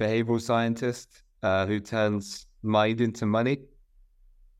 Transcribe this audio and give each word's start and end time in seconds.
behavioral 0.00 0.40
scientist 0.40 1.22
uh, 1.42 1.66
who 1.66 1.78
turns 1.78 2.46
mind 2.62 3.00
into 3.00 3.26
money. 3.26 3.58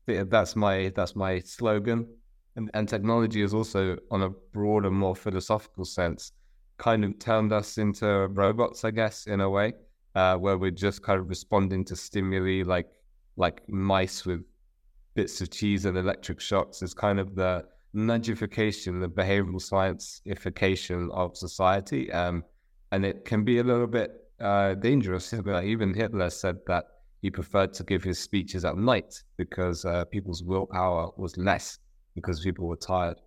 That's 0.05 0.55
my 0.55 0.91
that's 0.95 1.15
my 1.15 1.39
slogan. 1.39 2.07
And, 2.55 2.69
and 2.73 2.87
technology 2.87 3.41
is 3.41 3.53
also, 3.53 3.97
on 4.11 4.23
a 4.23 4.29
broader, 4.29 4.91
more 4.91 5.15
philosophical 5.15 5.85
sense, 5.85 6.33
kind 6.77 7.05
of 7.05 7.17
turned 7.17 7.53
us 7.53 7.77
into 7.77 8.27
robots, 8.27 8.83
I 8.83 8.91
guess, 8.91 9.27
in 9.27 9.39
a 9.39 9.49
way, 9.49 9.71
uh, 10.15 10.35
where 10.35 10.57
we're 10.57 10.71
just 10.71 11.01
kind 11.01 11.17
of 11.17 11.29
responding 11.29 11.85
to 11.85 11.95
stimuli 11.95 12.63
like 12.63 12.89
like 13.37 13.67
mice 13.69 14.25
with 14.25 14.43
bits 15.13 15.39
of 15.39 15.49
cheese 15.49 15.85
and 15.85 15.97
electric 15.97 16.41
shocks. 16.41 16.81
Is 16.81 16.93
kind 16.93 17.19
of 17.19 17.35
the 17.35 17.65
nudgification, 17.95 18.99
the 18.99 19.09
behavioral 19.09 19.61
scienceification 19.61 21.09
of 21.11 21.37
society, 21.37 22.11
um, 22.11 22.43
and 22.91 23.05
it 23.05 23.23
can 23.23 23.45
be 23.45 23.59
a 23.59 23.63
little 23.63 23.87
bit 23.87 24.20
uh, 24.41 24.73
dangerous. 24.75 25.33
Even 25.33 25.93
Hitler 25.93 26.29
said 26.29 26.57
that 26.67 26.85
he 27.21 27.29
preferred 27.29 27.73
to 27.73 27.83
give 27.83 28.03
his 28.03 28.19
speeches 28.19 28.65
at 28.65 28.77
night 28.77 29.23
because 29.37 29.85
uh, 29.85 30.05
people's 30.05 30.43
willpower 30.43 31.11
was 31.17 31.37
less 31.37 31.77
because 32.15 32.41
people 32.41 32.67
were 32.67 32.75
tired. 32.75 33.17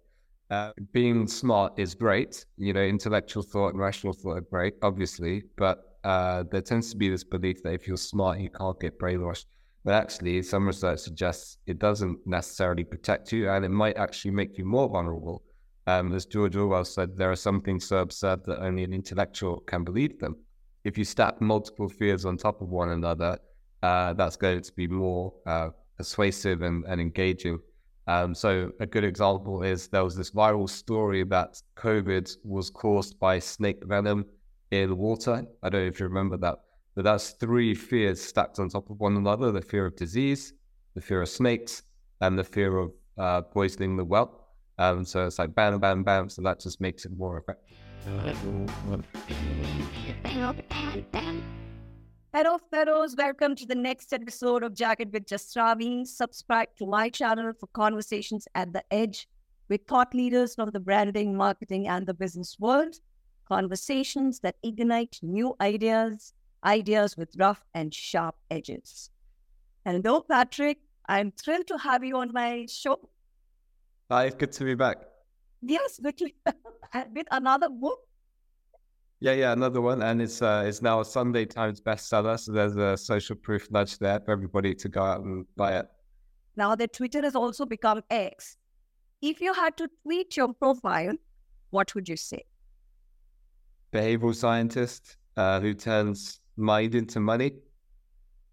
Uh, 0.50 0.72
being 0.92 1.26
smart 1.26 1.72
is 1.78 1.94
great, 1.94 2.44
you 2.58 2.72
know, 2.72 2.82
intellectual 2.82 3.42
thought 3.42 3.68
and 3.68 3.80
rational 3.80 4.12
thought 4.12 4.36
are 4.36 4.40
great, 4.42 4.74
obviously, 4.82 5.42
but 5.56 5.98
uh, 6.04 6.44
there 6.50 6.60
tends 6.60 6.90
to 6.90 6.96
be 6.96 7.08
this 7.08 7.24
belief 7.24 7.62
that 7.62 7.72
if 7.72 7.88
you're 7.88 7.96
smart, 7.96 8.38
you 8.38 8.50
can't 8.50 8.78
get 8.78 8.98
brainwashed. 8.98 9.46
But 9.84 9.94
actually, 9.94 10.42
some 10.42 10.66
research 10.66 11.00
suggests 11.00 11.58
it 11.66 11.78
doesn't 11.78 12.18
necessarily 12.26 12.84
protect 12.84 13.32
you, 13.32 13.50
and 13.50 13.64
it 13.64 13.70
might 13.70 13.96
actually 13.96 14.32
make 14.32 14.58
you 14.58 14.64
more 14.64 14.88
vulnerable. 14.88 15.42
Um, 15.86 16.12
as 16.14 16.26
George 16.26 16.56
Orwell 16.56 16.84
said, 16.84 17.16
there 17.16 17.30
are 17.30 17.36
some 17.36 17.60
things 17.60 17.86
so 17.86 17.98
absurd 17.98 18.44
that 18.46 18.62
only 18.62 18.84
an 18.84 18.92
intellectual 18.92 19.60
can 19.66 19.84
believe 19.84 20.18
them. 20.18 20.36
If 20.84 20.98
you 20.98 21.04
stack 21.04 21.40
multiple 21.40 21.88
fears 21.88 22.26
on 22.26 22.36
top 22.36 22.60
of 22.60 22.68
one 22.68 22.90
another, 22.90 23.38
uh, 23.82 24.12
that's 24.12 24.36
going 24.36 24.60
to 24.60 24.72
be 24.74 24.86
more 24.86 25.32
uh, 25.46 25.70
persuasive 25.96 26.60
and, 26.62 26.84
and 26.86 27.00
engaging. 27.00 27.58
Um, 28.06 28.34
so 28.34 28.70
a 28.80 28.86
good 28.86 29.04
example 29.04 29.62
is 29.62 29.88
there 29.88 30.04
was 30.04 30.14
this 30.14 30.30
viral 30.30 30.68
story 30.68 31.24
that 31.24 31.60
COVID 31.76 32.36
was 32.44 32.68
caused 32.68 33.18
by 33.18 33.38
snake 33.38 33.82
venom 33.86 34.26
in 34.70 34.98
water. 34.98 35.46
I 35.62 35.68
don't 35.70 35.82
know 35.82 35.86
if 35.86 36.00
you 36.00 36.06
remember 36.06 36.36
that, 36.38 36.56
but 36.94 37.04
that's 37.04 37.30
three 37.30 37.74
fears 37.74 38.20
stacked 38.22 38.58
on 38.58 38.68
top 38.68 38.90
of 38.90 39.00
one 39.00 39.16
another: 39.16 39.52
the 39.52 39.62
fear 39.62 39.86
of 39.86 39.96
disease, 39.96 40.52
the 40.94 41.00
fear 41.00 41.22
of 41.22 41.30
snakes, 41.30 41.82
and 42.20 42.38
the 42.38 42.44
fear 42.44 42.76
of 42.76 42.92
uh, 43.16 43.40
poisoning 43.40 43.96
the 43.96 44.04
well. 44.04 44.48
Um, 44.78 45.04
so 45.06 45.26
it's 45.26 45.38
like 45.38 45.54
bam, 45.54 45.78
bam, 45.78 46.02
bam. 46.02 46.28
So 46.28 46.42
that 46.42 46.60
just 46.60 46.82
makes 46.82 47.06
it 47.06 47.12
more 47.16 47.38
effective. 47.38 47.78
Hello, 52.32 52.58
fellows. 52.68 53.14
Welcome 53.16 53.54
to 53.54 53.66
the 53.66 53.74
next 53.76 54.12
episode 54.12 54.64
of 54.64 54.74
Jacket 54.74 55.12
with 55.12 55.26
Jasravi. 55.26 56.04
Subscribe 56.04 56.70
to 56.78 56.86
my 56.86 57.08
channel 57.08 57.52
for 57.52 57.68
conversations 57.68 58.48
at 58.56 58.72
the 58.72 58.82
edge 58.90 59.28
with 59.68 59.82
thought 59.86 60.12
leaders 60.12 60.56
from 60.56 60.70
the 60.72 60.80
branding, 60.80 61.36
marketing, 61.36 61.86
and 61.86 62.04
the 62.04 62.14
business 62.14 62.56
world. 62.58 62.96
Conversations 63.48 64.40
that 64.40 64.56
ignite 64.64 65.20
new 65.22 65.54
ideas, 65.60 66.34
ideas 66.64 67.16
with 67.16 67.28
rough 67.38 67.62
and 67.72 67.94
sharp 67.94 68.34
edges. 68.50 69.10
Hello, 69.86 70.20
Patrick. 70.22 70.78
I'm 71.08 71.30
thrilled 71.30 71.68
to 71.68 71.78
have 71.78 72.02
you 72.02 72.16
on 72.16 72.32
my 72.32 72.66
show. 72.68 73.08
Hi, 74.10 74.30
good 74.30 74.50
to 74.50 74.64
be 74.64 74.74
back. 74.74 74.96
Yes, 75.62 76.00
with, 76.02 76.20
with 77.14 77.26
another 77.30 77.68
book 77.68 78.00
yeah, 79.20 79.32
yeah, 79.32 79.52
another 79.52 79.80
one, 79.80 80.02
and 80.02 80.20
it's 80.20 80.42
uh, 80.42 80.64
it's 80.66 80.82
now 80.82 81.00
a 81.00 81.04
Sunday 81.04 81.44
Times 81.44 81.80
bestseller. 81.80 82.38
So 82.38 82.52
there's 82.52 82.76
a 82.76 82.96
social 82.96 83.36
proof 83.36 83.70
nudge 83.70 83.98
there 83.98 84.20
for 84.20 84.32
everybody 84.32 84.74
to 84.74 84.88
go 84.88 85.02
out 85.02 85.20
and 85.24 85.46
buy 85.56 85.78
it. 85.78 85.86
Now 86.56 86.74
that 86.74 86.92
Twitter 86.92 87.22
has 87.22 87.34
also 87.34 87.64
become 87.64 88.02
X, 88.10 88.56
if 89.22 89.40
you 89.40 89.54
had 89.54 89.76
to 89.78 89.88
tweet 90.02 90.36
your 90.36 90.52
profile, 90.52 91.14
what 91.70 91.94
would 91.94 92.08
you 92.08 92.16
say? 92.16 92.44
Behavioral 93.92 94.34
scientist 94.34 95.16
uh, 95.36 95.60
who 95.60 95.74
turns 95.74 96.40
mind 96.56 96.94
into 96.94 97.20
money. 97.20 97.52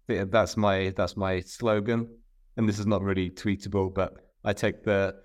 That's 0.06 0.56
my 0.56 0.92
that's 0.96 1.16
my 1.16 1.40
slogan, 1.40 2.08
and 2.56 2.68
this 2.68 2.78
is 2.78 2.86
not 2.86 3.02
really 3.02 3.30
tweetable, 3.30 3.94
but 3.94 4.14
I 4.44 4.52
take 4.52 4.84
the 4.84 5.16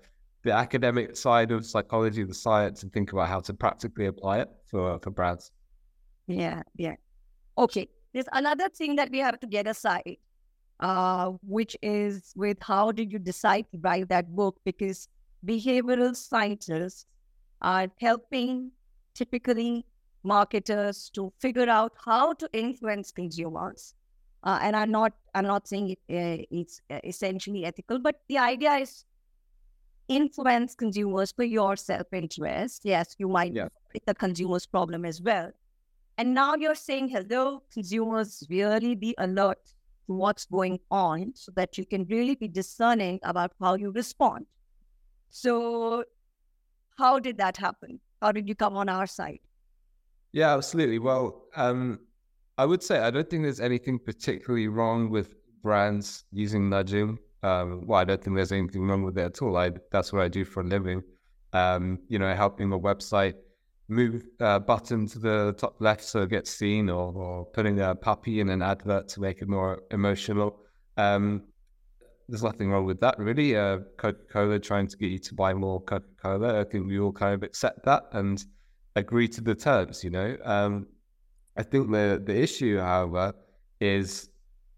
the 0.44 0.52
academic 0.52 1.16
side 1.16 1.52
of 1.52 1.64
psychology, 1.64 2.22
the 2.24 2.34
science, 2.34 2.82
and 2.82 2.92
think 2.92 3.12
about 3.12 3.28
how 3.28 3.40
to 3.40 3.54
practically 3.54 4.06
apply 4.06 4.40
it 4.40 4.48
for 4.70 4.98
for 5.00 5.10
brands. 5.10 5.50
Yeah, 6.26 6.62
yeah. 6.76 6.96
Okay. 7.56 7.88
There's 8.12 8.28
another 8.32 8.68
thing 8.68 8.96
that 8.96 9.10
we 9.10 9.18
have 9.18 9.38
to 9.40 9.46
get 9.46 9.66
aside, 9.66 10.16
uh, 10.80 11.32
which 11.42 11.76
is 11.82 12.32
with 12.36 12.56
how 12.60 12.90
did 12.92 13.12
you 13.12 13.18
decide 13.18 13.66
to 13.72 13.78
write 13.78 14.08
that 14.08 14.34
book? 14.34 14.60
Because 14.64 15.08
behavioral 15.44 16.16
scientists 16.16 17.06
are 17.60 17.88
helping 18.00 18.70
typically 19.14 19.84
marketers 20.22 21.10
to 21.14 21.32
figure 21.38 21.68
out 21.68 21.92
how 22.04 22.32
to 22.34 22.48
influence 22.52 23.12
consumers. 23.12 23.94
Uh, 24.44 24.58
and 24.62 24.76
I'm 24.76 24.90
not 24.90 25.12
I'm 25.34 25.46
not 25.46 25.66
saying 25.66 25.90
it, 25.90 25.98
uh, 26.10 26.44
it's 26.50 26.80
uh, 26.90 27.00
essentially 27.04 27.64
ethical, 27.64 27.98
but 27.98 28.20
the 28.28 28.38
idea 28.38 28.74
is 28.74 29.04
influence 30.08 30.74
consumers 30.74 31.32
for 31.32 31.44
your 31.44 31.76
self-interest. 31.76 32.82
Yes, 32.84 33.14
you 33.18 33.28
might 33.28 33.54
yeah. 33.54 33.68
the 34.06 34.14
consumer's 34.14 34.66
problem 34.66 35.04
as 35.04 35.20
well. 35.20 35.50
And 36.16 36.34
now 36.34 36.56
you're 36.56 36.74
saying, 36.74 37.10
hello, 37.10 37.62
consumers, 37.72 38.44
really 38.50 38.94
be 38.94 39.14
alert 39.18 39.64
to 40.06 40.14
what's 40.14 40.46
going 40.46 40.80
on 40.90 41.32
so 41.36 41.52
that 41.54 41.78
you 41.78 41.86
can 41.86 42.04
really 42.06 42.34
be 42.34 42.48
discerning 42.48 43.20
about 43.22 43.52
how 43.60 43.74
you 43.74 43.92
respond. 43.92 44.46
So, 45.30 46.04
how 46.98 47.20
did 47.20 47.38
that 47.38 47.56
happen? 47.56 48.00
How 48.20 48.32
did 48.32 48.48
you 48.48 48.56
come 48.56 48.76
on 48.76 48.88
our 48.88 49.06
side? 49.06 49.38
Yeah, 50.32 50.54
absolutely. 50.54 50.98
Well, 50.98 51.44
um, 51.54 52.00
I 52.56 52.64
would 52.64 52.82
say 52.82 52.98
I 52.98 53.10
don't 53.10 53.28
think 53.30 53.44
there's 53.44 53.60
anything 53.60 53.98
particularly 53.98 54.66
wrong 54.66 55.10
with 55.10 55.34
brands 55.62 56.24
using 56.32 56.68
nudging 56.68 57.18
um, 57.42 57.86
well, 57.86 58.00
I 58.00 58.04
don't 58.04 58.22
think 58.22 58.36
there's 58.36 58.52
anything 58.52 58.86
wrong 58.86 59.02
with 59.02 59.18
it 59.18 59.24
at 59.24 59.42
all. 59.42 59.56
I 59.56 59.70
that's 59.90 60.12
what 60.12 60.22
I 60.22 60.28
do 60.28 60.44
for 60.44 60.60
a 60.60 60.64
living. 60.64 61.02
Um, 61.52 62.00
you 62.08 62.18
know, 62.18 62.34
helping 62.34 62.72
a 62.72 62.78
website 62.78 63.34
move 63.88 64.22
a 64.40 64.60
button 64.60 65.06
to 65.06 65.18
the 65.18 65.54
top 65.56 65.80
left 65.80 66.04
so 66.04 66.22
it 66.22 66.30
gets 66.30 66.50
seen, 66.50 66.90
or, 66.90 67.12
or 67.12 67.44
putting 67.46 67.80
a 67.80 67.94
puppy 67.94 68.40
in 68.40 68.50
an 68.50 68.62
advert 68.62 69.08
to 69.08 69.20
make 69.20 69.40
it 69.40 69.48
more 69.48 69.82
emotional. 69.90 70.60
Um, 70.96 71.44
there's 72.28 72.42
nothing 72.42 72.70
wrong 72.70 72.84
with 72.84 73.00
that, 73.00 73.18
really. 73.18 73.56
Uh, 73.56 73.78
Coca 73.96 74.18
Cola 74.30 74.58
trying 74.58 74.86
to 74.86 74.96
get 74.98 75.10
you 75.10 75.18
to 75.18 75.34
buy 75.34 75.54
more 75.54 75.80
Coca 75.80 76.04
Cola. 76.22 76.60
I 76.60 76.64
think 76.64 76.86
we 76.86 76.98
all 76.98 77.12
kind 77.12 77.34
of 77.34 77.42
accept 77.42 77.84
that 77.84 78.04
and 78.12 78.44
agree 78.96 79.28
to 79.28 79.40
the 79.40 79.54
terms. 79.54 80.04
You 80.04 80.10
know, 80.10 80.36
um, 80.44 80.86
I 81.56 81.62
think 81.62 81.90
the 81.90 82.22
the 82.22 82.38
issue, 82.38 82.78
however, 82.78 83.32
is 83.80 84.28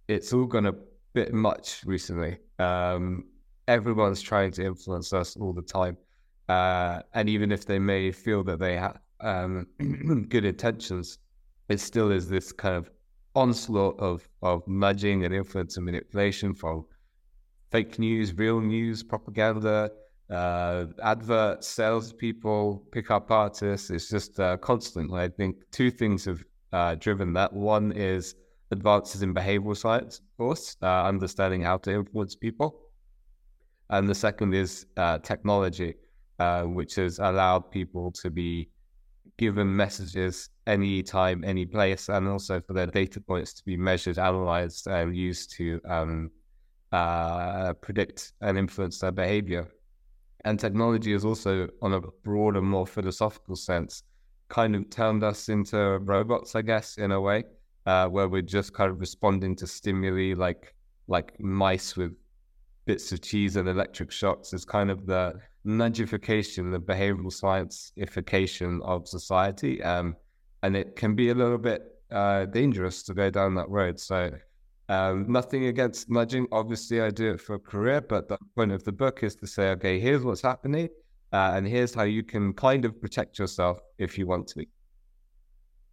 it's 0.07 0.33
all 0.33 0.47
gone 0.47 0.67
a 0.67 0.75
bit 1.13 1.33
much 1.35 1.83
recently. 1.85 2.39
Um, 2.61 3.25
everyone's 3.69 4.21
trying 4.21 4.51
to 4.53 4.65
influence 4.65 5.13
us 5.13 5.37
all 5.37 5.53
the 5.53 5.63
time. 5.63 5.97
Uh, 6.49 7.01
and 7.15 7.29
even 7.29 7.53
if 7.53 7.65
they 7.65 7.79
may 7.79 8.11
feel 8.11 8.43
that 8.45 8.59
they 8.59 8.77
have 8.77 8.99
um, 9.21 9.67
good 10.29 10.45
intentions, 10.45 11.19
it 11.69 11.79
still 11.79 12.11
is 12.11 12.29
this 12.29 12.51
kind 12.53 12.75
of 12.75 12.91
onslaught 13.35 13.99
of, 14.01 14.29
of 14.43 14.67
nudging 14.67 15.25
and 15.25 15.33
influence 15.33 15.77
and 15.77 15.87
manipulation 15.87 16.53
from 16.55 16.85
fake 17.71 17.99
news, 17.99 18.35
real 18.35 18.61
news, 18.61 19.03
propaganda, 19.05 19.91
uh, 20.29 20.87
adverts, 21.03 21.69
salespeople, 21.69 22.85
pickup 22.91 23.31
artists. 23.31 23.91
It's 23.91 24.09
just 24.09 24.41
uh, 24.41 24.57
constant. 24.57 25.13
I 25.13 25.29
think 25.29 25.57
two 25.71 25.91
things 25.91 26.25
have 26.25 26.43
uh, 26.73 26.97
driven 26.97 27.33
that. 27.35 27.53
One 27.53 27.93
is 27.93 28.35
advances 28.71 29.23
in 29.23 29.35
behavioral 29.35 29.77
science, 29.77 30.19
of 30.19 30.37
course, 30.37 30.77
uh, 30.83 31.05
understanding 31.05 31.63
how 31.63 31.77
to 31.79 31.93
influence 31.93 32.35
people. 32.37 32.81
And 33.91 34.09
the 34.09 34.15
second 34.15 34.55
is 34.55 34.87
uh, 34.97 35.19
technology, 35.19 35.95
uh, 36.39 36.63
which 36.63 36.95
has 36.95 37.19
allowed 37.19 37.71
people 37.71 38.13
to 38.13 38.31
be 38.31 38.71
given 39.37 39.75
messages 39.75 40.51
anytime, 40.67 41.43
any 41.45 41.67
place, 41.67 42.09
and 42.09 42.29
also 42.29 42.61
for 42.61 42.75
their 42.75 42.87
data 42.87 43.21
points 43.21 43.53
to 43.55 43.65
be 43.65 43.77
measured, 43.77 44.19
analyzed, 44.19 44.87
and 44.87 45.17
used 45.17 45.57
to 45.57 45.81
um, 45.89 46.31
uh, 46.93 47.73
predict 47.75 48.33
and 48.41 48.57
influence 48.57 48.99
their 48.99 49.13
behavior. 49.13 49.69
And 50.45 50.59
technology 50.59 51.13
is 51.13 51.25
also, 51.25 51.69
on 51.83 51.95
a 51.95 52.01
broader, 52.23 52.63
more 52.63 52.87
philosophical 52.87 53.57
sense, 53.57 54.05
kind 54.49 54.77
of 54.77 54.89
turned 54.91 55.25
us 55.25 55.49
into 55.49 55.99
robots, 55.99 56.55
I 56.55 56.63
guess, 56.63 56.97
in 56.97 57.11
a 57.11 57.21
way 57.21 57.45
uh, 57.87 58.07
where 58.09 58.29
we're 58.29 58.43
just 58.43 58.73
kind 58.73 58.91
of 58.91 59.01
responding 59.01 59.57
to 59.57 59.67
stimuli 59.67 60.35
like 60.35 60.75
like 61.09 61.39
mice 61.41 61.97
with 61.97 62.13
bits 62.87 63.13
of 63.13 63.21
cheese 63.21 63.57
and 63.57 63.69
electric 63.69 64.11
shocks 64.11 64.53
is 64.53 64.65
kind 64.65 64.91
of 64.91 65.07
the 65.07 65.35
nudgification, 65.67 66.73
the 66.73 66.81
behavioral 66.81 67.33
scienceification 67.33 68.81
of 68.83 69.07
society. 69.07 69.83
Um, 69.83 70.17
and 70.63 70.77
it 70.77 70.97
can 70.97 71.15
be 71.15 71.31
a 71.31 71.35
little 71.35 71.59
bit 71.59 71.83
uh, 72.11 72.47
dangerous 72.47 73.03
to 73.05 73.15
go 73.15 73.31
down 73.31 73.55
that 73.55 73.69
road. 73.69 73.99
So, 73.99 74.31
um, 74.89 75.27
nothing 75.29 75.67
against 75.67 76.11
nudging. 76.11 76.47
Obviously, 76.51 77.01
I 77.01 77.11
do 77.11 77.33
it 77.33 77.41
for 77.41 77.55
a 77.55 77.61
career, 77.61 78.01
but 78.01 78.29
the 78.29 78.39
point 78.57 78.73
of 78.73 78.83
the 78.83 78.93
book 78.93 79.23
is 79.23 79.37
to 79.37 79.47
say, 79.47 79.71
okay, 79.71 80.01
here's 80.01 80.25
what's 80.25 80.43
happening, 80.43 80.89
uh, 81.33 81.53
and 81.55 81.67
here's 81.67 81.95
how 81.95 82.03
you 82.03 82.25
can 82.25 82.53
kind 82.53 82.85
of 82.85 83.01
protect 83.01 83.39
yourself 83.39 83.79
if 83.99 84.19
you 84.19 84.27
want 84.27 84.49
to. 84.49 84.67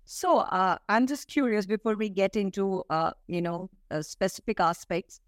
So, 0.09 0.37
uh, 0.39 0.77
I'm 0.87 1.05
just 1.05 1.27
curious 1.27 1.65
before 1.65 1.95
we 1.95 2.07
get 2.07 2.37
into, 2.37 2.83
uh, 2.89 3.11
you 3.27 3.41
know, 3.41 3.69
uh, 3.91 4.01
specific 4.01 4.59
aspects. 4.61 5.19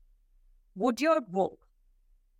Would 0.75 1.01
your 1.01 1.19
book 1.21 1.59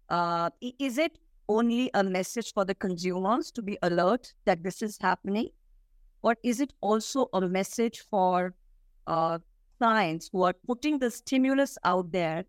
uh, 0.09 0.49
is 0.61 0.97
it 0.97 1.19
only 1.49 1.91
a 1.93 2.03
message 2.03 2.53
for 2.53 2.65
the 2.65 2.75
consumers 2.75 3.51
to 3.51 3.61
be 3.61 3.77
alert 3.81 4.33
that 4.45 4.63
this 4.63 4.81
is 4.81 4.97
happening? 4.99 5.49
Or 6.21 6.35
is 6.43 6.61
it 6.61 6.73
also 6.81 7.27
a 7.33 7.41
message 7.41 8.01
for 8.09 8.55
uh, 9.07 9.39
clients 9.79 10.29
who 10.31 10.43
are 10.43 10.53
putting 10.67 10.99
the 10.99 11.11
stimulus 11.11 11.77
out 11.83 12.11
there 12.11 12.45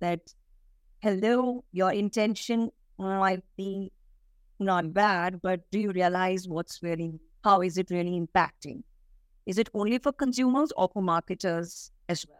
that, 0.00 0.34
hello, 1.02 1.64
your 1.72 1.92
intention 1.92 2.70
might 2.98 3.44
be 3.56 3.92
not 4.58 4.92
bad, 4.92 5.40
but 5.42 5.70
do 5.70 5.80
you 5.80 5.92
realize 5.92 6.48
what's 6.48 6.82
really, 6.82 7.20
how 7.44 7.62
is 7.62 7.78
it 7.78 7.90
really 7.90 8.20
impacting? 8.20 8.82
Is 9.46 9.58
it 9.58 9.68
only 9.74 9.98
for 9.98 10.12
consumers 10.12 10.72
or 10.76 10.88
for 10.92 11.02
marketers 11.02 11.90
as 12.08 12.26
well? 12.28 12.38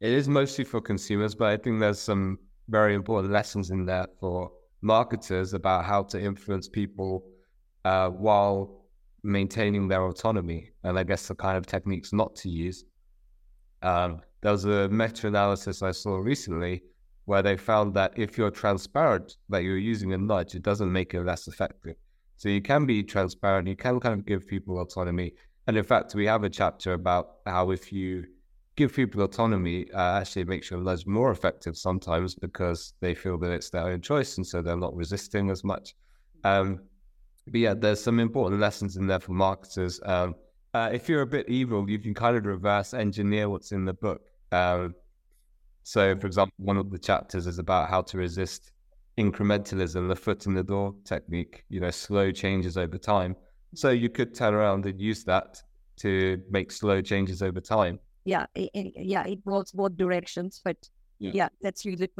It 0.00 0.12
is 0.12 0.28
mostly 0.28 0.64
for 0.64 0.80
consumers, 0.80 1.34
but 1.34 1.48
I 1.48 1.56
think 1.56 1.80
there's 1.80 1.98
some 1.98 2.38
very 2.68 2.94
important 2.94 3.32
lessons 3.32 3.70
in 3.70 3.84
there 3.86 4.06
for 4.20 4.50
marketers 4.82 5.54
about 5.54 5.84
how 5.84 6.02
to 6.04 6.20
influence 6.20 6.68
people 6.68 7.24
uh, 7.84 8.10
while 8.10 8.84
maintaining 9.22 9.88
their 9.88 10.04
autonomy. 10.04 10.70
And 10.84 10.98
I 10.98 11.02
guess 11.02 11.26
the 11.28 11.34
kind 11.34 11.56
of 11.56 11.66
techniques 11.66 12.12
not 12.12 12.36
to 12.36 12.48
use. 12.48 12.84
Um, 13.82 14.20
there 14.40 14.52
was 14.52 14.64
a 14.64 14.88
meta 14.88 15.26
analysis 15.26 15.82
I 15.82 15.90
saw 15.90 16.16
recently 16.16 16.82
where 17.24 17.42
they 17.42 17.56
found 17.56 17.92
that 17.94 18.12
if 18.16 18.38
you're 18.38 18.50
transparent 18.50 19.36
that 19.48 19.62
you're 19.62 19.76
using 19.76 20.12
a 20.12 20.18
nudge, 20.18 20.54
it 20.54 20.62
doesn't 20.62 20.90
make 20.90 21.14
it 21.14 21.22
less 21.24 21.48
effective. 21.48 21.96
So 22.36 22.48
you 22.48 22.62
can 22.62 22.86
be 22.86 23.02
transparent, 23.02 23.66
you 23.66 23.76
can 23.76 23.98
kind 23.98 24.14
of 24.18 24.24
give 24.24 24.46
people 24.46 24.80
autonomy. 24.80 25.34
And 25.68 25.76
in 25.76 25.84
fact, 25.84 26.14
we 26.14 26.24
have 26.26 26.44
a 26.44 26.50
chapter 26.50 26.94
about 26.94 27.36
how 27.46 27.70
if 27.70 27.92
you 27.92 28.24
give 28.74 28.94
people 28.94 29.22
autonomy 29.22 29.90
uh, 29.92 30.20
actually 30.20 30.44
makes 30.44 30.70
your 30.70 30.80
nudge 30.80 31.04
more 31.06 31.30
effective 31.30 31.76
sometimes 31.76 32.34
because 32.34 32.94
they 33.00 33.14
feel 33.14 33.36
that 33.38 33.50
it's 33.50 33.68
their 33.68 33.88
own 33.88 34.00
choice 34.00 34.38
and 34.38 34.46
so 34.46 34.62
they're 34.62 34.76
not 34.76 34.96
resisting 34.96 35.50
as 35.50 35.62
much. 35.62 35.94
Um, 36.42 36.80
but 37.46 37.60
yeah, 37.60 37.74
there's 37.74 38.02
some 38.02 38.18
important 38.18 38.62
lessons 38.62 38.96
in 38.96 39.06
there 39.06 39.20
for 39.20 39.32
marketers. 39.32 40.00
Um, 40.04 40.36
uh, 40.72 40.88
if 40.90 41.06
you're 41.06 41.22
a 41.22 41.26
bit 41.26 41.48
evil, 41.50 41.88
you 41.88 41.98
can 41.98 42.14
kind 42.14 42.36
of 42.36 42.46
reverse 42.46 42.94
engineer 42.94 43.50
what's 43.50 43.72
in 43.72 43.84
the 43.84 43.94
book. 43.94 44.22
Um, 44.52 44.94
so, 45.82 46.16
for 46.16 46.26
example, 46.26 46.54
one 46.56 46.78
of 46.78 46.90
the 46.90 46.98
chapters 46.98 47.46
is 47.46 47.58
about 47.58 47.90
how 47.90 48.00
to 48.02 48.16
resist 48.16 48.72
incrementalism, 49.18 50.08
the 50.08 50.16
foot 50.16 50.46
in 50.46 50.54
the 50.54 50.62
door 50.62 50.94
technique, 51.04 51.64
you 51.68 51.80
know, 51.80 51.90
slow 51.90 52.30
changes 52.30 52.78
over 52.78 52.96
time. 52.96 53.36
So 53.74 53.90
you 53.90 54.08
could 54.08 54.34
turn 54.34 54.54
around 54.54 54.86
and 54.86 55.00
use 55.00 55.24
that 55.24 55.62
to 55.98 56.40
make 56.50 56.70
slow 56.70 57.00
changes 57.00 57.42
over 57.42 57.60
time 57.60 57.98
yeah, 58.28 58.44
it, 58.54 58.70
it, 58.74 58.92
yeah, 58.96 59.26
it 59.26 59.38
works 59.46 59.72
both 59.72 59.96
directions. 59.96 60.60
But 60.62 60.76
yeah, 61.18 61.30
yeah 61.34 61.48
that's 61.62 61.86
really 61.86 62.10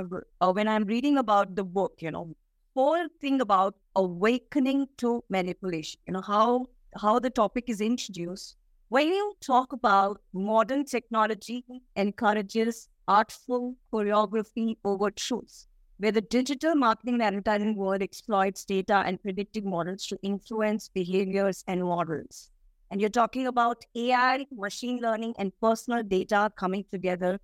uh, 0.41 0.53
when 0.53 0.67
I'm 0.67 0.85
reading 0.85 1.19
about 1.19 1.55
the 1.55 1.65
book, 1.65 1.93
you 2.01 2.11
know, 2.11 2.35
whole 2.75 3.09
thing 3.21 3.43
about 3.43 3.75
awakening 3.95 4.87
to 4.99 5.23
manipulation. 5.29 6.01
You 6.07 6.15
know 6.15 6.23
how 6.23 6.67
how 7.03 7.19
the 7.19 7.29
topic 7.29 7.65
is 7.69 7.83
introduced. 7.83 8.57
When 8.89 9.09
you 9.09 9.35
talk 9.43 9.75
about 9.75 10.23
modern 10.33 10.87
technology 10.87 11.63
encourages 11.95 12.89
artful 13.07 13.77
choreography 13.93 14.77
over 14.85 15.11
truth, 15.11 15.67
where 15.99 16.13
the 16.13 16.21
digital 16.21 16.75
marketing 16.75 17.15
and 17.15 17.23
advertising 17.23 17.77
world 17.77 18.03
exploits 18.03 18.65
data 18.65 19.03
and 19.07 19.23
predictive 19.23 19.65
models 19.65 20.07
to 20.07 20.19
influence 20.23 20.89
behaviors 20.89 21.65
and 21.67 21.85
models. 21.85 22.51
And 22.91 23.01
you're 23.01 23.11
talking 23.11 23.47
about 23.47 23.85
AI, 23.97 24.47
machine 24.53 25.01
learning, 25.01 25.35
and 25.39 25.53
personal 25.61 26.03
data 26.03 26.51
coming 26.57 26.85
together 26.93 27.39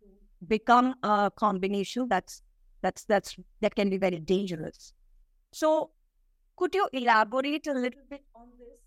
to 0.00 0.46
become 0.46 0.94
a 1.02 1.30
combination 1.36 2.08
that's 2.08 2.42
that's 2.82 3.04
that's 3.04 3.36
that 3.60 3.74
can 3.74 3.90
be 3.90 3.98
very 3.98 4.18
dangerous. 4.18 4.92
So 5.52 5.90
could 6.56 6.74
you 6.74 6.88
elaborate 6.92 7.66
a 7.66 7.74
little 7.74 8.04
bit 8.10 8.22
on 8.34 8.48
this? 8.58 8.78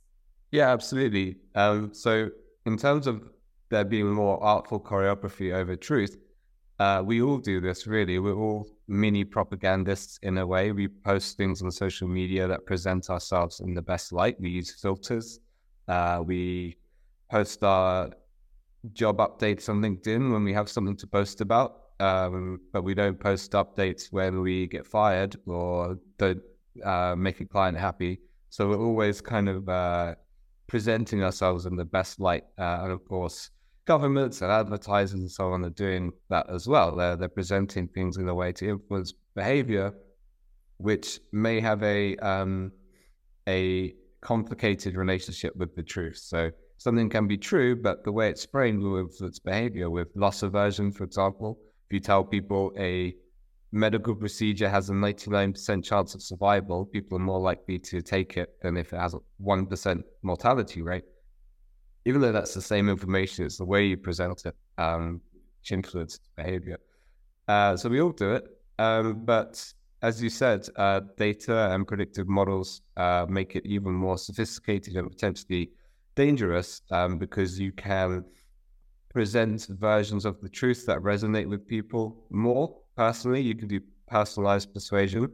Yeah, 0.52 0.72
absolutely. 0.72 1.38
Um, 1.56 1.94
so 1.94 2.30
in 2.66 2.78
terms 2.78 3.08
of 3.08 3.30
there 3.70 3.86
being 3.86 4.12
more 4.12 4.42
artful 4.44 4.80
choreography 4.80 5.54
over 5.54 5.76
truth, 5.76 6.18
uh, 6.80 7.02
we 7.06 7.22
all 7.22 7.38
do 7.38 7.62
this 7.62 7.88
really. 7.88 8.20
We're 8.20 8.36
all 8.36 8.68
mini 8.88 9.24
propagandists 9.24 10.20
in 10.24 10.38
a 10.38 10.46
way. 10.46 10.72
We 10.72 10.88
post 10.88 11.38
things 11.38 11.62
on 11.62 11.72
social 11.72 12.08
media 12.08 12.48
that 12.48 12.66
present 12.66 13.10
ourselves 13.10 13.62
in 13.62 13.74
the 13.74 13.82
best 13.82 14.12
light. 14.12 14.40
We 14.40 14.50
use 14.50 14.72
filters. 14.72 15.40
Uh, 15.88 16.22
we 16.26 16.78
post 17.30 17.64
our 17.64 18.12
job 18.94 19.18
updates 19.18 19.70
on 19.70 19.82
LinkedIn 19.82 20.32
when 20.32 20.44
we 20.44 20.54
have 20.54 20.70
something 20.70 20.98
to 20.98 21.08
post 21.08 21.42
about, 21.42 21.82
um, 22.00 22.60
but 22.74 22.84
we 22.84 22.94
don't 22.94 23.20
post 23.20 23.52
updates 23.54 24.12
when 24.12 24.42
we 24.42 24.68
get 24.68 24.86
fired 24.86 25.36
or 25.46 25.98
don't 26.18 26.42
uh, 26.84 27.16
make 27.18 27.40
a 27.40 27.46
client 27.46 27.78
happy. 27.78 28.20
So 28.50 28.70
we're 28.70 28.80
always 28.80 29.22
kind 29.22 29.50
of 29.50 29.68
uh, 29.68 30.16
presenting 30.68 31.24
ourselves 31.24 31.66
in 31.66 31.76
the 31.76 31.86
best 31.86 32.20
light. 32.20 32.44
Uh, 32.58 32.80
and 32.84 32.92
of 32.92 33.06
course, 33.08 33.50
governments 33.86 34.42
and 34.42 34.52
advertisers 34.52 35.20
and 35.20 35.32
so 35.32 35.52
on 35.52 35.64
are 35.64 35.70
doing 35.70 36.12
that 36.30 36.50
as 36.50 36.68
well. 36.68 36.96
They're, 36.96 37.16
they're 37.16 37.30
presenting 37.30 37.88
things 37.88 38.18
in 38.18 38.28
a 38.28 38.34
way 38.34 38.52
to 38.54 38.70
influence 38.70 39.14
behavior, 39.36 39.94
which 40.78 41.20
may 41.32 41.60
have 41.60 41.82
a 41.84 42.18
um, 42.18 42.72
a 43.48 43.94
complicated 44.22 44.96
relationship 44.96 45.56
with 45.56 45.76
the 45.76 45.84
truth. 45.84 46.18
So 46.18 46.50
something 46.78 47.10
can 47.10 47.28
be 47.28 47.38
true, 47.38 47.76
but 47.76 48.04
the 48.04 48.12
way 48.12 48.30
it's 48.30 48.46
framed 48.46 48.82
will 48.82 48.98
influence 48.98 49.40
behavior. 49.40 49.90
With 49.90 50.08
loss 50.16 50.42
aversion, 50.42 50.92
for 50.92 51.04
example, 51.04 51.60
if 51.88 51.94
you 51.94 52.00
tell 52.00 52.24
people 52.24 52.74
a 52.78 53.16
medical 53.72 54.16
procedure 54.16 54.70
has 54.70 54.90
a 54.90 54.94
99% 54.94 55.84
chance 55.84 56.16
of 56.16 56.24
survival, 56.24 56.86
people 56.86 57.18
are 57.18 57.22
more 57.22 57.40
likely 57.40 57.78
to 57.78 58.02
take 58.02 58.38
it 58.38 58.50
than 58.62 58.78
if 58.78 58.94
it 58.94 59.00
has 59.00 59.14
a 59.14 59.20
1% 59.44 60.02
mortality 60.24 60.82
rate. 60.82 61.04
Even 62.06 62.22
though 62.22 62.32
that's 62.32 62.54
the 62.54 62.62
same 62.62 62.88
information, 62.90 63.46
it's 63.46 63.58
the 63.58 63.66
way 63.66 63.86
you 63.86 63.98
present 63.98 64.46
it 64.46 64.56
um, 64.78 65.22
which 65.60 65.72
influences 65.72 66.20
behavior. 66.36 66.78
Uh, 67.48 67.76
so 67.76 67.90
we 67.90 68.00
all 68.02 68.12
do 68.12 68.32
it. 68.34 68.48
Um, 68.78 69.26
but 69.26 69.74
as 70.02 70.22
you 70.22 70.30
said, 70.30 70.68
uh, 70.76 71.02
data 71.18 71.72
and 71.74 71.88
predictive 71.88 72.28
models 72.28 72.82
uh, 72.98 73.26
make 73.28 73.56
it 73.56 73.66
even 73.66 73.94
more 73.94 74.18
sophisticated 74.18 74.96
and 74.96 75.10
potentially 75.10 75.72
dangerous 76.16 76.82
um, 76.92 77.18
because 77.18 77.60
you 77.60 77.72
can 77.72 78.24
present 79.10 79.68
versions 79.70 80.26
of 80.26 80.40
the 80.42 80.50
truth 80.50 80.86
that 80.86 81.00
resonate 81.00 81.48
with 81.48 81.68
people 81.68 82.26
more 82.30 82.78
personally. 82.96 83.42
You 83.42 83.56
can 83.56 83.68
do 83.68 83.80
personalized 84.08 84.74
persuasion. 84.74 85.32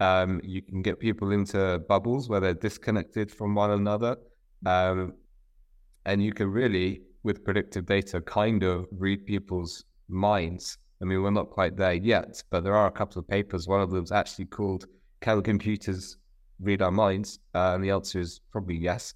Um, 0.00 0.40
you 0.44 0.62
can 0.62 0.82
get 0.82 0.98
people 0.98 1.32
into 1.32 1.80
bubbles 1.88 2.28
where 2.28 2.40
they're 2.40 2.54
disconnected 2.54 3.30
from 3.30 3.54
one 3.54 3.70
another. 3.70 4.16
Um, 4.66 5.14
and 6.06 6.22
you 6.22 6.32
can 6.32 6.50
really, 6.50 7.02
with 7.22 7.44
predictive 7.44 7.86
data, 7.86 8.20
kind 8.20 8.62
of 8.62 8.86
read 8.90 9.26
people's 9.26 9.84
minds 10.08 10.78
I 11.02 11.04
mean, 11.04 11.20
we're 11.20 11.30
not 11.30 11.50
quite 11.50 11.76
there 11.76 11.94
yet, 11.94 12.44
but 12.50 12.62
there 12.62 12.76
are 12.76 12.86
a 12.86 12.92
couple 12.92 13.18
of 13.18 13.26
papers. 13.26 13.66
One 13.66 13.80
of 13.80 13.90
them 13.90 14.04
is 14.04 14.12
actually 14.12 14.44
called 14.44 14.86
Can 15.20 15.42
Computers 15.42 16.16
Read 16.60 16.80
Our 16.80 16.92
Minds? 16.92 17.40
Uh, 17.52 17.72
and 17.74 17.82
the 17.82 17.90
answer 17.90 18.20
is 18.20 18.40
probably 18.52 18.76
yes. 18.76 19.14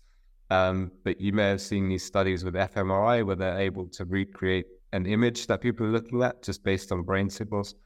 Um, 0.50 0.90
but 1.04 1.20
you 1.20 1.32
may 1.32 1.48
have 1.48 1.60
seen 1.60 1.88
these 1.88 2.04
studies 2.04 2.44
with 2.44 2.54
fMRI 2.54 3.24
where 3.24 3.36
they're 3.36 3.60
able 3.60 3.86
to 3.88 4.04
recreate 4.04 4.66
an 4.92 5.06
image 5.06 5.46
that 5.46 5.60
people 5.60 5.86
are 5.86 5.90
looking 5.90 6.22
at 6.24 6.42
just 6.42 6.64
based 6.64 6.90
on 6.90 7.02
brain 7.02 7.30
signals. 7.30 7.76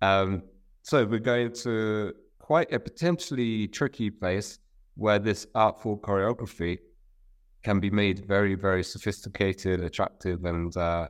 Um, 0.00 0.44
so 0.80 1.04
we're 1.04 1.18
going 1.18 1.52
to 1.52 2.14
quite 2.38 2.72
a 2.72 2.80
potentially 2.80 3.68
tricky 3.68 4.08
place 4.08 4.60
where 4.94 5.18
this 5.18 5.46
artful 5.54 5.98
choreography 5.98 6.78
can 7.62 7.80
be 7.80 7.90
made 7.90 8.26
very, 8.26 8.54
very 8.54 8.82
sophisticated, 8.82 9.80
attractive, 9.80 10.44
and 10.44 10.76
uh, 10.76 11.08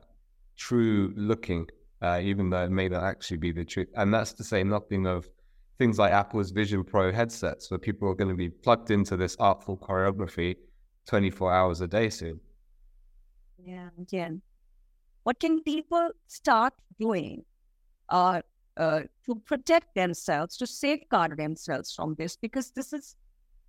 true 0.57 1.13
looking 1.15 1.67
uh, 2.03 2.19
even 2.21 2.49
though 2.49 2.65
it 2.65 2.71
may 2.71 2.89
not 2.89 3.03
actually 3.03 3.37
be 3.37 3.51
the 3.51 3.63
truth. 3.63 3.87
And 3.95 4.13
that's 4.13 4.33
to 4.33 4.43
say 4.43 4.63
nothing 4.63 5.07
of 5.07 5.27
things 5.77 5.97
like 5.97 6.11
Apple's 6.11 6.51
Vision 6.51 6.83
Pro 6.83 7.11
headsets, 7.13 7.71
where 7.71 7.77
people 7.77 8.09
are 8.09 8.13
going 8.13 8.29
to 8.29 8.35
be 8.35 8.49
plugged 8.49 8.91
into 8.91 9.15
this 9.15 9.37
artful 9.39 9.77
choreography 9.77 10.57
24 11.07 11.53
hours 11.53 11.81
a 11.81 11.87
day 11.87 12.09
soon. 12.09 12.39
Yeah, 13.57 13.89
yeah. 14.09 14.29
What 15.23 15.39
can 15.39 15.63
people 15.63 16.09
start 16.27 16.73
doing 16.99 17.45
uh, 18.09 18.41
uh, 18.75 19.01
to 19.25 19.35
protect 19.45 19.95
themselves, 19.95 20.57
to 20.57 20.67
safeguard 20.67 21.37
themselves 21.37 21.93
from 21.93 22.15
this? 22.15 22.35
Because 22.35 22.71
this 22.71 22.91
is, 22.91 23.15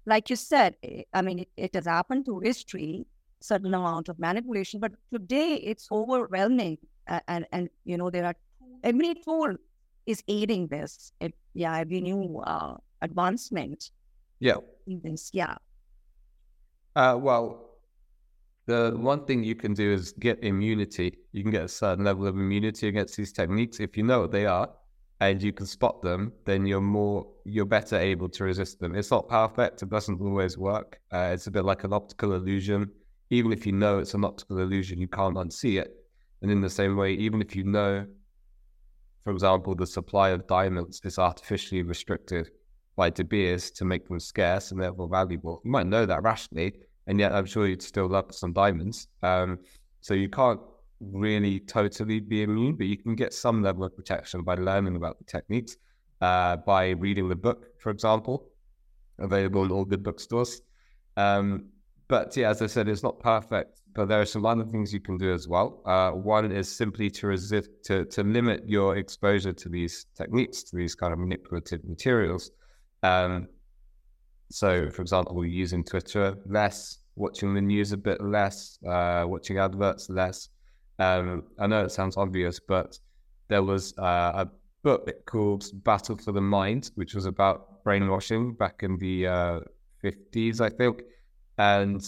like 0.07 0.31
you 0.31 0.37
said, 0.37 0.77
eh, 0.83 1.03
I 1.13 1.23
mean, 1.23 1.41
it, 1.41 1.49
it 1.57 1.75
has 1.75 1.87
happened 1.87 2.27
to 2.27 2.41
history. 2.41 3.07
certain 3.41 3.75
amount 3.75 4.09
of 4.09 4.19
manipulation. 4.19 4.81
But 4.81 4.93
today 5.13 5.61
it's 5.71 5.89
overwhelming, 5.93 6.79
uh, 7.09 7.21
and 7.29 7.45
and 7.53 7.69
you 7.85 7.97
know 7.99 8.11
there 8.11 8.25
are 8.25 8.37
every 8.83 9.15
tool 9.15 9.57
is 10.07 10.23
aiding 10.29 10.69
this. 10.69 11.13
It, 11.21 11.35
yeah, 11.53 11.77
every 11.79 12.01
new 12.01 12.41
uh, 12.41 12.77
advancement. 13.03 13.91
Yeah. 14.41 14.57
In 14.87 15.01
this, 15.05 15.31
yeah. 15.33 15.57
Uh, 16.97 17.17
well, 17.21 17.45
the 18.67 18.93
one 18.97 19.25
thing 19.27 19.45
you 19.45 19.55
can 19.55 19.75
do 19.75 19.93
is 19.93 20.13
get 20.13 20.43
immunity. 20.43 21.19
You 21.33 21.43
can 21.43 21.53
get 21.53 21.65
a 21.65 21.69
certain 21.69 22.05
level 22.05 22.27
of 22.27 22.35
immunity 22.35 22.89
against 22.89 23.17
these 23.17 23.33
techniques 23.33 23.81
if 23.81 23.97
you 23.97 24.05
know 24.05 24.21
what 24.23 24.33
they 24.33 24.47
are 24.47 24.71
and 25.21 25.43
you 25.43 25.53
can 25.53 25.67
spot 25.67 26.03
them. 26.03 26.33
Then 26.45 26.67
you're 26.67 26.81
more, 26.81 27.27
you're 27.45 27.65
better 27.65 27.97
able 27.97 28.29
to 28.31 28.45
resist 28.45 28.81
them. 28.81 28.95
It's 28.95 29.11
not 29.11 29.29
perfect. 29.29 29.83
It 29.83 29.91
doesn't 29.91 30.21
always 30.21 30.59
work. 30.59 31.01
Uh, 31.13 31.31
it's 31.33 31.47
a 31.47 31.51
bit 31.51 31.65
like 31.65 31.85
an 31.85 31.93
optical 31.93 32.35
illusion. 32.35 32.91
Even 33.31 33.53
if 33.53 33.67
you 33.67 33.73
know 33.73 33.99
it's 33.99 34.15
an 34.15 34.25
optical 34.25 34.59
illusion, 34.59 35.01
you 35.01 35.09
can't 35.09 35.37
unsee 35.37 35.81
it. 35.81 35.95
And 36.43 36.51
in 36.51 36.61
the 36.61 36.71
same 36.71 36.97
way, 36.97 37.15
even 37.15 37.41
if 37.41 37.57
you 37.57 37.65
know, 37.65 38.07
for 39.25 39.33
example, 39.33 39.75
the 39.75 39.87
supply 39.87 40.31
of 40.31 40.47
diamonds 40.47 41.01
is 41.05 41.19
artificially 41.19 41.83
restricted 41.83 42.51
by 42.97 43.11
De 43.11 43.25
Beers 43.25 43.71
to 43.73 43.85
make 43.85 44.07
them 44.09 44.21
scarce 44.21 44.71
and 44.71 44.81
therefore 44.81 45.09
valuable, 45.09 45.63
you 45.65 45.71
might 45.71 45.87
know 45.87 46.05
that 46.07 46.23
rationally, 46.23 46.75
and 47.07 47.19
yet 47.19 47.33
I'm 47.33 47.47
sure 47.47 47.67
you'd 47.67 47.83
still 47.83 48.09
love 48.09 48.35
some 48.35 48.53
diamonds. 48.53 49.09
Um, 49.23 49.59
so 50.01 50.13
you 50.13 50.29
can't 50.29 50.61
really 51.13 51.61
totally 51.61 52.21
be 52.21 52.43
immune, 52.43 52.77
but 52.77 52.87
you 52.87 52.97
can 52.97 53.15
get 53.15 53.33
some 53.35 53.63
level 53.63 53.85
of 53.85 53.97
protection 53.97 54.43
by 54.43 54.55
learning 54.55 54.97
about 54.97 55.19
the 55.19 55.25
techniques, 55.25 55.77
uh, 56.21 56.57
by 56.57 56.91
reading 56.91 57.29
the 57.29 57.37
book, 57.37 57.67
for 57.79 57.91
example, 57.91 58.47
available 59.19 59.65
in 59.65 59.71
all 59.71 59.85
good 59.85 60.03
bookstores. 60.03 60.63
Um, 61.17 61.67
but 62.09 62.37
yeah, 62.37 62.51
as 62.51 62.61
I 62.61 62.67
said, 62.67 62.89
it's 62.89 63.03
not 63.03 63.21
perfect, 63.21 63.81
but 63.95 64.09
there 64.09 64.21
are 64.21 64.27
some 64.27 64.45
other 64.45 64.65
things 64.65 64.93
you 64.93 65.01
can 65.01 65.17
do 65.17 65.33
as 65.33 65.49
well. 65.49 65.83
Uh, 65.87 66.11
one 66.11 66.53
is 66.53 66.69
simply 66.69 67.11
to 67.11 67.27
resist, 67.29 67.71
to, 67.85 68.05
to 68.07 68.23
limit 68.23 68.69
your 68.69 68.97
exposure 68.97 69.53
to 69.53 69.69
these 69.69 70.07
techniques, 70.17 70.63
to 70.65 70.77
these 70.77 70.95
kind 70.95 71.13
of 71.13 71.19
manipulative 71.19 71.83
materials. 71.85 72.51
Um, 73.03 73.49
so, 74.51 74.91
for 74.91 75.03
example, 75.03 75.45
using 75.45 75.85
Twitter 75.85 76.37
less, 76.47 76.99
watching 77.17 77.55
the 77.55 77.61
news 77.61 77.93
a 77.93 77.97
bit 77.97 78.21
less, 78.23 78.79
uh, 78.87 79.25
watching 79.27 79.59
adverts 79.59 80.11
less. 80.11 80.49
Um, 80.99 81.45
I 81.59 81.67
know 81.67 81.85
it 81.85 81.91
sounds 81.91 82.17
obvious, 82.17 82.61
but 82.61 82.99
there 83.49 83.63
was 83.63 83.97
uh, 83.99 84.45
a 84.47 84.49
book 84.83 85.11
called 85.27 85.65
Battle 85.85 86.17
for 86.17 86.33
the 86.33 86.41
Mind, 86.41 86.91
which 86.95 87.15
was 87.15 87.27
about 87.27 87.83
brainwashing 87.85 88.55
back 88.55 88.83
in 88.83 88.99
the 88.99 89.27
uh, 89.27 89.61
50s, 90.03 90.61
I 90.61 90.71
think. 90.71 91.03
And 91.59 92.03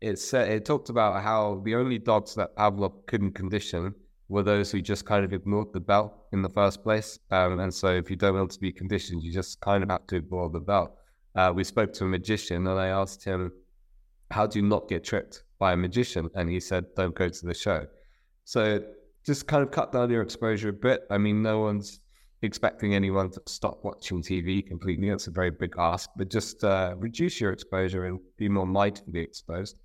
it 0.00 0.18
said 0.18 0.50
it 0.50 0.64
talked 0.64 0.88
about 0.88 1.22
how 1.22 1.62
the 1.64 1.74
only 1.74 1.98
dogs 1.98 2.34
that 2.34 2.56
Pavlov 2.56 3.06
couldn't 3.06 3.32
condition 3.32 3.94
were 4.28 4.42
those 4.42 4.70
who 4.70 4.82
just 4.82 5.06
kind 5.06 5.24
of 5.24 5.32
ignored 5.32 5.72
the 5.72 5.80
bell 5.80 6.26
in 6.32 6.42
the 6.42 6.50
first 6.50 6.82
place. 6.82 7.18
Um, 7.30 7.60
and 7.60 7.72
so 7.72 7.88
if 7.88 8.10
you 8.10 8.16
don't 8.16 8.34
want 8.34 8.50
to 8.52 8.60
be 8.60 8.72
conditioned, 8.72 9.22
you 9.22 9.32
just 9.32 9.60
kind 9.60 9.82
of 9.82 9.90
have 9.90 10.06
to 10.08 10.16
ignore 10.16 10.50
the 10.50 10.60
bell 10.60 10.98
uh, 11.38 11.52
we 11.54 11.62
spoke 11.62 11.92
to 11.92 12.04
a 12.04 12.08
magician 12.08 12.66
and 12.66 12.80
I 12.80 12.88
asked 12.88 13.24
him, 13.24 13.52
How 14.30 14.46
do 14.46 14.58
you 14.58 14.64
not 14.64 14.88
get 14.88 15.04
tricked 15.04 15.44
by 15.58 15.72
a 15.72 15.76
magician? 15.76 16.28
And 16.34 16.50
he 16.50 16.58
said, 16.58 16.86
Don't 16.96 17.14
go 17.14 17.28
to 17.28 17.46
the 17.46 17.54
show. 17.54 17.86
So 18.48 18.82
just 19.26 19.46
kind 19.46 19.62
of 19.62 19.70
cut 19.70 19.92
down 19.92 20.08
your 20.08 20.22
exposure 20.22 20.70
a 20.70 20.72
bit. 20.72 21.02
I 21.10 21.18
mean, 21.18 21.42
no 21.42 21.58
one's 21.58 22.00
expecting 22.40 22.94
anyone 22.94 23.30
to 23.32 23.42
stop 23.44 23.84
watching 23.84 24.22
TV 24.22 24.66
completely. 24.66 25.10
That's 25.10 25.26
a 25.26 25.30
very 25.30 25.50
big 25.50 25.74
ask, 25.76 26.08
but 26.16 26.30
just 26.30 26.64
uh, 26.64 26.94
reduce 26.96 27.42
your 27.42 27.52
exposure 27.52 28.06
and 28.06 28.18
be 28.38 28.48
more 28.48 28.64
mindfully 28.64 29.22
exposed. 29.22 29.76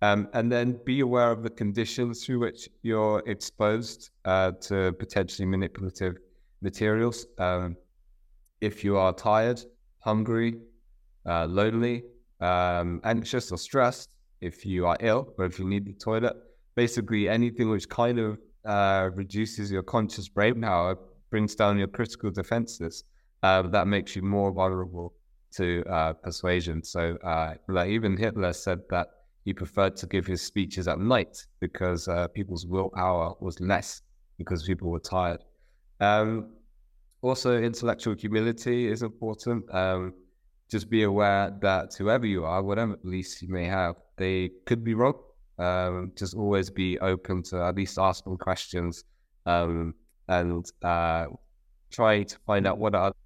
Um, 0.00 0.28
and 0.32 0.50
then 0.50 0.80
be 0.86 1.00
aware 1.00 1.30
of 1.30 1.42
the 1.42 1.50
conditions 1.50 2.24
through 2.24 2.38
which 2.38 2.70
you're 2.80 3.22
exposed 3.26 4.08
uh, 4.24 4.52
to 4.62 4.94
potentially 4.98 5.44
manipulative 5.44 6.16
materials. 6.62 7.26
Um, 7.36 7.76
if 8.62 8.82
you 8.82 8.96
are 8.96 9.12
tired, 9.12 9.60
hungry, 10.00 10.56
uh, 11.26 11.44
lonely, 11.44 12.04
um, 12.40 13.02
anxious, 13.04 13.52
or 13.52 13.58
stressed, 13.58 14.08
if 14.40 14.64
you 14.64 14.86
are 14.86 14.96
ill 15.00 15.34
or 15.36 15.44
if 15.44 15.58
you 15.58 15.68
need 15.68 15.84
the 15.84 15.92
toilet, 15.92 16.34
basically 16.76 17.28
anything 17.28 17.70
which 17.70 17.88
kind 17.88 18.18
of 18.18 18.38
uh, 18.64 19.10
reduces 19.14 19.72
your 19.72 19.82
conscious 19.82 20.28
brain 20.28 20.60
power, 20.60 20.96
brings 21.30 21.54
down 21.54 21.78
your 21.78 21.88
critical 21.88 22.30
defenses, 22.30 23.04
uh, 23.42 23.62
that 23.62 23.86
makes 23.86 24.14
you 24.14 24.22
more 24.22 24.52
vulnerable 24.52 25.14
to 25.54 25.82
uh, 25.90 26.12
persuasion. 26.12 26.82
So, 26.82 27.16
uh, 27.24 27.54
like 27.68 27.88
even 27.90 28.16
Hitler 28.16 28.52
said 28.52 28.80
that 28.90 29.08
he 29.44 29.52
preferred 29.52 29.96
to 29.96 30.06
give 30.06 30.26
his 30.26 30.42
speeches 30.42 30.88
at 30.88 30.98
night 30.98 31.46
because 31.60 32.08
uh, 32.08 32.28
people's 32.28 32.66
willpower 32.66 33.34
was 33.40 33.58
less 33.60 34.02
because 34.38 34.64
people 34.64 34.90
were 34.90 35.00
tired. 35.00 35.40
Um, 36.00 36.50
also, 37.22 37.56
intellectual 37.56 38.14
humility 38.14 38.88
is 38.88 39.02
important. 39.02 39.64
Um, 39.72 40.14
just 40.70 40.90
be 40.90 41.04
aware 41.04 41.56
that 41.62 41.94
whoever 41.96 42.26
you 42.26 42.44
are, 42.44 42.62
whatever 42.62 42.96
beliefs 42.96 43.40
you 43.40 43.48
may 43.48 43.64
have, 43.64 43.94
they 44.16 44.50
could 44.66 44.82
be 44.82 44.94
wrong. 44.94 45.14
Um, 45.58 46.12
just 46.16 46.34
always 46.34 46.70
be 46.70 46.98
open 47.00 47.42
to 47.44 47.62
at 47.62 47.76
least 47.76 47.98
asking 47.98 48.36
questions 48.38 49.04
um, 49.46 49.94
and 50.28 50.66
uh, 50.82 51.26
try 51.90 52.22
to 52.24 52.38
find 52.46 52.66
out 52.66 52.78
what 52.78 52.94
are 52.94 53.06
other 53.06 53.16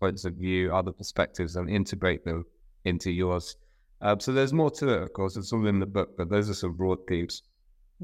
points 0.00 0.24
of 0.24 0.34
view, 0.34 0.74
other 0.74 0.92
perspectives, 0.92 1.56
and 1.56 1.70
integrate 1.70 2.24
them 2.24 2.44
into 2.84 3.10
yours. 3.10 3.56
Um, 4.00 4.20
so 4.20 4.32
there's 4.32 4.52
more 4.52 4.70
to 4.72 4.88
it, 4.88 5.02
of 5.02 5.12
course. 5.12 5.36
It's 5.36 5.52
all 5.52 5.66
in 5.66 5.80
the 5.80 5.86
book, 5.86 6.10
but 6.16 6.28
those 6.28 6.48
are 6.48 6.54
some 6.54 6.74
broad 6.74 6.98
themes. 7.08 7.42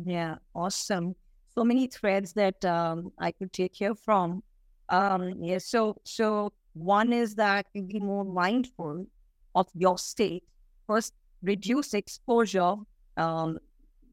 Yeah, 0.04 0.36
awesome. 0.54 1.14
So 1.54 1.62
many 1.62 1.86
threads 1.86 2.32
that 2.32 2.64
um, 2.64 3.12
I 3.18 3.30
could 3.30 3.52
take 3.52 3.74
here 3.74 3.94
from. 3.94 4.42
Um, 4.88 5.34
yeah, 5.40 5.58
so 5.58 5.96
so 6.04 6.52
one 6.74 7.12
is 7.12 7.36
that 7.36 7.66
you 7.74 7.82
be 7.82 8.00
more 8.00 8.24
mindful 8.24 9.06
of 9.54 9.68
your 9.74 9.98
state. 9.98 10.42
First, 10.86 11.14
reduce 11.42 11.94
exposure. 11.94 12.74
Um, 13.16 13.58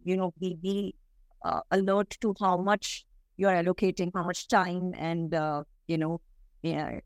you 0.03 0.17
know, 0.17 0.34
be, 0.39 0.55
be 0.62 0.96
uh, 1.43 1.62
alert 1.72 2.17
to 2.22 2.36
how 2.39 2.58
much 2.58 3.05
you're 3.38 3.51
allocating, 3.51 4.12
how 4.13 4.24
much 4.24 4.48
time 4.48 4.93
and, 4.98 5.34
uh, 5.34 5.63
you 5.88 5.98
know, 5.98 6.22
yeah, 6.63 7.00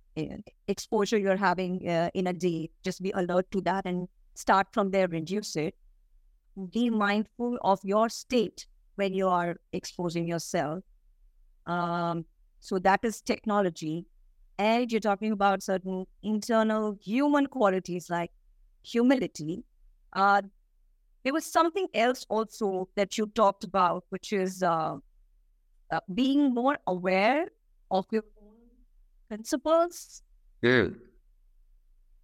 exposure 0.67 1.17
you're 1.17 1.37
having 1.37 1.87
uh, 1.87 2.09
in 2.13 2.27
a 2.27 2.33
day. 2.33 2.69
Just 2.83 3.01
be 3.01 3.11
alert 3.11 3.49
to 3.51 3.61
that 3.61 3.85
and 3.85 4.07
start 4.33 4.67
from 4.73 4.91
there, 4.91 5.07
reduce 5.07 5.55
it. 5.55 5.75
Be 6.73 6.89
mindful 6.89 7.57
of 7.61 7.79
your 7.83 8.09
state 8.09 8.67
when 8.95 9.13
you 9.13 9.27
are 9.27 9.55
exposing 9.73 10.27
yourself. 10.27 10.83
Um, 11.65 12.25
so 12.59 12.79
that 12.79 13.01
is 13.03 13.21
technology 13.21 14.05
and 14.57 14.91
you're 14.91 15.01
talking 15.01 15.31
about 15.31 15.63
certain 15.63 16.05
internal 16.23 16.97
human 17.01 17.47
qualities 17.47 18.09
like 18.09 18.31
humility. 18.83 19.63
Uh, 20.13 20.41
there 21.25 21.33
was 21.33 21.45
something 21.45 21.87
else 21.95 22.25
also 22.29 22.87
that 22.95 23.17
you 23.17 23.25
talked 23.25 23.63
about, 23.63 24.05
which 24.09 24.31
is 24.31 24.61
uh, 24.61 24.97
uh, 25.91 25.99
being 26.13 26.53
more 26.53 26.77
aware 26.85 27.47
of 27.89 28.05
your 28.11 28.23
own 28.41 28.69
principles. 29.27 30.21
Yeah. 30.61 30.89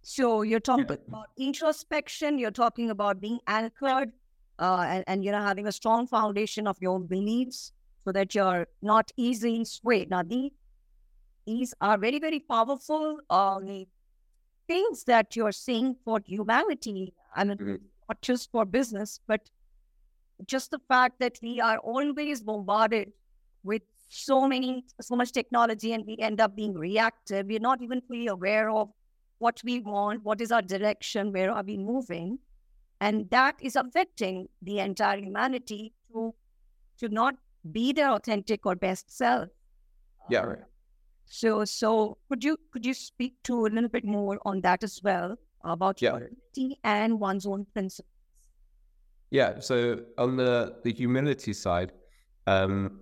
So 0.02 0.42
you're 0.42 0.60
talking 0.60 0.86
yeah. 0.88 0.98
about 1.08 1.26
introspection. 1.36 2.38
You're 2.38 2.52
talking 2.52 2.90
about 2.90 3.20
being 3.20 3.40
anchored, 3.48 4.12
uh, 4.60 4.84
and, 4.88 5.04
and 5.08 5.24
you 5.24 5.32
know 5.32 5.42
having 5.42 5.66
a 5.66 5.72
strong 5.72 6.06
foundation 6.06 6.68
of 6.68 6.76
your 6.80 6.92
own 6.92 7.06
beliefs, 7.06 7.72
so 8.04 8.12
that 8.12 8.36
you're 8.36 8.68
not 8.82 9.10
easily 9.16 9.64
swayed. 9.64 10.10
Now, 10.10 10.22
these 10.22 10.52
these 11.44 11.74
are 11.80 11.98
very, 11.98 12.20
very 12.20 12.38
powerful 12.38 13.18
um, 13.30 13.86
things 14.68 15.04
that 15.04 15.34
you're 15.34 15.52
saying 15.52 15.96
for 16.04 16.20
humanity. 16.24 17.14
I 17.34 17.44
mean, 17.44 17.58
mm-hmm. 17.58 17.74
Not 18.08 18.20
just 18.22 18.50
for 18.50 18.64
business, 18.64 19.20
but 19.26 19.50
just 20.46 20.70
the 20.70 20.80
fact 20.88 21.20
that 21.20 21.38
we 21.42 21.60
are 21.60 21.78
always 21.78 22.42
bombarded 22.42 23.12
with 23.62 23.82
so 24.08 24.46
many, 24.46 24.84
so 25.00 25.16
much 25.16 25.32
technology, 25.32 25.92
and 25.92 26.04
we 26.06 26.16
end 26.18 26.40
up 26.40 26.54
being 26.54 26.74
reactive. 26.74 27.46
We're 27.46 27.60
not 27.60 27.82
even 27.82 28.00
fully 28.02 28.26
aware 28.26 28.70
of 28.70 28.90
what 29.38 29.60
we 29.64 29.80
want, 29.80 30.22
what 30.22 30.40
is 30.40 30.52
our 30.52 30.62
direction, 30.62 31.32
where 31.32 31.50
are 31.50 31.62
we 31.62 31.76
moving, 31.76 32.38
and 33.00 33.28
that 33.30 33.56
is 33.60 33.76
affecting 33.76 34.48
the 34.60 34.80
entire 34.80 35.18
humanity 35.18 35.92
to 36.12 36.34
to 36.98 37.08
not 37.08 37.34
be 37.70 37.92
their 37.92 38.10
authentic 38.10 38.66
or 38.66 38.74
best 38.74 39.10
self. 39.10 39.48
Yeah, 40.28 40.40
right. 40.40 40.58
So, 41.24 41.64
so 41.64 42.18
could 42.28 42.44
you 42.44 42.58
could 42.72 42.84
you 42.84 42.94
speak 42.94 43.34
to 43.44 43.66
a 43.66 43.68
little 43.68 43.88
bit 43.88 44.04
more 44.04 44.38
on 44.44 44.60
that 44.60 44.84
as 44.84 45.00
well 45.02 45.36
about 45.64 46.00
yeah. 46.00 46.10
humility 46.10 46.78
and 46.84 47.18
one's 47.20 47.46
own 47.46 47.66
principles? 47.72 48.08
Yeah. 49.30 49.60
So 49.60 50.00
on 50.18 50.36
the 50.36 50.76
the 50.84 50.92
humility 50.92 51.52
side, 51.52 51.92
um, 52.46 53.00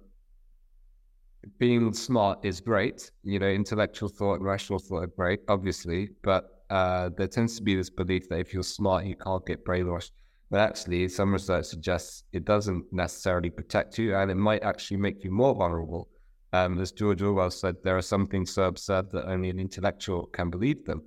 being 1.58 1.92
smart 1.92 2.38
is 2.44 2.60
great. 2.60 3.10
You 3.22 3.38
know, 3.38 3.48
intellectual 3.48 4.08
thought 4.08 4.34
and 4.34 4.44
rational 4.44 4.78
thought 4.78 5.04
are 5.04 5.06
great, 5.06 5.40
obviously, 5.48 6.10
but 6.22 6.64
uh, 6.70 7.10
there 7.16 7.26
tends 7.26 7.56
to 7.56 7.62
be 7.62 7.74
this 7.74 7.90
belief 7.90 8.28
that 8.28 8.38
if 8.38 8.54
you're 8.54 8.62
smart, 8.62 9.04
you 9.04 9.16
can't 9.16 9.44
get 9.44 9.64
brainwashed. 9.64 10.12
But 10.50 10.60
actually, 10.60 11.08
some 11.08 11.32
research 11.32 11.66
suggests 11.66 12.24
it 12.32 12.44
doesn't 12.44 12.84
necessarily 12.92 13.50
protect 13.50 13.98
you 13.98 14.16
and 14.16 14.30
it 14.30 14.36
might 14.36 14.62
actually 14.62 14.96
make 14.96 15.22
you 15.22 15.30
more 15.30 15.54
vulnerable. 15.54 16.08
Um, 16.52 16.80
as 16.80 16.90
George 16.90 17.22
Orwell 17.22 17.50
said, 17.50 17.76
there 17.84 17.96
are 17.96 18.02
some 18.02 18.26
things 18.26 18.52
so 18.52 18.64
absurd 18.64 19.12
that 19.12 19.28
only 19.28 19.50
an 19.50 19.60
intellectual 19.60 20.26
can 20.26 20.50
believe 20.50 20.84
them. 20.84 21.02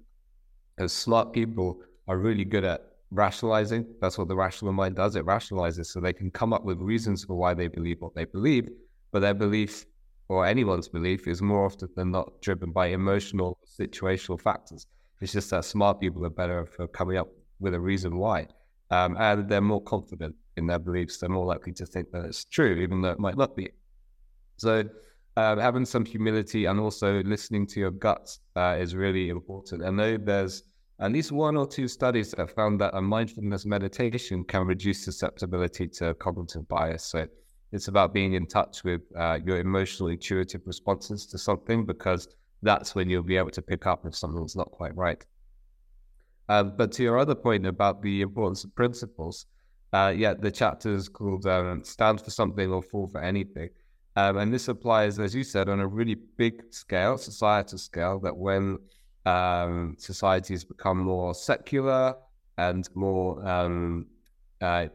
As 0.77 0.91
smart 0.91 1.33
people 1.33 1.81
are 2.07 2.17
really 2.17 2.45
good 2.45 2.63
at 2.63 2.93
rationalizing. 3.13 3.85
That's 4.01 4.17
what 4.17 4.27
the 4.27 4.35
rational 4.35 4.73
mind 4.73 4.95
does. 4.95 5.15
It 5.15 5.25
rationalizes 5.25 5.87
so 5.87 5.99
they 5.99 6.13
can 6.13 6.31
come 6.31 6.51
up 6.51 6.63
with 6.63 6.79
reasons 6.79 7.23
for 7.23 7.35
why 7.35 7.53
they 7.53 7.67
believe 7.67 8.01
what 8.01 8.15
they 8.15 8.25
believe. 8.25 8.69
But 9.11 9.19
their 9.19 9.33
belief, 9.33 9.85
or 10.27 10.45
anyone's 10.45 10.87
belief, 10.87 11.27
is 11.27 11.41
more 11.41 11.65
often 11.65 11.89
than 11.95 12.11
not 12.11 12.41
driven 12.41 12.71
by 12.71 12.87
emotional, 12.87 13.57
situational 13.79 14.41
factors. 14.41 14.87
It's 15.21 15.31
just 15.31 15.51
that 15.51 15.63
smart 15.65 16.01
people 16.01 16.25
are 16.25 16.31
better 16.31 16.65
for 16.65 16.87
coming 16.87 17.17
up 17.17 17.29
with 17.59 17.73
a 17.73 17.79
reason 17.79 18.17
why. 18.17 18.47
Um, 18.89 19.15
and 19.17 19.47
they're 19.47 19.61
more 19.61 19.81
confident 19.81 20.35
in 20.57 20.67
their 20.67 20.79
beliefs. 20.79 21.17
They're 21.17 21.29
more 21.29 21.45
likely 21.45 21.73
to 21.73 21.85
think 21.85 22.11
that 22.11 22.25
it's 22.25 22.45
true, 22.45 22.75
even 22.81 23.01
though 23.01 23.11
it 23.11 23.19
might 23.19 23.37
not 23.37 23.55
be. 23.55 23.69
So, 24.57 24.83
uh, 25.37 25.55
having 25.57 25.85
some 25.85 26.05
humility 26.05 26.65
and 26.65 26.79
also 26.79 27.23
listening 27.23 27.65
to 27.67 27.79
your 27.79 27.91
guts 27.91 28.39
uh, 28.55 28.75
is 28.79 28.95
really 28.95 29.29
important. 29.29 29.83
I 29.83 29.89
know 29.89 30.17
there's 30.17 30.63
at 30.99 31.11
least 31.11 31.31
one 31.31 31.57
or 31.57 31.67
two 31.67 31.87
studies 31.87 32.31
that 32.31 32.39
have 32.39 32.51
found 32.51 32.79
that 32.81 32.95
a 32.95 33.01
mindfulness 33.01 33.65
meditation 33.65 34.43
can 34.43 34.67
reduce 34.67 35.03
susceptibility 35.03 35.87
to 35.87 36.13
cognitive 36.15 36.67
bias. 36.67 37.05
So, 37.05 37.27
it's 37.73 37.87
about 37.87 38.13
being 38.13 38.33
in 38.33 38.45
touch 38.45 38.83
with 38.83 39.01
uh, 39.17 39.39
your 39.43 39.59
emotional 39.59 40.09
intuitive 40.09 40.61
responses 40.65 41.25
to 41.25 41.39
something 41.39 41.85
because 41.85 42.27
that's 42.61 42.93
when 42.93 43.09
you'll 43.09 43.23
be 43.23 43.35
able 43.35 43.49
to 43.49 43.63
pick 43.63 43.87
up 43.87 44.05
if 44.05 44.15
something's 44.15 44.55
not 44.55 44.69
quite 44.69 44.95
right. 44.95 45.25
Um, 46.49 46.75
but 46.77 46.91
to 46.93 47.03
your 47.03 47.17
other 47.17 47.33
point 47.33 47.65
about 47.65 48.03
the 48.03 48.21
importance 48.21 48.63
of 48.63 48.75
principles, 48.75 49.47
uh, 49.91 50.13
yeah, 50.15 50.35
the 50.35 50.51
chapter 50.51 50.93
is 50.93 51.09
called 51.09 51.47
um, 51.47 51.83
Stand 51.83 52.21
for 52.21 52.29
Something 52.29 52.71
or 52.71 52.83
Fall 52.83 53.07
for 53.07 53.21
Anything. 53.21 53.69
Um, 54.15 54.37
and 54.37 54.53
this 54.53 54.67
applies, 54.67 55.17
as 55.19 55.33
you 55.33 55.43
said, 55.43 55.69
on 55.69 55.79
a 55.79 55.87
really 55.87 56.15
big 56.15 56.71
scale, 56.71 57.17
societal 57.17 57.77
scale, 57.77 58.19
that 58.19 58.35
when 58.35 58.77
um, 59.25 59.95
societies 59.97 60.63
become 60.63 60.99
more 60.99 61.33
secular 61.33 62.15
and 62.57 62.87
more, 62.93 63.45
um, 63.47 64.05
uh, 64.61 64.87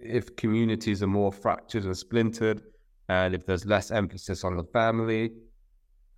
if 0.00 0.36
communities 0.36 1.02
are 1.02 1.08
more 1.08 1.32
fractured 1.32 1.84
and 1.84 1.96
splintered, 1.96 2.62
and 3.08 3.34
if 3.34 3.46
there's 3.46 3.64
less 3.64 3.90
emphasis 3.90 4.44
on 4.44 4.56
the 4.56 4.64
family, 4.64 5.32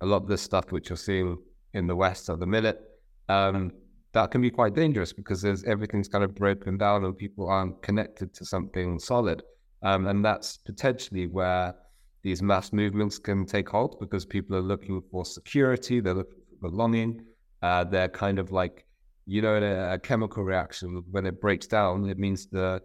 a 0.01 0.05
lot 0.05 0.23
of 0.23 0.27
this 0.27 0.41
stuff 0.41 0.71
which 0.71 0.89
you're 0.89 0.97
seeing 0.97 1.37
in 1.73 1.87
the 1.87 1.95
West 1.95 2.29
at 2.29 2.39
the 2.39 2.45
minute, 2.45 2.81
um, 3.29 3.71
that 4.13 4.29
can 4.31 4.41
be 4.41 4.49
quite 4.49 4.73
dangerous 4.73 5.13
because 5.13 5.41
there's 5.41 5.63
everything's 5.63 6.09
kind 6.09 6.23
of 6.23 6.35
broken 6.35 6.77
down 6.77 7.05
and 7.05 7.17
people 7.17 7.47
aren't 7.47 7.81
connected 7.81 8.33
to 8.33 8.45
something 8.45 8.99
solid. 8.99 9.41
Um, 9.83 10.07
and 10.07 10.23
that's 10.23 10.57
potentially 10.57 11.27
where 11.27 11.73
these 12.23 12.41
mass 12.41 12.71
movements 12.71 13.17
can 13.17 13.45
take 13.45 13.69
hold 13.69 13.99
because 13.99 14.25
people 14.25 14.55
are 14.55 14.61
looking 14.61 15.01
for 15.11 15.25
security, 15.25 15.99
they're 15.99 16.13
looking 16.13 16.41
for 16.49 16.69
belonging. 16.69 17.21
Uh, 17.61 17.83
they're 17.83 18.09
kind 18.09 18.39
of 18.39 18.51
like, 18.51 18.85
you 19.25 19.41
know, 19.41 19.55
a, 19.55 19.93
a, 19.93 19.99
chemical 19.99 20.43
reaction, 20.43 21.03
when 21.11 21.25
it 21.25 21.39
breaks 21.39 21.67
down, 21.67 22.09
it 22.09 22.17
means 22.17 22.47
the 22.47 22.81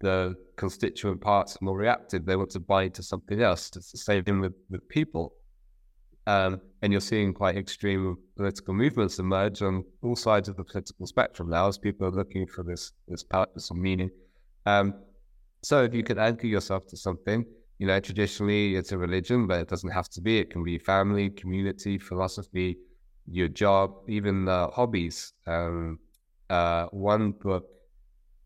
the 0.00 0.34
constituent 0.56 1.20
parts 1.20 1.56
are 1.56 1.64
more 1.64 1.78
reactive. 1.78 2.26
They 2.26 2.36
want 2.36 2.50
to 2.50 2.60
bind 2.60 2.94
to 2.94 3.02
something 3.02 3.40
else. 3.40 3.70
It's 3.74 3.92
the 3.92 3.98
same 3.98 4.40
with, 4.40 4.52
with 4.68 4.86
people. 4.88 5.32
Um, 6.26 6.60
and 6.82 6.92
you're 6.92 7.00
seeing 7.00 7.32
quite 7.32 7.56
extreme 7.56 8.16
political 8.36 8.74
movements 8.74 9.18
emerge 9.18 9.62
on 9.62 9.84
all 10.02 10.16
sides 10.16 10.48
of 10.48 10.56
the 10.56 10.64
political 10.64 11.06
spectrum 11.06 11.50
now 11.50 11.68
as 11.68 11.78
people 11.78 12.06
are 12.06 12.10
looking 12.10 12.46
for 12.46 12.64
this 12.64 12.92
this 13.08 13.22
purpose 13.22 13.70
or 13.70 13.76
meaning. 13.76 14.10
Um, 14.66 14.94
so 15.62 15.84
if 15.84 15.94
you 15.94 16.02
can 16.02 16.18
anchor 16.18 16.46
yourself 16.46 16.86
to 16.88 16.96
something, 16.96 17.44
you 17.78 17.86
know, 17.86 18.00
traditionally 18.00 18.76
it's 18.76 18.92
a 18.92 18.98
religion, 18.98 19.46
but 19.46 19.60
it 19.60 19.68
doesn't 19.68 19.90
have 19.90 20.08
to 20.10 20.20
be. 20.20 20.38
It 20.38 20.50
can 20.50 20.62
be 20.62 20.78
family, 20.78 21.30
community, 21.30 21.98
philosophy, 21.98 22.78
your 23.26 23.48
job, 23.48 23.94
even 24.08 24.48
uh, 24.48 24.70
hobbies. 24.70 25.32
Um, 25.46 25.98
uh, 26.50 26.86
one 26.90 27.32
book, 27.32 27.66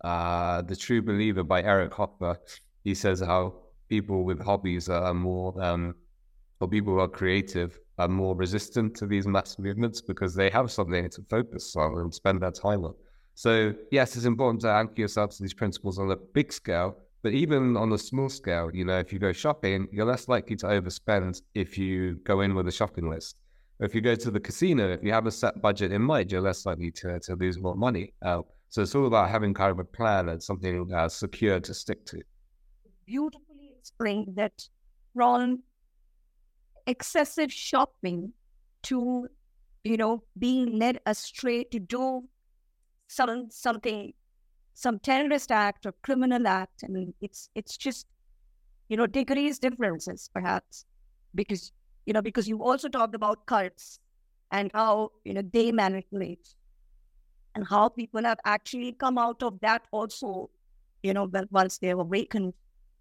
uh, 0.03 0.63
The 0.63 0.77
True 0.77 1.03
Believer 1.03 1.43
by 1.43 1.63
Eric 1.63 1.93
Hoffer, 1.95 2.39
he 2.85 2.95
says 2.95 3.21
how 3.21 3.55
people 3.89 4.25
with 4.25 4.41
hobbies 4.41 4.89
are 4.89 5.15
more 5.15 5.61
um, 5.63 5.95
or 6.61 6.69
people 6.69 6.95
who 6.95 7.01
are 7.01 7.09
creative 7.09 7.79
are 7.99 8.09
more 8.09 8.37
resistant 8.37 8.95
to 8.97 9.07
these 9.07 9.27
mass 9.27 9.59
movements 9.59 10.01
because 10.01 10.35
they 10.35 10.51
have 10.51 10.71
something 10.71 11.09
to 11.11 11.23
focus 11.29 11.75
on 11.77 11.99
and 11.99 12.15
spend 12.15 12.41
their 12.43 12.51
time 12.53 12.85
on. 12.85 12.95
So, 13.35 13.75
yes, 13.91 14.17
it's 14.17 14.25
important 14.25 14.63
to 14.63 14.71
anchor 14.71 15.01
yourself 15.03 15.31
to 15.37 15.43
these 15.43 15.55
principles 15.55 15.99
on 15.99 16.11
a 16.11 16.17
big 16.17 16.53
scale, 16.53 16.97
but 17.23 17.33
even 17.33 17.77
on 17.77 17.93
a 17.93 17.99
small 17.99 18.29
scale, 18.29 18.71
you 18.73 18.85
know, 18.85 18.99
if 18.99 19.13
you 19.13 19.19
go 19.19 19.33
shopping, 19.33 19.89
you're 19.93 20.07
less 20.07 20.29
likely 20.29 20.57
to 20.57 20.67
overspend 20.67 21.43
if 21.55 21.77
you 21.77 22.17
go 22.25 22.41
in 22.43 22.55
with 22.55 22.69
a 22.69 22.73
shopping 22.73 23.11
list. 23.11 23.39
If 23.81 23.95
you 23.95 24.01
go 24.01 24.15
to 24.15 24.31
the 24.31 24.41
casino, 24.41 24.91
if 24.91 25.03
you 25.03 25.13
have 25.13 25.27
a 25.27 25.31
set 25.31 25.61
budget 25.63 25.93
in 25.93 26.03
mind, 26.03 26.33
you're 26.33 26.41
less 26.41 26.67
likely 26.67 26.91
to, 26.93 27.21
to 27.21 27.35
lose 27.37 27.59
more 27.59 27.77
money. 27.77 28.13
Uh, 28.23 28.43
so 28.69 28.83
it's 28.83 28.95
all 28.95 29.07
about 29.07 29.31
having 29.31 29.55
kind 29.55 29.71
of 29.71 29.79
a 29.79 29.85
plan 29.85 30.29
and 30.29 30.43
something 30.43 30.93
uh, 30.93 31.09
secure 31.09 31.61
to 31.61 31.75
stick 31.75 32.05
to. 32.07 32.21
Beautifully 33.07 33.73
explained 33.79 34.35
that, 34.37 34.69
Ron, 35.15 35.61
excessive 36.87 37.53
shopping 37.53 38.33
to, 38.85 39.29
you 39.85 39.97
know, 39.97 40.23
being 40.39 40.79
led 40.79 41.01
astray 41.07 41.65
to 41.65 41.79
do 41.79 42.25
some 43.09 43.49
something, 43.51 44.13
some 44.79 44.99
terrorist 45.01 45.51
act 45.51 45.87
or 45.87 45.93
criminal 46.03 46.47
act. 46.47 46.85
I 46.85 46.89
mean, 46.89 47.13
it's 47.21 47.51
it's 47.57 47.77
just, 47.77 48.07
you 48.89 48.97
know, 48.97 49.07
degrees 49.07 49.59
differences 49.59 50.31
perhaps, 50.33 50.85
because 51.35 51.73
you 52.07 52.13
know, 52.13 52.23
because 52.23 52.47
you 52.49 52.63
also 52.63 52.89
talked 52.89 53.15
about 53.15 53.45
cults 53.47 53.99
and 54.53 54.71
how 54.73 55.11
you 55.25 55.35
know 55.35 55.43
they 55.53 55.73
manipulate 55.73 56.55
and 57.55 57.67
how 57.67 57.89
people 57.89 58.23
have 58.23 58.39
actually 58.45 58.93
come 58.93 59.19
out 59.19 59.43
of 59.43 59.59
that 59.61 59.83
also, 59.91 60.49
you 61.03 61.13
know, 61.13 61.29
once 61.51 61.79
they've 61.79 61.99
awakened 61.99 62.55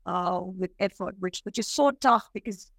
uh, 0.08 0.42
with 0.44 0.72
effort, 0.80 1.16
which 1.20 1.42
which 1.44 1.60
is 1.60 1.68
so 1.68 1.92
tough 1.92 2.28
because 2.34 2.72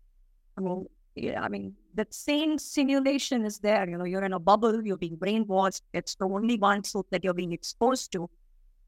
I 0.57 0.61
mean, 0.61 0.87
yeah, 1.15 1.41
I 1.41 1.49
mean, 1.49 1.75
that 1.95 2.13
same 2.13 2.59
simulation 2.59 3.45
is 3.45 3.61
there. 3.61 3.89
You 3.89 3.97
know, 3.97 4.05
you're 4.05 4.25
in 4.25 4.33
a 4.33 4.41
bubble, 4.41 4.85
you're 4.85 4.97
being 4.97 5.17
brainwashed. 5.17 5.83
It's 5.93 6.17
the 6.17 6.27
only 6.27 6.57
one 6.59 6.83
soap 6.83 7.07
that 7.13 7.23
you're 7.23 7.35
being 7.35 7.53
exposed 7.53 8.11
to. 8.13 8.29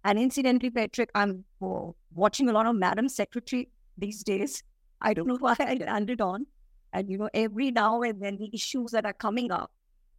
And 0.04 0.18
incidentally, 0.18 0.70
Patrick, 0.70 1.10
I'm 1.14 1.44
oh, 1.60 1.94
watching 2.14 2.48
a 2.48 2.52
lot 2.52 2.66
of 2.66 2.74
Madam 2.74 3.08
Secretary 3.08 3.68
these 3.98 4.22
days. 4.22 4.62
I 5.00 5.14
don't 5.14 5.26
know 5.26 5.36
why 5.40 5.56
I 5.58 5.74
landed 5.74 6.20
on. 6.20 6.46
And, 6.92 7.08
you 7.08 7.18
know, 7.18 7.30
every 7.34 7.70
now 7.70 8.02
and 8.02 8.20
then 8.20 8.36
the 8.36 8.50
issues 8.52 8.90
that 8.92 9.04
are 9.04 9.12
coming 9.12 9.52
up 9.52 9.70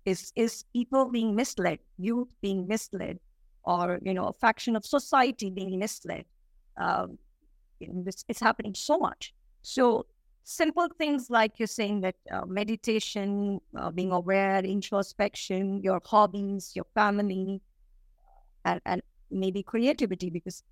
is, 0.05 0.31
is 0.35 0.63
people 0.73 1.09
being 1.09 1.35
misled, 1.35 1.79
youth 1.97 2.29
being 2.41 2.67
misled, 2.67 3.19
or, 3.63 3.99
you 4.03 4.13
know, 4.13 4.27
a 4.27 4.33
faction 4.33 4.75
of 4.75 4.85
society 4.85 5.49
being 5.49 5.77
misled. 5.77 6.25
Um, 6.77 7.17
this, 7.79 8.23
it's 8.29 8.39
happening 8.39 8.73
so 8.73 8.97
much. 8.97 9.33
So 9.63 10.05
simple 10.43 10.87
things 10.97 11.29
like 11.29 11.53
you're 11.57 11.67
saying 11.67 12.01
that 12.01 12.15
uh, 12.31 12.45
meditation, 12.45 13.59
uh, 13.77 13.91
being 13.91 14.11
aware, 14.11 14.59
introspection, 14.59 15.81
your 15.81 15.99
hobbies, 16.05 16.71
your 16.75 16.85
family, 16.95 17.61
and, 18.65 18.81
and 18.85 19.01
maybe 19.31 19.63
creativity, 19.63 20.29
because 20.29 20.63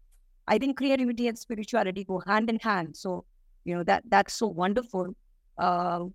I 0.47 0.57
think 0.57 0.77
creativity 0.77 1.27
and 1.27 1.37
spirituality 1.37 2.03
go 2.03 2.21
hand 2.25 2.49
in 2.49 2.59
hand. 2.59 2.95
So, 2.97 3.25
you 3.65 3.75
know, 3.75 3.83
that 3.83 4.03
that's 4.09 4.33
so 4.33 4.47
wonderful 4.47 5.15
uh, 5.57 6.05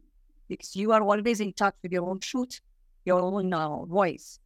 because 0.49 0.75
you 0.77 0.93
are 0.93 1.03
always 1.03 1.41
in 1.41 1.53
touch 1.53 1.75
with 1.83 1.93
your 1.93 2.09
own 2.09 2.21
truth, 2.21 2.61
your 3.05 3.21
own 3.21 3.53
uh, 3.53 3.85
voice. 3.85 4.39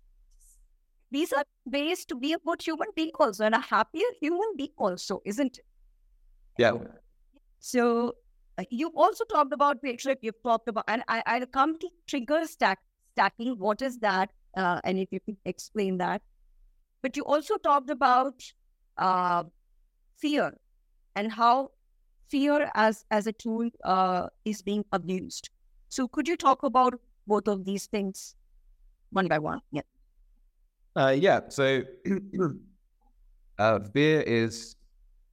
These 1.11 1.33
are 1.33 1.45
ways 1.65 2.05
to 2.07 2.17
be 2.17 2.35
a 2.35 2.39
good 2.39 2.61
human 2.61 2.89
being 2.95 3.11
also 3.19 3.45
and 3.45 3.55
a 3.55 3.61
happier 3.61 4.07
human 4.21 4.57
being 4.57 4.73
also, 4.77 5.23
isn't 5.25 5.59
it? 5.59 5.65
Yeah. 6.59 6.73
So 7.61 8.15
you 8.71 8.93
also 8.95 9.25
talked 9.25 9.55
about 9.55 9.83
Patrick. 9.83 10.19
You've 10.21 10.43
talked 10.43 10.69
about, 10.69 10.85
and 10.89 11.03
I, 11.09 11.23
I'll 11.25 11.47
come 11.47 11.79
to 11.79 11.89
trigger 12.07 12.45
stack 12.45 12.81
stacking. 13.13 13.59
What 13.59 13.81
is 13.81 13.99
that? 14.01 14.31
Uh, 14.57 14.81
and 14.85 14.99
if 14.99 15.09
you 15.11 15.21
could 15.21 15.37
explain 15.45 15.97
that. 15.99 16.21
But 17.03 17.17
you 17.17 17.25
also 17.25 17.57
talked 17.57 17.91
about 17.91 18.43
uh, 18.97 19.45
fear 20.17 20.57
and 21.15 21.33
how 21.33 21.71
fear 22.29 22.71
as 22.75 23.05
as 23.11 23.27
a 23.27 23.33
tool 23.33 23.71
uh, 23.85 24.29
is 24.45 24.63
being 24.63 24.85
abused. 24.93 25.51
So 25.89 26.09
could 26.09 26.29
you 26.29 26.37
talk 26.37 26.63
about 26.63 27.01
both 27.27 27.49
of 27.49 27.65
these 27.65 27.87
things 27.87 28.35
one 29.11 29.29
by 29.29 29.39
one? 29.39 29.61
Yeah. 29.71 29.83
Uh, 30.97 31.15
yeah. 31.17 31.41
So 31.49 31.83
uh, 33.59 33.79
fear 33.93 34.21
is 34.23 34.77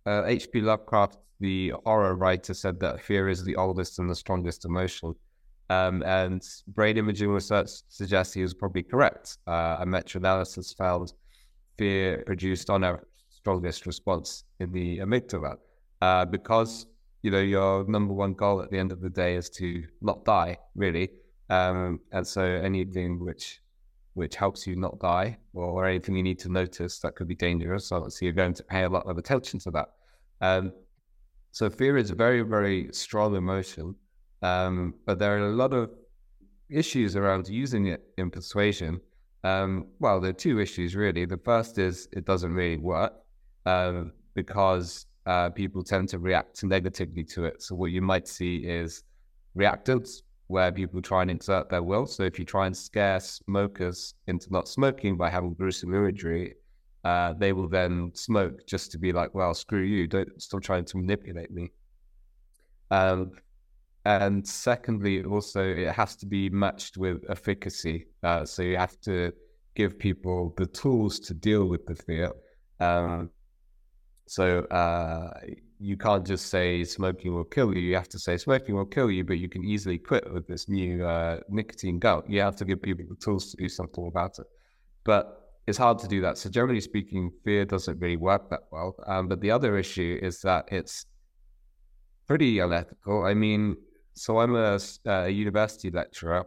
H.P. 0.08 0.62
Uh, 0.62 0.63
Lovecraft 0.63 1.17
the 1.39 1.73
horror 1.86 2.15
writer 2.15 2.54
said 2.54 2.80
that 2.80 3.01
fear 3.01 3.28
is 3.28 3.43
the 3.43 3.56
oldest 3.56 3.99
and 3.99 4.10
the 4.10 4.15
strongest 4.15 4.65
emotion. 4.65 5.13
Um, 5.69 6.04
and 6.04 6.41
brain 6.67 6.97
imaging 6.97 7.30
research 7.30 7.69
suggests 7.89 8.34
he 8.34 8.41
was 8.41 8.54
probably 8.54 8.84
correct. 8.84 9.38
Uh, 9.47 9.78
a 9.80 9.86
meta 9.86 10.17
analysis 10.17 10.73
found 10.73 11.12
fear 11.78 12.24
produced 12.26 12.70
on 12.70 12.84
average 12.84 13.08
strongest 13.30 13.86
response 13.86 14.44
in 14.60 14.72
the 14.72 14.98
amygdala 15.00 15.56
uh, 16.02 16.26
because 16.26 16.88
you 17.22 17.32
know 17.32 17.40
your 17.40 17.86
number 17.88 18.14
one 18.14 18.34
goal 18.34 18.62
at 18.62 18.70
the 18.72 18.78
end 18.78 18.92
of 18.92 19.02
the 19.02 19.10
day 19.10 19.36
is 19.36 19.50
to 19.50 19.84
not 20.02 20.24
die, 20.26 20.58
really. 20.76 21.10
Um, 21.50 22.00
and 22.12 22.26
so 22.26 22.42
anything 22.42 23.24
which 23.24 23.62
which 24.14 24.36
helps 24.36 24.66
you 24.66 24.76
not 24.76 24.98
die 25.00 25.38
or, 25.54 25.66
or, 25.66 25.86
anything 25.86 26.16
you 26.16 26.24
need 26.24 26.40
to 26.40 26.50
notice 26.50 27.00
that 27.00 27.16
could 27.16 27.28
be 27.28 27.36
dangerous, 27.36 27.92
obviously 27.92 28.26
you're 28.26 28.34
going 28.34 28.54
to 28.54 28.64
pay 28.64 28.84
a 28.84 28.90
lot 28.90 29.06
of 29.06 29.18
attention 29.18 29.60
to 29.60 29.72
that. 29.72 29.90
Um, 30.40 30.72
so 31.52 31.70
fear 31.70 31.98
is 31.98 32.12
a 32.12 32.16
very, 32.16 32.42
very 32.42 32.88
strong 32.94 33.36
emotion, 33.36 33.94
um, 34.42 34.94
but 35.06 35.20
there 35.20 35.38
are 35.38 35.50
a 35.50 35.56
lot 35.64 35.74
of 35.74 35.92
issues 36.70 37.18
around 37.18 37.50
using 37.50 37.88
it 37.88 38.04
in 38.18 38.32
persuasion. 38.32 39.02
Um, 39.45 39.86
well, 39.99 40.19
there 40.19 40.31
are 40.31 40.34
two 40.34 40.60
issues 40.60 40.95
really. 40.95 41.25
The 41.25 41.38
first 41.38 41.77
is 41.77 42.08
it 42.12 42.25
doesn't 42.25 42.51
really 42.51 42.77
work 42.77 43.13
um, 43.67 44.12
because 44.34 45.05
uh, 45.27 45.51
people 45.51 45.84
tend 45.84 46.10
to 46.10 46.19
react 46.19 46.63
negatively 46.63 47.23
to 47.25 47.45
it. 47.45 47.62
So 47.62 47.75
what 47.75 47.91
you 47.91 48.01
might 48.01 48.27
see 48.27 48.58
is 48.58 49.03
reactance, 49.55 50.23
where 50.47 50.71
people 50.71 50.99
try 50.99 51.21
and 51.21 51.29
exert 51.29 51.69
their 51.69 51.84
will. 51.84 52.08
So 52.08 52.23
if 52.23 52.39
you 52.39 52.45
try 52.45 52.65
and 52.65 52.75
scare 52.75 53.19
smokers 53.19 54.15
into 54.25 54.51
not 54.51 54.67
smoking 54.67 55.15
by 55.15 55.29
having 55.29 55.53
gruesome 55.53 55.93
imagery, 55.93 56.55
uh, 57.03 57.34
they 57.34 57.53
will 57.53 57.69
then 57.69 58.12
smoke 58.15 58.65
just 58.65 58.91
to 58.93 58.97
be 58.97 59.13
like, 59.13 59.36
well, 59.36 59.53
screw 59.53 59.84
you, 59.84 60.08
don't 60.08 60.41
stop 60.41 60.63
trying 60.63 60.86
to 60.86 60.97
manipulate 60.97 61.51
me. 61.51 61.69
Um, 62.89 63.31
and 64.06 64.48
secondly, 64.48 65.24
also 65.24 65.63
it 65.63 65.91
has 65.91 66.15
to 66.18 66.26
be 66.26 66.50
matched 66.50 66.98
with 66.98 67.24
efficacy. 67.30 68.06
Uh, 68.24 68.46
so 68.46 68.62
you 68.62 68.78
have 68.78 69.00
to 69.02 69.34
give 69.76 69.98
people 69.98 70.54
the 70.58 70.68
tools 70.68 71.20
to 71.20 71.34
deal 71.34 71.65
with 71.65 71.86
the 71.86 71.96
fear. 71.96 72.32
Um, 72.80 73.32
so 74.28 74.60
uh, 74.65 75.32
you 75.80 75.98
can't 75.98 76.26
just 76.26 76.48
say 76.48 76.84
smoking 76.84 77.34
will 77.34 77.44
kill 77.44 77.76
you. 77.76 77.82
You 77.82 77.96
have 77.96 78.10
to 78.10 78.20
say 78.20 78.38
smoking 78.38 78.76
will 78.76 78.86
kill 78.86 79.12
you, 79.12 79.24
but 79.24 79.39
you 79.39 79.50
can 79.50 79.63
easily 79.63 79.98
quit 79.98 80.32
with 80.32 80.48
this 80.48 80.70
new 80.70 81.04
uh, 81.06 81.39
nicotine 81.50 82.00
gum. 82.00 82.24
You 82.28 82.41
have 82.41 82.56
to 82.58 82.65
give 82.65 82.82
people 82.82 83.06
the 83.10 83.15
tools 83.15 83.52
to 83.52 83.58
do 83.58 83.68
something 83.68 84.08
about 84.08 84.39
it. 84.39 84.46
But 85.04 85.41
it's 85.68 85.78
hard 85.78 86.00
to 86.00 86.08
do 86.08 86.22
that. 86.22 86.38
So 86.38 86.50
generally 86.50 86.82
speaking, 86.82 87.32
fear 87.44 87.65
doesn't 87.65 88.00
really 88.00 88.18
work 88.18 88.50
that 88.52 88.62
well. 88.72 88.96
Um, 89.08 89.28
but 89.28 89.41
the 89.41 89.52
other 89.52 89.78
issue 89.78 90.20
is 90.22 90.41
that 90.41 90.65
it's 90.72 91.06
pretty 92.28 92.60
unethical. 92.60 93.26
I 93.26 93.34
mean, 93.34 93.76
so 94.15 94.39
I'm 94.39 94.56
a, 94.56 94.80
a 95.06 95.30
university 95.30 95.91
lecturer 95.91 96.45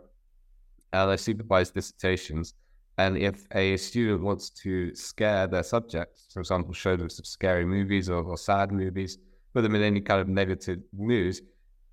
and 0.92 1.10
I 1.10 1.16
supervise 1.16 1.70
dissertations. 1.70 2.54
And 2.96 3.16
if 3.16 3.44
a 3.52 3.76
student 3.76 4.22
wants 4.22 4.50
to 4.62 4.94
scare 4.94 5.46
their 5.46 5.62
subjects, 5.62 6.26
for 6.32 6.40
example, 6.40 6.72
show 6.72 6.96
them 6.96 7.10
some 7.10 7.24
scary 7.24 7.64
movies 7.64 8.10
or, 8.10 8.24
or 8.24 8.36
sad 8.36 8.72
movies, 8.72 9.18
put 9.54 9.62
them 9.62 9.74
in 9.74 9.82
any 9.82 10.00
kind 10.00 10.20
of 10.20 10.28
negative 10.28 10.80
news, 10.92 11.42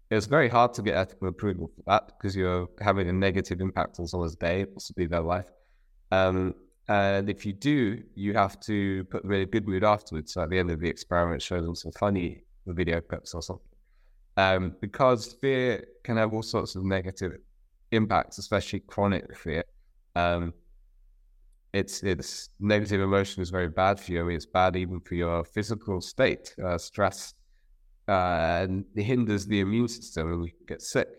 it's 0.09 0.25
very 0.27 0.49
hard 0.49 0.73
to 0.75 0.81
get 0.81 0.95
ethical 0.95 1.27
approval 1.27 1.69
for 1.75 1.83
that 1.87 2.07
because 2.07 2.35
you're 2.35 2.69
having 2.79 3.09
a 3.09 3.13
negative 3.13 3.59
impact 3.59 3.99
on 3.99 4.07
someone's 4.07 4.35
day, 4.35 4.65
possibly 4.65 5.05
their 5.05 5.21
life. 5.21 5.51
Um, 6.11 6.55
and 6.87 7.29
if 7.29 7.45
you 7.45 7.53
do, 7.53 8.01
you 8.15 8.33
have 8.33 8.59
to 8.61 9.03
put 9.05 9.23
them 9.23 9.31
in 9.33 9.41
a 9.41 9.45
good 9.45 9.67
mood 9.67 9.83
afterwards. 9.83 10.33
So 10.33 10.43
at 10.43 10.49
the 10.49 10.59
end 10.59 10.71
of 10.71 10.79
the 10.79 10.87
experiment, 10.87 11.41
show 11.41 11.61
them 11.61 11.75
some 11.75 11.91
funny 11.91 12.43
video 12.65 13.01
clips 13.01 13.33
or 13.33 13.41
something. 13.41 13.74
Um, 14.37 14.75
because 14.81 15.33
fear 15.41 15.85
can 16.03 16.17
have 16.17 16.33
all 16.33 16.43
sorts 16.43 16.75
of 16.75 16.83
negative 16.83 17.33
impacts, 17.91 18.37
especially 18.37 18.81
chronic 18.81 19.35
fear. 19.37 19.63
Um, 20.15 20.53
it's 21.73 22.03
it's 22.03 22.49
negative 22.59 23.01
emotion 23.01 23.41
is 23.41 23.49
very 23.49 23.69
bad 23.69 23.99
for 23.99 24.11
you. 24.11 24.21
I 24.21 24.23
mean, 24.23 24.37
it's 24.37 24.45
bad 24.45 24.75
even 24.75 24.99
for 25.01 25.15
your 25.15 25.43
physical 25.43 26.01
state. 26.01 26.55
Uh, 26.63 26.77
stress 26.77 27.33
uh, 28.07 28.61
and 28.61 28.85
it 28.95 29.03
hinders 29.03 29.45
the 29.45 29.59
immune 29.59 29.87
system, 29.87 30.31
and 30.31 30.41
we 30.41 30.53
get 30.67 30.81
sick. 30.81 31.09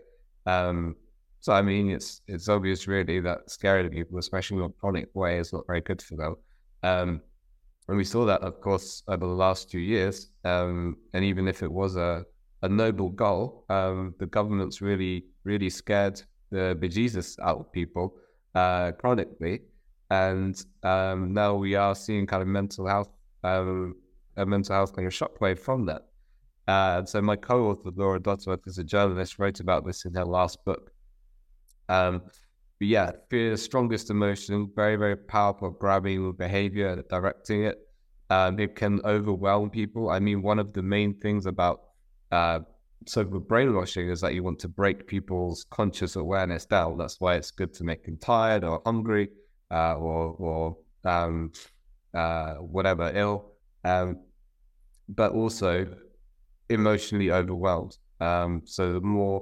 Um, 0.47 0.97
so 1.41 1.53
I 1.53 1.63
mean, 1.63 1.91
it's 1.91 2.23
it's 2.27 2.49
obvious 2.49 2.87
really 2.87 3.21
that 3.21 3.51
scaring 3.51 3.91
people, 3.91 4.19
especially 4.19 4.59
in 4.59 4.65
a 4.65 4.69
chronic 4.71 5.09
way, 5.15 5.39
is 5.39 5.53
not 5.53 5.67
very 5.67 5.81
good 5.81 6.03
for 6.03 6.17
them. 6.17 6.37
Um, 6.83 7.21
and 7.89 7.97
we 7.97 8.05
saw 8.05 8.25
that, 8.25 8.41
of 8.43 8.61
course, 8.61 9.03
over 9.07 9.27
the 9.27 9.33
last 9.33 9.71
two 9.71 9.79
years. 9.79 10.31
Um, 10.45 10.97
and 11.13 11.25
even 11.25 11.47
if 11.47 11.63
it 11.63 11.71
was 11.71 11.97
a, 11.97 12.25
a 12.67 12.69
noble 12.69 13.11
goal, 13.11 13.65
um, 13.69 14.15
the 14.19 14.27
government's 14.27 14.81
really, 14.81 15.25
really 15.45 15.71
scared 15.71 16.23
the 16.51 16.77
bejesus 16.81 17.39
out 17.41 17.59
of 17.61 17.73
people 17.73 18.15
uh, 18.55 18.93
chronically 19.01 19.61
and 20.11 20.65
um, 20.83 21.33
now 21.33 21.55
we 21.55 21.75
are 21.75 21.95
seeing 21.95 22.27
kind 22.27 22.43
of 22.43 22.49
mental 22.49 22.87
health, 22.87 23.11
um, 23.43 23.97
a 24.37 24.47
mental 24.47 24.75
health 24.75 24.95
kind 24.95 25.07
of 25.07 25.13
shockwave 25.13 25.59
from 25.59 25.87
that. 25.87 26.03
Uh, 26.69 27.05
so 27.05 27.21
my 27.21 27.37
co-author 27.37 27.91
Laura 27.95 28.21
Dodsworth 28.21 28.67
is 28.67 28.79
a 28.79 28.85
journalist, 28.85 29.39
wrote 29.39 29.61
about 29.61 29.87
this 29.87 30.05
in 30.05 30.15
her 30.15 30.25
last 30.25 30.65
book. 30.65 30.93
Um, 31.89 32.23
but 32.79 32.89
yeah, 32.89 33.13
fear 33.31 33.57
strongest 33.57 34.11
emotion, 34.11 34.71
very 34.75 34.97
very 34.97 35.17
powerful 35.17 35.71
grabbing 35.71 36.33
behavior, 36.33 37.03
directing 37.09 37.65
it. 37.65 37.79
Um, 38.29 38.59
it 38.59 38.75
can 38.75 39.01
overwhelm 39.05 39.71
people. 39.71 40.11
I 40.11 40.19
mean, 40.19 40.43
one 40.43 40.59
of 40.59 40.73
the 40.73 40.83
main 40.83 41.15
things 41.15 41.47
about 41.47 41.81
uh, 42.37 42.61
so-called 43.07 43.49
brainwashing 43.49 44.11
is 44.11 44.21
that 44.21 44.35
you 44.35 44.43
want 44.43 44.59
to 44.59 44.69
break 44.69 45.07
people's 45.07 45.65
conscious 45.71 46.17
awareness 46.17 46.67
down. 46.67 46.99
That's 46.99 47.19
why 47.23 47.33
it's 47.39 47.53
good 47.61 47.73
to 47.75 47.85
make 47.85 48.05
them 48.05 48.19
tired 48.19 48.63
or 48.65 48.83
hungry 48.85 49.27
uh, 49.71 49.95
or 50.07 50.21
or 50.49 50.77
um, 51.13 51.53
uh, 52.23 52.55
whatever 52.75 53.07
ill, 53.15 53.53
um, 53.85 54.09
but 55.09 55.31
also 55.33 55.71
emotionally 56.69 57.31
overwhelmed. 57.31 57.97
Um, 58.21 58.63
so 58.65 58.83
the 58.95 59.01
more, 59.01 59.39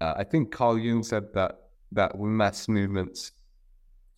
uh, 0.00 0.14
I 0.22 0.24
think 0.24 0.52
Carl 0.52 0.78
Jung 0.78 1.02
said 1.02 1.24
that 1.34 1.52
that 1.92 2.18
mass 2.18 2.68
movements, 2.68 3.32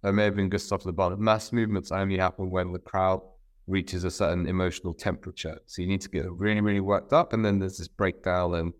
or 0.02 0.12
may 0.12 0.24
have 0.24 0.36
been 0.36 0.48
Gustav 0.48 0.84
Le 0.86 0.92
Bon, 0.92 1.22
mass 1.30 1.52
movements 1.52 1.90
only 1.92 2.18
happen 2.18 2.50
when 2.50 2.72
the 2.72 2.78
crowd 2.90 3.22
reaches 3.66 4.05
a 4.05 4.11
certain 4.11 4.46
emotional 4.46 4.94
temperature. 4.94 5.59
So 5.66 5.83
you 5.83 5.88
need 5.88 6.00
to 6.03 6.09
get 6.09 6.31
really, 6.31 6.61
really 6.61 6.81
worked 6.81 7.12
up, 7.12 7.33
and 7.33 7.44
then 7.44 7.59
there's 7.59 7.79
this 7.79 7.88
breakdown, 7.88 8.55
and 8.55 8.72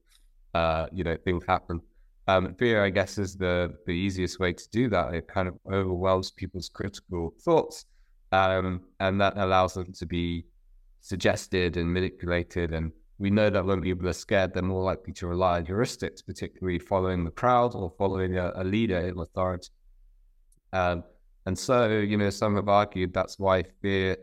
uh, 0.55 0.87
you 0.93 1.05
know 1.05 1.17
things 1.25 1.45
happen. 1.47 1.81
Um, 2.27 2.55
fear, 2.55 2.85
I 2.85 2.91
guess, 2.91 3.19
is 3.19 3.37
the 3.37 3.75
the 3.87 3.93
easiest 3.93 4.39
way 4.39 4.53
to 4.53 4.65
do 4.71 4.89
that. 4.91 5.15
It 5.15 5.29
kind 5.29 5.49
of 5.49 5.55
overwhelms 5.73 6.31
people's 6.31 6.69
critical 6.69 7.35
thoughts, 7.43 7.87
um, 8.33 8.83
and 9.01 9.21
that 9.21 9.37
allows 9.37 9.75
them 9.75 9.93
to 9.93 10.07
be 10.07 10.45
suggested 11.01 11.77
and 11.77 11.93
manipulated. 11.93 12.73
And 12.73 12.93
we 13.19 13.31
know 13.31 13.51
that 13.51 13.65
when 13.65 13.83
people 13.83 14.09
are 14.09 14.15
scared, 14.15 14.55
they're 14.55 14.63
more 14.63 14.83
likely 14.83 15.13
to 15.15 15.27
rely 15.27 15.59
on 15.59 15.67
heuristics, 15.67 16.25
particularly 16.25 16.79
following 16.79 17.25
the 17.25 17.31
crowd 17.31 17.75
or 17.75 17.93
following 17.99 18.37
a, 18.39 18.53
a 18.57 18.65
leader 18.65 18.99
in 18.99 19.19
authority. 19.19 19.69
Um, 20.73 21.05
and 21.47 21.59
so, 21.59 21.89
you 22.01 22.17
know, 22.17 22.31
some 22.31 22.57
have 22.57 22.69
argued 22.69 23.13
that's 23.13 23.39
why 23.39 23.65
fear. 23.83 24.17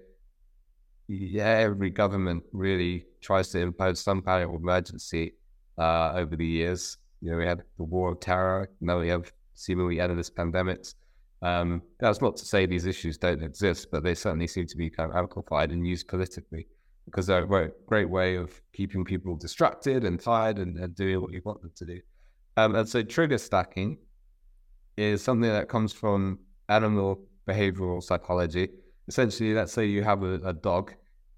Yeah, 1.13 1.57
every 1.57 1.89
government 1.89 2.43
really 2.53 3.05
tries 3.21 3.49
to 3.49 3.59
impose 3.59 3.99
some 3.99 4.21
kind 4.21 4.43
of 4.43 4.53
emergency 4.53 5.33
uh, 5.77 6.13
over 6.15 6.35
the 6.35 6.45
years 6.45 6.97
you 7.21 7.31
know, 7.31 7.37
we 7.37 7.45
had 7.45 7.63
the 7.77 7.83
war 7.83 8.11
of 8.11 8.19
terror. 8.19 8.69
Now 8.81 8.99
we 8.99 9.07
have 9.09 9.31
seemingly 9.53 9.99
endless 9.99 10.29
pandemics. 10.29 10.95
Um, 11.43 11.81
that's 11.99 12.21
not 12.21 12.35
to 12.37 12.45
say 12.45 12.65
these 12.65 12.85
issues 12.85 13.17
don't 13.17 13.43
exist, 13.43 13.87
but 13.91 14.03
they 14.03 14.15
certainly 14.15 14.47
seem 14.47 14.67
to 14.67 14.77
be 14.77 14.89
kind 14.89 15.09
of 15.09 15.15
amplified 15.15 15.71
and 15.71 15.87
used 15.87 16.07
politically 16.07 16.67
because 17.05 17.25
they're 17.25 17.43
a 17.43 17.71
great 17.87 18.09
way 18.09 18.35
of 18.35 18.59
keeping 18.73 19.03
people 19.03 19.35
distracted 19.35 20.03
and 20.03 20.19
tired 20.19 20.59
and, 20.59 20.77
and 20.77 20.95
doing 20.95 21.21
what 21.21 21.31
you 21.31 21.41
want 21.45 21.61
them 21.61 21.71
to 21.75 21.85
do. 21.85 21.99
Um, 22.57 22.75
and 22.75 22.87
so 22.87 23.01
trigger 23.01 23.37
stacking 23.37 23.97
is 24.97 25.23
something 25.23 25.49
that 25.49 25.67
comes 25.67 25.93
from 25.93 26.39
animal 26.69 27.19
behavioral 27.47 28.03
psychology. 28.03 28.69
Essentially, 29.07 29.53
let's 29.53 29.73
say 29.73 29.85
you 29.85 30.03
have 30.03 30.23
a, 30.23 30.35
a 30.45 30.53
dog 30.53 30.93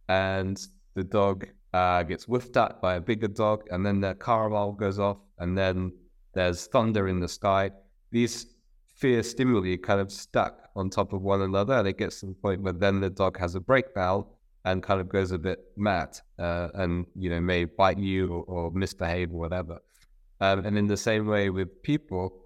and 0.10 0.60
the 0.96 1.04
dog 1.04 1.48
uh, 1.74 2.04
gets 2.04 2.26
whiffed 2.26 2.56
at 2.58 2.82
by 2.82 2.96
a 2.96 3.02
bigger 3.02 3.28
dog, 3.28 3.64
and 3.72 3.86
then 3.86 4.00
the 4.00 4.14
car 4.16 4.50
alarm 4.50 4.76
goes 4.76 5.00
off, 5.00 5.18
and 5.40 5.58
then 5.58 5.92
there's 6.34 6.68
thunder 6.68 7.08
in 7.08 7.20
the 7.20 7.28
sky. 7.28 7.72
These 8.12 8.48
fear 8.96 9.24
stimuli 9.24 9.78
kind 9.78 10.00
of 10.00 10.12
stuck 10.12 10.70
on 10.76 10.90
top 10.90 11.14
of 11.14 11.22
one 11.22 11.42
another, 11.42 11.74
and 11.74 11.88
it 11.88 11.98
gets 11.98 12.20
to 12.20 12.28
the 12.28 12.34
point 12.34 12.62
where 12.62 12.74
then 12.74 13.00
the 13.00 13.10
dog 13.10 13.38
has 13.40 13.56
a 13.56 13.60
breakdown 13.60 14.26
and 14.66 14.82
kind 14.82 15.02
of 15.02 15.10
goes 15.10 15.32
a 15.32 15.38
bit 15.38 15.60
mad, 15.76 16.18
uh, 16.40 16.70
and 16.76 17.06
you 17.16 17.30
know 17.30 17.40
may 17.40 17.66
bite 17.66 17.98
you 17.98 18.28
or, 18.28 18.44
or 18.44 18.72
misbehave 18.72 19.32
or 19.32 19.40
whatever. 19.40 19.80
Um, 20.40 20.66
and 20.66 20.78
in 20.78 20.88
the 20.88 20.98
same 20.98 21.28
way 21.28 21.50
with 21.50 21.82
people, 21.84 22.44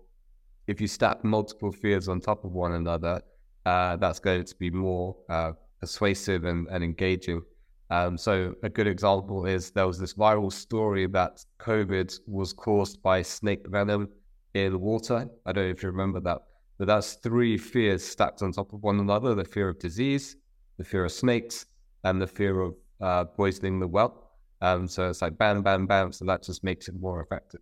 if 0.67 0.81
you 0.81 0.87
stack 0.87 1.23
multiple 1.23 1.71
fears 1.71 2.07
on 2.07 2.19
top 2.19 2.43
of 2.43 2.51
one 2.51 2.73
another, 2.73 3.21
uh, 3.65 3.95
that's 3.97 4.19
going 4.19 4.43
to 4.43 4.55
be 4.55 4.69
more 4.69 5.15
uh, 5.29 5.53
persuasive 5.79 6.43
and, 6.45 6.67
and 6.69 6.83
engaging. 6.83 7.41
Um, 7.89 8.17
so 8.17 8.53
a 8.63 8.69
good 8.69 8.87
example 8.87 9.45
is 9.45 9.71
there 9.71 9.87
was 9.87 9.97
this 9.97 10.13
viral 10.13 10.51
story 10.51 11.07
that 11.07 11.43
COVID 11.59 12.19
was 12.27 12.51
caused 12.51 13.01
by 13.01 13.21
snake 13.21 13.65
venom 13.67 14.09
in 14.53 14.79
water. 14.79 15.29
I 15.45 15.51
don't 15.51 15.65
know 15.65 15.69
if 15.69 15.83
you 15.83 15.89
remember 15.89 16.19
that, 16.21 16.39
but 16.77 16.87
that's 16.87 17.13
three 17.13 17.57
fears 17.57 18.03
stacked 18.03 18.41
on 18.41 18.51
top 18.51 18.73
of 18.73 18.83
one 18.83 18.99
another: 18.99 19.35
the 19.35 19.45
fear 19.45 19.69
of 19.69 19.79
disease, 19.79 20.35
the 20.77 20.83
fear 20.83 21.05
of 21.05 21.11
snakes, 21.11 21.65
and 22.03 22.21
the 22.21 22.27
fear 22.27 22.59
of 22.59 22.75
uh, 22.99 23.23
poisoning 23.25 23.79
the 23.79 23.87
well. 23.87 24.31
Um, 24.61 24.87
so 24.87 25.09
it's 25.09 25.21
like 25.21 25.37
bam, 25.37 25.61
bam, 25.61 25.87
bam. 25.87 26.11
So 26.11 26.25
that 26.25 26.43
just 26.43 26.63
makes 26.63 26.87
it 26.89 26.95
more 26.99 27.21
effective. 27.21 27.61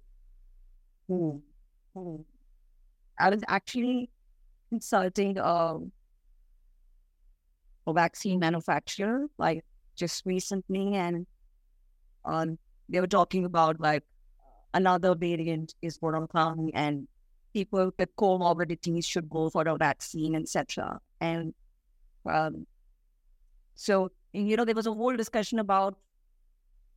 Mm. 1.09 1.41
Mm. 1.95 2.23
I 3.19 3.29
was 3.29 3.41
actually 3.47 4.09
consulting 4.69 5.37
um, 5.39 5.91
a 7.87 7.93
vaccine 7.93 8.39
manufacturer 8.39 9.27
like 9.37 9.63
just 9.95 10.25
recently, 10.25 10.95
and 10.95 11.25
um, 12.25 12.57
they 12.89 12.99
were 12.99 13.07
talking 13.07 13.45
about 13.45 13.79
like 13.79 14.03
another 14.73 15.15
variant 15.15 15.73
is 15.81 15.97
what 16.01 16.15
I'm 16.15 16.27
coming, 16.27 16.73
and 16.75 17.07
people 17.53 17.91
with 17.97 18.15
comorbidities 18.15 19.05
should 19.05 19.29
go 19.29 19.49
for 19.49 19.67
a 19.67 19.77
vaccine, 19.77 20.35
etc. 20.35 20.99
And 21.21 21.53
um, 22.25 22.65
so 23.75 24.11
you 24.33 24.57
know 24.57 24.65
there 24.65 24.75
was 24.75 24.87
a 24.87 24.93
whole 24.93 25.15
discussion 25.15 25.59
about 25.59 25.97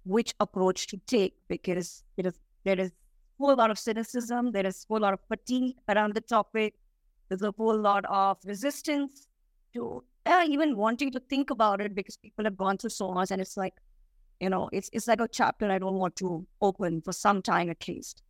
which 0.05 0.35
approach 0.40 0.87
to 0.88 0.96
take 1.07 1.35
because 1.48 2.03
there 2.16 2.27
is 2.27 2.40
there 2.64 2.81
is 2.81 2.88
a 2.88 2.92
whole 3.38 3.57
lot 3.57 3.70
of 3.70 3.79
cynicism, 3.79 4.53
there 4.53 4.66
is 4.66 4.85
a 4.85 4.92
whole 4.92 5.01
lot 5.01 5.14
of 5.14 5.20
fatigue 5.29 5.77
around 5.88 6.14
the 6.14 6.20
topic, 6.20 6.74
there's 7.29 7.42
a 7.42 7.53
whole 7.57 7.77
lot 7.77 8.05
of 8.07 8.38
resistance 8.44 9.29
to 9.74 10.03
uh, 10.26 10.44
even 10.46 10.76
wanting 10.76 11.11
to 11.12 11.20
think 11.20 11.50
about 11.50 11.81
it 11.81 11.94
because 11.94 12.16
people 12.16 12.44
have 12.44 12.57
gone 12.57 12.78
through 12.78 12.90
so 12.90 13.12
much 13.12 13.31
and 13.31 13.40
it's 13.40 13.57
like, 13.57 13.74
you 14.40 14.50
know, 14.50 14.68
it's 14.72 14.90
it's 14.92 15.09
like 15.09 15.20
a 15.20 15.28
chapter 15.28 15.70
I 15.70 15.78
don't 15.78 15.94
want 15.94 16.16
to 16.16 16.46
open 16.61 17.00
for 17.02 17.12
some 17.12 17.42
time 17.42 17.70
at 17.70 17.87
least. 17.88 18.22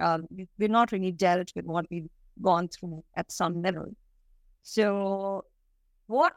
Um, 0.00 0.26
we're 0.58 0.68
not 0.68 0.92
really 0.92 1.12
dealt 1.12 1.52
with 1.56 1.64
what 1.64 1.86
we've 1.90 2.08
gone 2.42 2.68
through 2.68 3.02
at 3.16 3.32
some 3.32 3.62
level. 3.62 3.86
So 4.62 5.44
what 6.06 6.34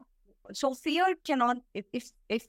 so 0.53 0.73
fear 0.73 1.15
cannot 1.25 1.57
if 1.73 1.85
if, 1.93 2.09
if 2.29 2.47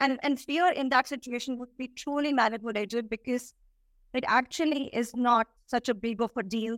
and, 0.00 0.18
and 0.22 0.38
fear 0.38 0.70
in 0.70 0.88
that 0.90 1.08
situation 1.08 1.58
would 1.58 1.76
be 1.76 1.88
truly 1.88 2.32
manipulated 2.32 3.10
because 3.10 3.54
it 4.12 4.24
actually 4.26 4.84
is 4.92 5.14
not 5.14 5.48
such 5.66 5.88
a 5.88 5.94
big 5.94 6.22
of 6.22 6.30
a 6.36 6.42
deal, 6.42 6.76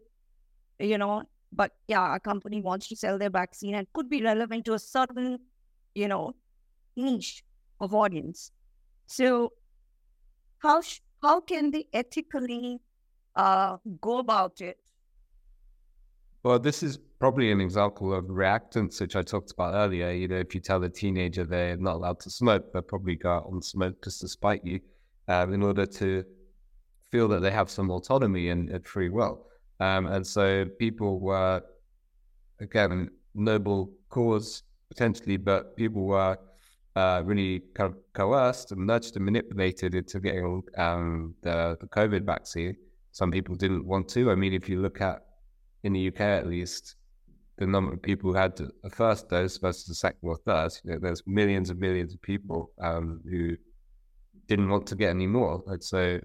you 0.79 0.97
know. 0.97 1.25
But 1.53 1.73
yeah, 1.89 2.17
a 2.17 2.21
company 2.21 2.61
wants 2.61 2.89
to 2.89 2.97
sell 2.97 3.19
their 3.19 3.31
vaccine 3.31 3.75
and 3.75 3.87
could 3.93 4.09
be 4.09 4.23
relevant 4.23 4.65
to 4.67 4.75
a 4.75 4.79
certain, 4.79 5.39
you 5.95 6.09
know, 6.09 6.35
niche 6.97 7.45
of 7.81 7.95
audience. 7.95 8.51
So, 9.07 9.53
how 10.59 10.81
sh- 10.83 11.01
how 11.23 11.41
can 11.41 11.71
they 11.71 11.87
ethically 11.93 12.81
uh, 13.35 13.79
go 14.01 14.19
about 14.19 14.61
it? 14.61 14.79
Well, 16.43 16.59
this 16.59 16.83
is 16.83 16.99
probably 17.19 17.51
an 17.51 17.61
example 17.61 18.15
of 18.15 18.27
reactance, 18.27 19.01
which 19.01 19.17
I 19.17 19.23
talked 19.23 19.53
about 19.53 19.75
earlier. 19.75 20.13
You 20.13 20.29
know, 20.29 20.37
if 20.37 20.55
you 20.55 20.61
tell 20.61 20.83
a 20.85 20.89
teenager 20.89 21.45
they're 21.45 21.77
not 21.77 21.97
allowed 21.97 22.21
to 22.21 22.31
smoke, 22.31 22.73
they'll 22.73 22.83
probably 22.83 23.17
go 23.17 23.31
out 23.31 23.49
and 23.51 23.65
smoke 23.65 24.03
just 24.05 24.21
to 24.21 24.29
spite 24.29 24.65
you 24.65 24.81
um, 25.29 25.53
in 25.53 25.63
order 25.63 25.87
to 25.87 26.25
feel 27.11 27.29
that 27.29 27.41
they 27.41 27.51
have 27.51 27.71
some 27.71 27.91
autonomy 27.91 28.51
and, 28.51 28.69
and 28.71 28.87
free 28.87 29.09
will. 29.09 29.47
Um, 29.81 30.07
and 30.07 30.27
so 30.27 30.67
people 30.79 31.21
were, 31.21 31.63
again, 32.61 33.11
noble 33.35 33.91
cause 34.09 34.63
potentially, 34.89 35.37
but 35.37 35.77
people 35.77 36.05
were 36.05 36.39
uh, 36.95 37.23
really 37.25 37.63
kind 37.75 37.93
of 37.93 37.99
coerced 38.15 38.73
and 38.73 38.87
nudged 38.87 39.17
and 39.17 39.25
manipulated 39.25 39.95
into 39.95 40.19
getting 40.19 40.63
um, 40.79 41.35
the, 41.43 41.77
the 41.81 41.87
COVID 41.89 42.25
vaccine. 42.25 42.77
Some 43.13 43.31
people 43.31 43.55
didn't 43.55 43.85
want 43.85 44.09
to. 44.11 44.31
I 44.31 44.35
mean, 44.35 44.55
if 44.55 44.69
you 44.69 44.81
look 44.81 45.01
at 45.01 45.23
in 45.85 45.93
the 45.93 46.09
UK 46.09 46.21
at 46.21 46.47
least, 46.47 46.97
the 47.59 47.67
number 47.67 47.93
of 47.93 48.03
people 48.03 48.31
who 48.31 48.37
had 48.37 48.59
a 48.85 48.91
first 48.91 49.29
dose 49.29 49.57
versus 49.59 49.87
the 49.87 49.95
second 49.95 50.29
or 50.29 50.37
third, 50.37 50.73
you 50.85 50.93
know, 50.93 50.99
there's 51.01 51.23
millions 51.27 51.71
and 51.71 51.81
millions 51.81 52.13
of 52.13 52.21
people 52.21 52.71
um, 52.83 53.21
who 53.31 53.57
didn't 54.47 54.69
want 54.69 54.87
to 54.87 54.95
get 54.95 55.11
any 55.11 55.27
more. 55.27 55.63
And 55.67 55.83
so 55.83 56.21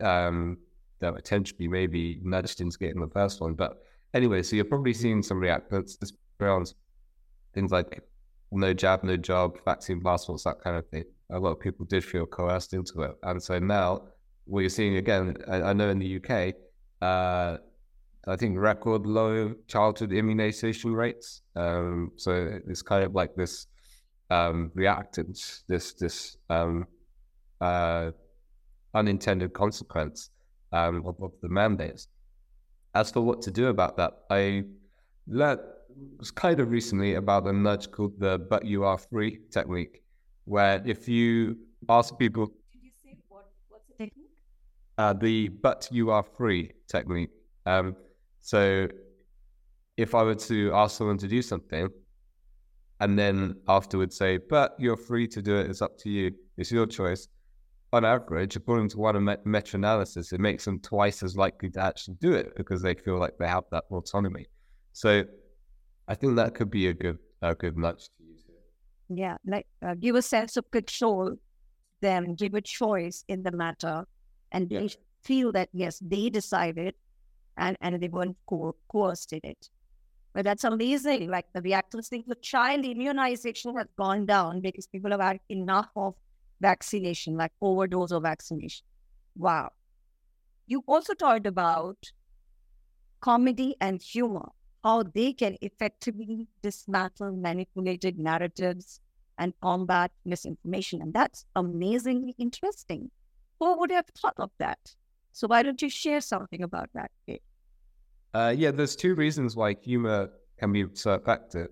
um, 0.00 0.58
that 1.02 1.14
potentially 1.14 1.68
maybe 1.68 2.18
nudged 2.22 2.60
into 2.60 2.78
getting 2.78 3.00
the 3.00 3.08
first 3.08 3.40
one. 3.40 3.54
But 3.54 3.76
anyway, 4.14 4.42
so 4.42 4.56
you're 4.56 4.64
probably 4.64 4.94
seeing 4.94 5.22
some 5.22 5.38
reactance 5.38 5.96
around 6.40 6.72
things 7.52 7.70
like 7.70 8.02
no 8.50 8.72
jab, 8.72 9.02
no 9.02 9.16
job, 9.16 9.58
vaccine 9.64 10.00
passports, 10.00 10.44
that 10.44 10.60
kind 10.62 10.76
of 10.76 10.88
thing. 10.88 11.04
A 11.30 11.38
lot 11.38 11.52
of 11.52 11.60
people 11.60 11.84
did 11.86 12.04
feel 12.04 12.26
coerced 12.26 12.72
into 12.72 13.02
it. 13.02 13.12
And 13.22 13.42
so 13.42 13.58
now 13.58 14.02
what 14.44 14.60
you're 14.60 14.70
seeing 14.70 14.96
again, 14.96 15.36
I, 15.48 15.62
I 15.62 15.72
know 15.72 15.90
in 15.90 15.98
the 15.98 16.16
UK, 16.16 16.54
uh, 17.02 17.58
I 18.26 18.36
think 18.36 18.56
record 18.58 19.04
low 19.04 19.54
childhood 19.66 20.12
immunization 20.12 20.94
rates. 20.94 21.42
Um, 21.56 22.12
so 22.16 22.60
it's 22.68 22.82
kind 22.82 23.04
of 23.04 23.14
like 23.14 23.34
this 23.34 23.66
um, 24.30 24.70
this 24.74 25.62
this 25.68 26.36
um, 26.48 26.86
uh, 27.60 28.12
unintended 28.94 29.52
consequence 29.52 30.30
um, 30.72 31.04
of, 31.06 31.16
of, 31.22 31.32
the 31.42 31.48
mandates. 31.48 32.08
As 32.94 33.10
for 33.10 33.20
what 33.20 33.42
to 33.42 33.50
do 33.50 33.68
about 33.68 33.96
that, 33.96 34.12
I 34.30 34.64
learned 35.26 35.60
was 36.18 36.30
kind 36.30 36.58
of 36.60 36.70
recently 36.70 37.14
about 37.14 37.46
a 37.46 37.52
nudge 37.52 37.90
called 37.90 38.18
the 38.18 38.38
"but 38.38 38.64
you 38.64 38.84
are 38.84 38.98
free" 38.98 39.40
technique, 39.50 40.02
where 40.44 40.82
if 40.84 41.08
you 41.08 41.58
ask 41.88 42.18
people, 42.18 42.46
did 42.46 42.82
you 42.82 42.90
say 43.04 43.16
what? 43.28 43.50
What's 43.68 43.86
the 43.88 44.04
technique? 44.04 44.30
Uh, 44.98 45.12
the 45.12 45.48
"but 45.48 45.88
you 45.90 46.10
are 46.10 46.22
free" 46.22 46.72
technique. 46.88 47.30
Um, 47.66 47.96
so 48.40 48.88
if 49.96 50.14
I 50.14 50.22
were 50.22 50.34
to 50.34 50.72
ask 50.74 50.98
someone 50.98 51.18
to 51.18 51.28
do 51.28 51.42
something 51.42 51.88
and 53.00 53.18
then 53.18 53.56
afterwards 53.68 54.16
say, 54.16 54.38
but 54.38 54.74
you're 54.78 54.96
free 54.96 55.26
to 55.28 55.42
do 55.42 55.56
it, 55.56 55.68
it's 55.70 55.82
up 55.82 55.98
to 55.98 56.10
you, 56.10 56.32
it's 56.56 56.70
your 56.72 56.86
choice. 56.86 57.28
On 57.92 58.04
average, 58.06 58.56
according 58.56 58.88
to 58.90 58.98
one 58.98 59.22
meta 59.44 59.76
analysis, 59.76 60.32
it 60.32 60.40
makes 60.40 60.64
them 60.64 60.80
twice 60.80 61.22
as 61.22 61.36
likely 61.36 61.68
to 61.70 61.80
actually 61.80 62.14
do 62.20 62.32
it 62.32 62.54
because 62.56 62.80
they 62.80 62.94
feel 62.94 63.18
like 63.18 63.36
they 63.38 63.46
have 63.46 63.64
that 63.70 63.84
autonomy. 63.90 64.46
So 64.94 65.24
I 66.08 66.14
think 66.14 66.36
that 66.36 66.54
could 66.54 66.70
be 66.70 66.86
a 66.86 66.94
good 66.94 67.18
a 67.42 67.54
good 67.54 67.76
nudge 67.76 68.04
to 68.04 68.24
use 68.24 68.44
here. 68.46 68.56
Yeah, 69.14 69.36
like 69.46 69.66
uh, 69.84 69.94
give 69.94 70.14
a 70.14 70.22
sense 70.22 70.56
of 70.56 70.70
control, 70.70 71.36
them 72.00 72.34
give 72.34 72.54
a 72.54 72.62
choice 72.62 73.24
in 73.28 73.42
the 73.42 73.52
matter, 73.52 74.04
and 74.52 74.70
yeah. 74.70 74.80
they 74.80 74.88
feel 75.22 75.52
that 75.52 75.68
yes, 75.72 75.98
they 76.00 76.30
decided 76.30 76.94
and, 77.56 77.76
and 77.80 78.00
they 78.00 78.08
weren't 78.08 78.36
co- 78.48 78.76
coerced 78.88 79.32
in 79.32 79.40
it. 79.42 79.68
But 80.32 80.44
that's 80.44 80.64
amazing. 80.64 81.28
Like 81.28 81.46
the 81.52 81.60
reactance 81.60 82.08
thing 82.08 82.24
for 82.26 82.34
child 82.36 82.84
immunization 82.84 83.76
has 83.76 83.86
gone 83.98 84.24
down 84.24 84.60
because 84.60 84.86
people 84.86 85.10
have 85.10 85.20
had 85.20 85.40
enough 85.50 85.90
of 85.94 86.14
vaccination, 86.62 87.36
like 87.36 87.52
overdose 87.60 88.12
of 88.12 88.22
vaccination. 88.22 88.84
Wow. 89.36 89.70
You 90.66 90.82
also 90.86 91.12
talked 91.12 91.46
about 91.46 91.98
comedy 93.20 93.76
and 93.80 94.00
humor, 94.00 94.48
how 94.82 95.02
they 95.02 95.32
can 95.32 95.56
effectively 95.60 96.46
dismantle 96.62 97.32
manipulated 97.36 98.18
narratives 98.18 99.00
and 99.38 99.52
combat 99.60 100.10
misinformation. 100.24 101.02
And 101.02 101.12
that's 101.12 101.44
amazingly 101.56 102.34
interesting. 102.38 103.10
Who 103.58 103.78
would 103.78 103.90
have 103.90 104.06
thought 104.20 104.38
of 104.38 104.50
that? 104.58 104.78
So 105.32 105.48
why 105.48 105.62
don't 105.62 105.80
you 105.82 105.88
share 105.88 106.20
something 106.20 106.62
about 106.62 106.90
that? 106.94 107.10
Uh, 108.34 108.54
yeah, 108.56 108.70
there's 108.70 108.96
two 108.96 109.14
reasons 109.14 109.56
why 109.56 109.74
humor 109.82 110.30
can 110.58 110.72
be 110.72 110.84
so 110.94 111.14
effective. 111.14 111.68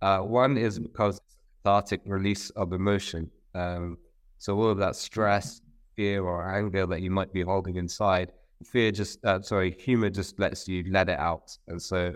Uh, 0.00 0.20
one 0.20 0.56
is 0.56 0.78
because 0.78 1.16
it's 1.16 1.34
a 1.34 1.38
cathartic 1.62 2.02
release 2.06 2.50
of 2.50 2.72
emotion. 2.72 3.30
Um, 3.54 3.98
so 4.44 4.54
all 4.60 4.68
of 4.68 4.76
that 4.76 4.94
stress, 4.94 5.62
fear, 5.96 6.22
or 6.22 6.46
anger 6.46 6.84
that 6.84 7.00
you 7.00 7.10
might 7.10 7.32
be 7.32 7.40
holding 7.40 7.76
inside, 7.76 8.30
fear 8.62 8.92
just, 8.92 9.24
uh, 9.24 9.40
sorry, 9.40 9.70
humor 9.70 10.10
just 10.10 10.38
lets 10.38 10.68
you 10.68 10.84
let 10.90 11.08
it 11.08 11.18
out. 11.18 11.56
And 11.68 11.80
so 11.80 12.14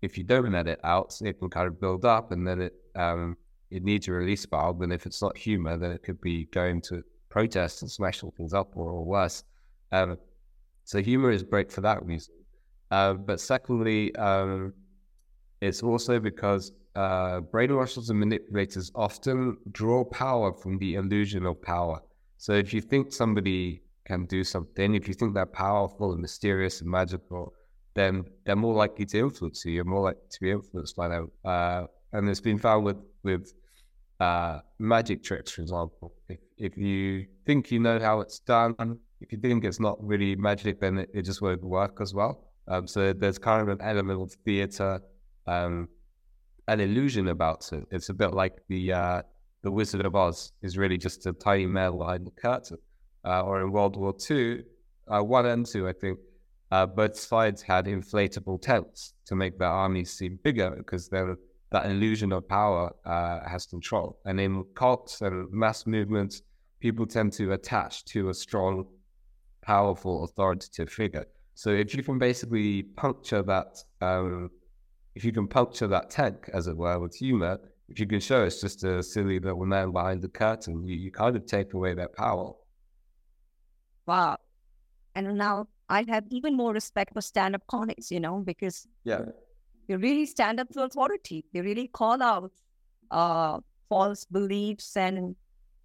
if 0.00 0.16
you 0.16 0.22
don't 0.22 0.52
let 0.52 0.68
it 0.68 0.78
out, 0.84 1.20
it 1.20 1.40
can 1.40 1.50
kind 1.50 1.66
of 1.66 1.80
build 1.80 2.04
up, 2.04 2.30
and 2.30 2.46
then 2.46 2.60
it 2.60 2.74
um, 2.94 3.36
it 3.72 3.82
needs 3.82 4.06
a 4.06 4.12
release 4.12 4.46
valve. 4.46 4.82
And 4.82 4.92
if 4.92 5.04
it's 5.04 5.20
not 5.20 5.36
humor, 5.36 5.76
then 5.76 5.90
it 5.90 6.04
could 6.04 6.20
be 6.20 6.44
going 6.52 6.80
to 6.82 7.02
protest 7.28 7.82
and 7.82 7.90
smashing 7.90 8.30
things 8.36 8.54
up, 8.54 8.70
or, 8.76 8.92
or 8.92 9.04
worse. 9.04 9.42
Um, 9.90 10.16
so 10.84 11.02
humor 11.02 11.32
is 11.32 11.42
great 11.42 11.72
for 11.72 11.80
that 11.80 12.06
reason. 12.06 12.34
Uh, 12.92 13.14
but 13.14 13.40
secondly, 13.40 14.14
um, 14.14 14.72
it's 15.60 15.82
also 15.82 16.20
because 16.20 16.70
uh, 16.94 17.40
brainwashers 17.40 18.10
and 18.10 18.20
manipulators 18.20 18.90
often 18.94 19.56
draw 19.72 20.04
power 20.04 20.52
from 20.52 20.78
the 20.78 20.94
illusion 20.94 21.44
of 21.46 21.60
power. 21.62 22.00
So 22.38 22.52
if 22.52 22.72
you 22.74 22.80
think 22.80 23.12
somebody 23.12 23.82
can 24.04 24.26
do 24.26 24.44
something, 24.44 24.94
if 24.94 25.08
you 25.08 25.14
think 25.14 25.34
they're 25.34 25.46
powerful 25.46 26.12
and 26.12 26.20
mysterious 26.20 26.80
and 26.80 26.90
magical, 26.90 27.54
then 27.94 28.24
they're 28.44 28.56
more 28.56 28.74
likely 28.74 29.06
to 29.06 29.18
influence 29.18 29.64
you. 29.64 29.72
You're 29.72 29.84
more 29.84 30.02
likely 30.02 30.28
to 30.30 30.40
be 30.40 30.50
influenced 30.50 30.96
by 30.96 31.08
them. 31.08 31.30
Uh, 31.44 31.86
and 32.12 32.28
it's 32.28 32.40
been 32.40 32.58
found 32.58 32.84
with 32.84 32.98
with 33.22 33.52
uh, 34.20 34.60
magic 34.78 35.22
tricks, 35.22 35.50
for 35.52 35.62
example. 35.62 36.14
If, 36.28 36.38
if 36.58 36.76
you 36.76 37.26
think 37.46 37.70
you 37.70 37.80
know 37.80 37.98
how 37.98 38.20
it's 38.20 38.38
done, 38.38 38.98
if 39.20 39.32
you 39.32 39.38
think 39.38 39.64
it's 39.64 39.80
not 39.80 39.96
really 40.04 40.36
magic, 40.36 40.80
then 40.80 40.98
it, 40.98 41.10
it 41.14 41.22
just 41.22 41.42
won't 41.42 41.64
work 41.64 41.98
as 42.00 42.14
well. 42.14 42.44
Um, 42.68 42.86
so 42.86 43.12
there's 43.12 43.38
kind 43.38 43.62
of 43.62 43.68
an 43.68 43.80
element 43.80 44.22
of 44.22 44.32
theater, 44.44 45.00
um, 45.46 45.88
an 46.68 46.80
illusion 46.80 47.28
about 47.28 47.72
it. 47.72 47.84
It's 47.90 48.08
a 48.08 48.14
bit 48.14 48.32
like 48.32 48.54
the 48.68 48.92
uh, 48.92 49.22
the 49.62 49.70
Wizard 49.70 50.04
of 50.04 50.14
Oz 50.14 50.52
is 50.62 50.76
really 50.76 50.98
just 50.98 51.26
a 51.26 51.32
tiny 51.32 51.66
man 51.66 51.96
behind 51.96 52.26
the 52.26 52.30
curtain. 52.30 52.78
Uh, 53.24 53.42
or 53.42 53.62
in 53.62 53.72
World 53.72 53.96
War 53.96 54.14
II, 54.30 54.62
uh, 55.08 55.22
one 55.22 55.46
and 55.46 55.64
two, 55.64 55.88
I 55.88 55.94
think, 55.94 56.18
uh, 56.70 56.84
both 56.84 57.16
sides 57.18 57.62
had 57.62 57.86
inflatable 57.86 58.60
tents 58.60 59.14
to 59.24 59.34
make 59.34 59.58
their 59.58 59.68
armies 59.68 60.12
seem 60.12 60.38
bigger 60.42 60.70
because 60.70 61.08
that 61.08 61.86
illusion 61.86 62.32
of 62.32 62.46
power 62.46 62.94
uh, 63.06 63.48
has 63.48 63.64
control. 63.64 64.18
And 64.26 64.38
in 64.38 64.64
cults 64.74 65.22
and 65.22 65.50
mass 65.50 65.86
movements, 65.86 66.42
people 66.80 67.06
tend 67.06 67.32
to 67.34 67.52
attach 67.52 68.04
to 68.06 68.28
a 68.28 68.34
strong, 68.34 68.86
powerful, 69.62 70.24
authoritative 70.24 70.90
figure. 70.90 71.26
So 71.54 71.70
if 71.70 71.94
you 71.94 72.02
can 72.02 72.18
basically 72.18 72.82
puncture 72.82 73.42
that, 73.42 73.82
um, 74.02 74.50
if 75.14 75.24
you 75.24 75.32
can 75.32 75.46
puncture 75.46 75.86
that 75.88 76.10
tank, 76.10 76.50
as 76.52 76.66
it 76.66 76.76
were, 76.76 76.98
with 76.98 77.14
humor, 77.14 77.60
if 77.88 78.00
you 78.00 78.06
can 78.06 78.20
show 78.20 78.44
it's 78.44 78.60
just 78.60 78.82
a 78.84 79.02
silly 79.02 79.38
little 79.38 79.64
man 79.66 79.92
behind 79.92 80.22
the 80.22 80.28
curtain, 80.28 80.86
you, 80.86 80.96
you 80.96 81.10
kind 81.10 81.36
of 81.36 81.46
take 81.46 81.74
away 81.74 81.94
their 81.94 82.08
power. 82.08 82.52
Wow. 84.06 84.38
And 85.14 85.36
now 85.38 85.68
I 85.88 86.04
have 86.08 86.24
even 86.30 86.56
more 86.56 86.72
respect 86.72 87.12
for 87.14 87.20
stand 87.20 87.54
up 87.54 87.66
comics, 87.68 88.10
you 88.10 88.20
know, 88.20 88.38
because 88.38 88.88
yeah, 89.04 89.20
they 89.86 89.96
really 89.96 90.26
stand 90.26 90.58
up 90.60 90.70
to 90.70 90.82
authority. 90.82 91.44
They 91.52 91.60
really 91.60 91.88
call 91.88 92.22
out 92.22 92.52
uh, 93.10 93.60
false 93.88 94.24
beliefs 94.24 94.96
and, 94.96 95.36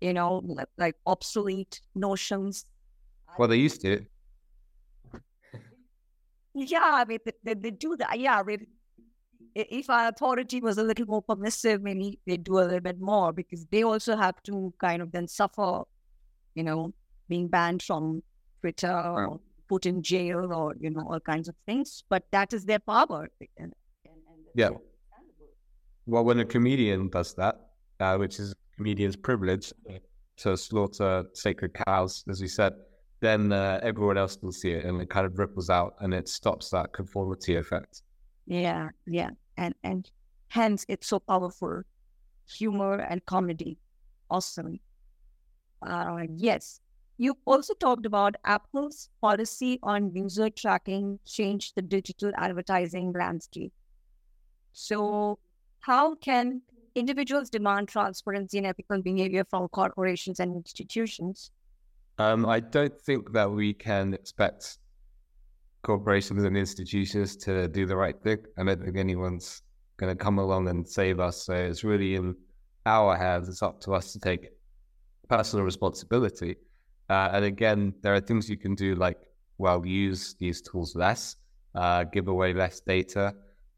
you 0.02 0.14
know, 0.14 0.42
like, 0.78 0.96
obsolete 1.06 1.82
notions. 1.94 2.66
Well, 3.38 3.50
they 3.50 3.58
used 3.58 3.82
to. 3.82 4.06
Yeah, 6.56 6.80
I 6.82 7.06
mean, 7.06 7.20
they, 7.26 7.34
they, 7.44 7.54
they 7.54 7.72
do 7.72 7.96
that. 7.98 8.20
Yeah, 8.20 8.40
I 8.40 8.44
mean, 8.44 8.66
if 9.70 9.90
our 9.90 10.08
authority 10.08 10.62
was 10.62 10.78
a 10.78 10.84
little 10.84 11.06
more 11.06 11.22
permissive, 11.22 11.82
maybe 11.82 12.20
they'd 12.26 12.44
do 12.44 12.60
a 12.60 12.62
little 12.62 12.80
bit 12.80 13.00
more 13.00 13.34
because 13.34 13.66
they 13.66 13.84
also 13.84 14.16
have 14.16 14.42
to 14.44 14.74
kind 14.80 15.02
of 15.02 15.12
then 15.12 15.28
suffer, 15.28 15.84
you 16.56 16.64
know, 16.64 16.94
being 17.28 17.48
banned 17.48 17.84
from 17.84 18.24
Twitter 18.62 18.92
or 18.92 19.40
put 19.68 19.86
in 19.86 20.02
jail 20.02 20.52
or, 20.54 20.76
you 20.80 20.90
know, 20.90 21.06
all 21.10 21.20
kinds 21.20 21.48
of 21.48 21.56
things. 21.66 22.04
But 22.10 22.24
that 22.32 22.54
is 22.54 22.66
their 22.66 22.80
power. 22.80 23.30
And, 23.58 23.74
and, 24.06 24.16
yeah. 24.56 24.70
Well, 26.06 26.24
when 26.24 26.40
a 26.40 26.46
comedian 26.46 27.10
does 27.10 27.34
that, 27.36 27.70
uh, 28.00 28.18
which 28.18 28.40
is 28.40 28.56
comedian's 28.78 29.16
privilege 29.16 29.72
to 30.38 30.58
slaughter 30.58 31.26
sacred 31.34 31.74
cows, 31.86 32.24
as 32.30 32.42
we 32.42 32.48
said, 32.48 32.74
then 33.22 33.52
uh, 33.52 33.80
everyone 33.84 34.18
else 34.18 34.38
will 34.42 34.52
see 34.52 34.72
it 34.72 34.86
and 34.86 35.02
it 35.02 35.10
kind 35.10 35.26
of 35.26 35.38
ripples 35.38 35.70
out 35.70 35.96
and 36.00 36.14
it 36.14 36.30
stops 36.30 36.70
that 36.70 36.94
conformity 36.94 37.56
effect. 37.58 38.02
Yeah, 38.48 38.90
yeah. 39.06 39.30
And 39.60 39.76
and 39.84 40.10
hence 40.48 40.86
it's 40.88 41.08
so 41.08 41.20
powerful. 41.20 41.84
Humor 42.58 43.00
and 43.02 43.24
comedy. 43.26 43.78
Awesome. 44.30 44.80
Uh, 45.86 46.24
yes. 46.34 46.80
You 47.18 47.38
also 47.46 47.74
talked 47.74 48.06
about 48.06 48.36
Apple's 48.46 49.10
policy 49.22 49.78
on 49.84 50.16
user 50.16 50.50
tracking 50.50 51.20
changed 51.26 51.74
the 51.76 51.82
digital 51.82 52.32
advertising 52.38 53.12
landscape. 53.12 53.74
So, 54.72 55.40
how 55.82 56.16
can 56.16 56.62
individuals 56.96 57.50
demand 57.50 57.90
transparency 57.90 58.60
and 58.60 58.68
ethical 58.68 59.02
behavior 59.02 59.44
from 59.50 59.68
corporations 59.68 60.40
and 60.40 60.56
institutions? 60.56 61.52
Um, 62.18 62.46
I 62.46 62.62
don't 62.62 63.00
think 63.02 63.34
that 63.34 63.52
we 63.52 63.74
can 63.74 64.14
expect 64.14 64.78
corporations 65.82 66.44
and 66.44 66.58
institutions 66.58 67.36
to 67.38 67.68
do 67.68 67.86
the 67.86 67.96
right 67.96 68.22
thing. 68.22 68.40
I 68.58 68.64
don't 68.64 68.84
think 68.84 68.98
anyone's 68.98 69.62
going 69.98 70.16
to 70.16 70.24
come 70.24 70.40
along 70.40 70.68
and 70.68 70.88
save 70.88 71.20
us. 71.20 71.44
So 71.46 71.54
it's 71.54 71.84
really 71.84 72.16
in 72.16 72.36
our 72.86 73.16
hands. 73.16 73.50
It's 73.50 73.62
up 73.62 73.80
to 73.82 73.94
us 73.94 74.14
to 74.14 74.20
take 74.20 74.50
personal 75.30 75.66
responsibility. 75.66 76.56
Uh, 77.10 77.30
and 77.34 77.46
again, 77.46 77.94
there 78.02 78.14
are 78.14 78.20
things 78.20 78.50
you 78.50 78.58
can 78.58 78.76
do 78.76 78.96
like, 78.96 79.18
well, 79.58 79.86
use 79.86 80.36
these 80.40 80.62
tools 80.62 80.96
less, 80.96 81.36
uh, 81.76 82.04
give 82.06 82.28
away 82.28 82.54
less 82.54 82.80
data, 82.82 83.34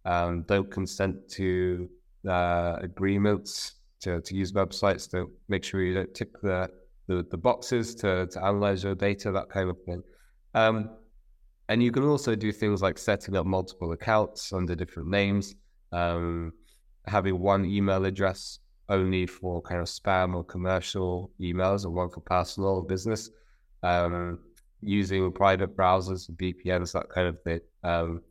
um, 0.06 0.44
don't 0.48 0.70
consent 0.70 1.16
to 1.30 1.90
uh, 2.28 2.78
agreements 2.82 3.76
to, 4.02 4.22
to 4.22 4.36
use 4.36 4.52
websites 4.52 5.10
to 5.12 5.32
make 5.48 5.64
sure 5.64 5.82
you 5.82 5.94
don't 5.94 6.14
tick 6.14 6.30
the, 6.42 6.70
the, 7.08 7.26
the 7.32 7.38
boxes 7.38 7.96
to, 7.96 8.28
to 8.28 8.44
analyze 8.44 8.84
your 8.84 8.96
data, 8.96 9.32
that 9.32 9.50
kind 9.50 9.70
of 9.70 9.78
thing. 9.86 10.04
Um, 10.54 10.90
and 11.72 11.82
you 11.82 11.90
can 11.90 12.04
also 12.04 12.36
do 12.36 12.52
things 12.52 12.82
like 12.82 12.98
setting 12.98 13.38
up 13.38 13.46
multiple 13.46 13.94
accounts 13.94 14.52
under 14.52 14.76
different 14.76 15.08
names, 15.08 15.56
um, 15.94 16.52
having 17.08 17.40
one 17.40 17.64
email 17.64 18.04
address 18.04 18.60
only 18.90 19.26
for 19.26 19.62
kind 19.62 19.80
of 19.80 19.88
spam 19.88 20.36
or 20.36 20.44
commercial 20.44 21.32
emails, 21.40 21.86
and 21.86 21.94
one 21.94 22.10
for 22.10 22.20
personal 22.20 22.72
or 22.72 22.84
business. 22.84 23.30
Um, 23.84 24.40
using 24.82 25.32
private 25.32 25.78
browsers, 25.78 26.30
VPNs, 26.32 26.92
that 26.92 27.08
kind 27.08 27.28
of 27.30 27.42
thing. 27.44 27.62
Um, 27.86 28.22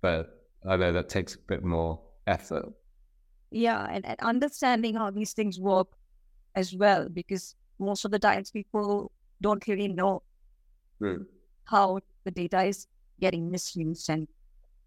but 0.00 0.28
I 0.68 0.76
know 0.76 0.92
that 0.92 1.08
takes 1.08 1.34
a 1.34 1.38
bit 1.48 1.64
more 1.64 2.00
effort. 2.28 2.66
Yeah, 3.50 3.88
and, 3.90 4.06
and 4.06 4.20
understanding 4.20 4.94
how 4.94 5.10
these 5.10 5.32
things 5.32 5.58
work 5.58 5.88
as 6.54 6.76
well, 6.76 7.08
because 7.08 7.56
most 7.80 8.04
of 8.04 8.12
the 8.12 8.20
times 8.20 8.52
people 8.52 9.10
don't 9.42 9.66
really 9.66 9.88
know 9.88 10.22
mm. 11.02 11.24
how 11.64 11.98
the 12.24 12.30
data 12.30 12.62
is 12.62 12.86
getting 13.20 13.50
misused 13.50 14.08
and 14.10 14.28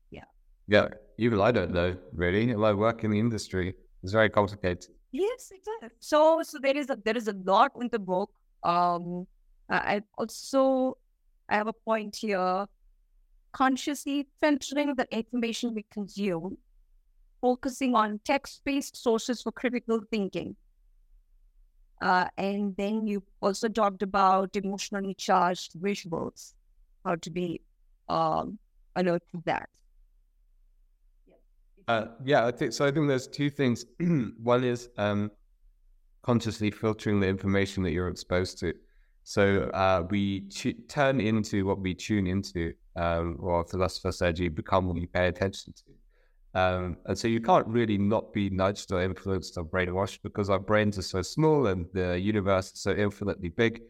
yeah. 0.10 0.24
Yeah, 0.68 0.88
even 1.18 1.40
I 1.42 1.52
don't 1.52 1.72
know 1.72 1.96
really. 2.14 2.54
I 2.54 2.74
work 2.74 3.04
in 3.04 3.12
the 3.12 3.20
industry. 3.20 3.76
It's 4.04 4.14
very 4.14 4.30
complicated. 4.30 4.88
Yes, 5.12 5.52
exactly. 5.52 5.90
So, 6.00 6.42
so 6.44 6.58
there 6.62 6.78
is 6.78 6.90
a 6.90 6.98
there 7.04 7.18
is 7.18 7.28
a 7.28 7.34
lot 7.34 7.72
in 7.80 7.90
the 7.92 8.00
book. 8.00 8.32
Um, 8.64 9.28
I 9.70 10.02
also 10.18 10.98
I 11.50 11.56
have 11.56 11.68
a 11.68 11.74
point 11.74 12.16
here. 12.16 12.66
Consciously 13.54 14.28
filtering 14.40 14.96
the 14.96 15.06
information 15.12 15.74
we 15.74 15.86
consume, 15.92 16.58
focusing 17.42 17.96
on 17.96 18.22
text-based 18.24 18.96
sources 18.96 19.42
for 19.42 19.52
critical 19.52 20.00
thinking. 20.10 20.56
Uh, 22.02 22.28
and 22.38 22.74
then 22.78 23.06
you 23.06 23.22
also 23.42 23.68
talked 23.68 24.02
about 24.02 24.56
emotionally 24.56 25.14
charged 25.14 25.74
visuals 25.74 26.54
how 27.04 27.16
to 27.16 27.30
be 27.30 27.62
um, 28.10 28.58
alert 28.96 29.24
to 29.32 29.42
that. 29.46 29.70
Uh, 31.88 32.06
yeah, 32.24 32.46
I 32.46 32.52
think 32.52 32.74
so. 32.74 32.86
I 32.86 32.92
think 32.92 33.08
there's 33.08 33.28
two 33.28 33.50
things. 33.50 33.86
One 34.44 34.64
is 34.64 34.90
um, 34.98 35.32
consciously 36.24 36.72
filtering 36.72 37.20
the 37.20 37.28
information 37.28 37.84
that 37.84 37.92
you're 37.92 38.08
exposed 38.08 38.60
to. 38.60 38.74
So 39.24 39.70
uh, 39.74 40.04
we 40.10 40.42
turn 40.88 41.22
into 41.22 41.66
what 41.66 41.80
we 41.80 41.94
tune 41.94 42.28
into, 42.28 42.74
um, 42.96 43.38
or 43.40 43.64
philosopher 43.66 44.12
said, 44.12 44.40
you 44.40 44.50
become 44.50 44.88
what 44.88 44.98
you 44.98 45.08
pay 45.08 45.28
attention 45.28 45.74
to. 45.74 46.60
Um, 46.60 46.98
and 47.06 47.18
so 47.18 47.28
you 47.28 47.40
can't 47.40 47.68
really 47.68 47.98
not 47.98 48.34
be 48.34 48.50
nudged 48.50 48.92
or 48.92 49.02
influenced 49.02 49.58
or 49.58 49.64
brainwashed 49.64 50.20
because 50.22 50.50
our 50.50 50.60
brains 50.60 50.98
are 50.98 51.04
so 51.04 51.22
small 51.22 51.68
and 51.68 51.86
the 51.94 52.20
universe 52.20 52.74
is 52.74 52.82
so 52.82 52.92
infinitely 52.92 53.50
big 53.50 53.82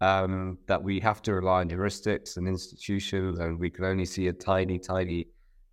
um, 0.00 0.58
that 0.66 0.82
we 0.82 0.98
have 1.00 1.20
to 1.22 1.34
rely 1.34 1.60
on 1.60 1.68
heuristics 1.68 2.36
and 2.36 2.48
institutions, 2.48 3.38
and 3.38 3.58
we 3.58 3.70
can 3.70 3.84
only 3.84 4.04
see 4.04 4.28
a 4.28 4.32
tiny, 4.32 4.78
tiny 4.78 5.26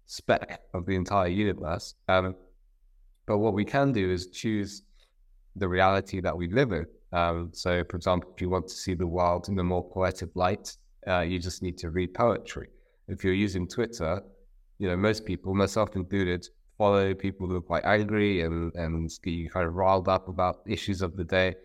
speck 0.05 0.61
of 0.73 0.85
the 0.85 0.95
entire 0.95 1.27
universe. 1.27 1.95
Um, 2.07 2.35
but 3.25 3.37
what 3.39 3.53
we 3.53 3.65
can 3.65 3.91
do 3.91 4.09
is 4.11 4.27
choose 4.27 4.83
the 5.55 5.67
reality 5.67 6.21
that 6.21 6.35
we 6.35 6.49
live 6.49 6.71
in. 6.71 6.85
Um, 7.13 7.49
so, 7.53 7.83
for 7.89 7.97
example, 7.97 8.31
if 8.35 8.41
you 8.41 8.49
want 8.49 8.67
to 8.67 8.75
see 8.75 8.93
the 8.93 9.07
world 9.07 9.47
in 9.49 9.57
a 9.59 9.63
more 9.63 9.89
poetic 9.89 10.29
light, 10.35 10.75
uh, 11.07 11.21
you 11.21 11.39
just 11.39 11.61
need 11.61 11.77
to 11.79 11.89
read 11.89 12.13
poetry. 12.13 12.69
If 13.07 13.23
you're 13.23 13.33
using 13.33 13.67
Twitter, 13.67 14.21
you 14.77 14.89
know, 14.89 14.97
most 14.97 15.25
people, 15.25 15.53
myself 15.53 15.95
included, 15.95 16.47
follow 16.77 17.13
people 17.13 17.47
who 17.47 17.55
are 17.55 17.61
quite 17.61 17.85
angry 17.85 18.41
and, 18.41 18.73
and 18.75 19.09
get 19.23 19.31
you 19.31 19.49
kind 19.49 19.65
of 19.65 19.75
riled 19.75 20.09
up 20.09 20.27
about 20.27 20.59
issues 20.67 21.01
of 21.01 21.15
the 21.15 21.23
day 21.23 21.55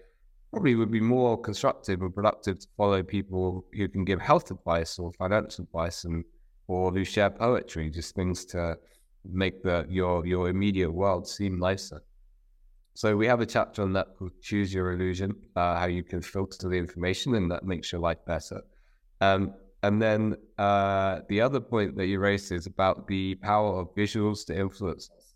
probably 0.53 0.75
would 0.75 0.91
be 0.91 1.01
more 1.01 1.41
constructive 1.41 2.03
and 2.03 2.15
productive 2.15 2.59
to 2.59 2.67
follow 2.77 3.03
people 3.03 3.65
who 3.73 3.89
can 3.89 4.05
give 4.05 4.21
health 4.21 4.51
advice 4.51 4.99
or 4.99 5.11
financial 5.15 5.65
advice 5.65 6.05
and 6.05 6.25
or 6.69 6.93
who 6.93 7.05
share 7.05 7.31
poetry, 7.31 7.91
just 7.91 8.15
things 8.15 8.45
to 8.45 8.77
make 9.25 9.63
the 9.63 9.87
your 9.89 10.27
your 10.27 10.49
immediate 10.49 10.91
world 10.91 11.27
seem 11.27 11.59
nicer. 11.59 12.03
So 12.95 13.17
we 13.17 13.27
have 13.27 13.41
a 13.41 13.47
chapter 13.47 13.83
on 13.83 13.95
that 13.95 14.09
called 14.19 14.33
"Choose 14.43 14.75
Your 14.75 14.93
Illusion," 14.93 15.35
uh, 15.57 15.79
how 15.79 15.87
you 15.87 16.03
can 16.03 16.21
filter 16.21 16.69
the 16.69 16.77
information 16.77 17.35
and 17.35 17.51
that 17.51 17.65
makes 17.65 17.91
your 17.91 18.03
life 18.03 18.19
better. 18.27 18.61
Um, 19.23 19.55
and 19.83 20.01
then 20.01 20.37
uh, 20.59 21.21
the 21.29 21.41
other 21.41 21.61
point 21.61 21.97
that 21.97 22.07
you 22.07 22.21
raised 22.21 22.53
is 22.53 22.67
about 22.67 23.09
the 23.09 23.35
power 23.37 23.81
of 23.81 23.95
visuals 23.97 24.45
to 24.47 24.57
influence 24.57 25.11
us. 25.17 25.35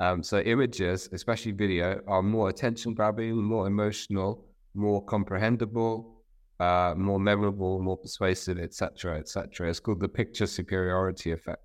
Um, 0.00 0.22
so 0.22 0.38
images, 0.40 1.08
especially 1.12 1.52
video, 1.52 2.00
are 2.06 2.22
more 2.22 2.50
attention 2.50 2.94
grabbing, 2.94 3.34
more 3.42 3.66
emotional, 3.66 4.47
more 4.78 5.04
comprehensible, 5.04 6.22
uh, 6.60 6.94
more 6.96 7.20
memorable, 7.20 7.80
more 7.80 7.96
persuasive, 7.96 8.58
etc., 8.58 9.18
etc. 9.18 9.68
It's 9.68 9.80
called 9.80 10.00
the 10.00 10.08
picture 10.08 10.46
superiority 10.46 11.32
effect. 11.32 11.62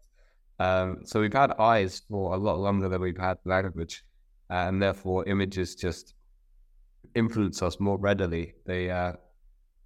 Um, 0.59 0.99
so 1.03 1.21
we've 1.21 1.33
had 1.33 1.51
eyes 1.59 2.01
for 2.09 2.33
a 2.33 2.37
lot 2.37 2.59
longer 2.59 2.89
than 2.89 3.01
we've 3.01 3.17
had 3.17 3.37
language, 3.45 4.03
and 4.49 4.81
therefore 4.81 5.25
images 5.27 5.75
just 5.75 6.13
influence 7.15 7.61
us 7.61 7.79
more 7.79 7.97
readily. 7.97 8.53
They 8.65 8.89
uh, 8.89 9.13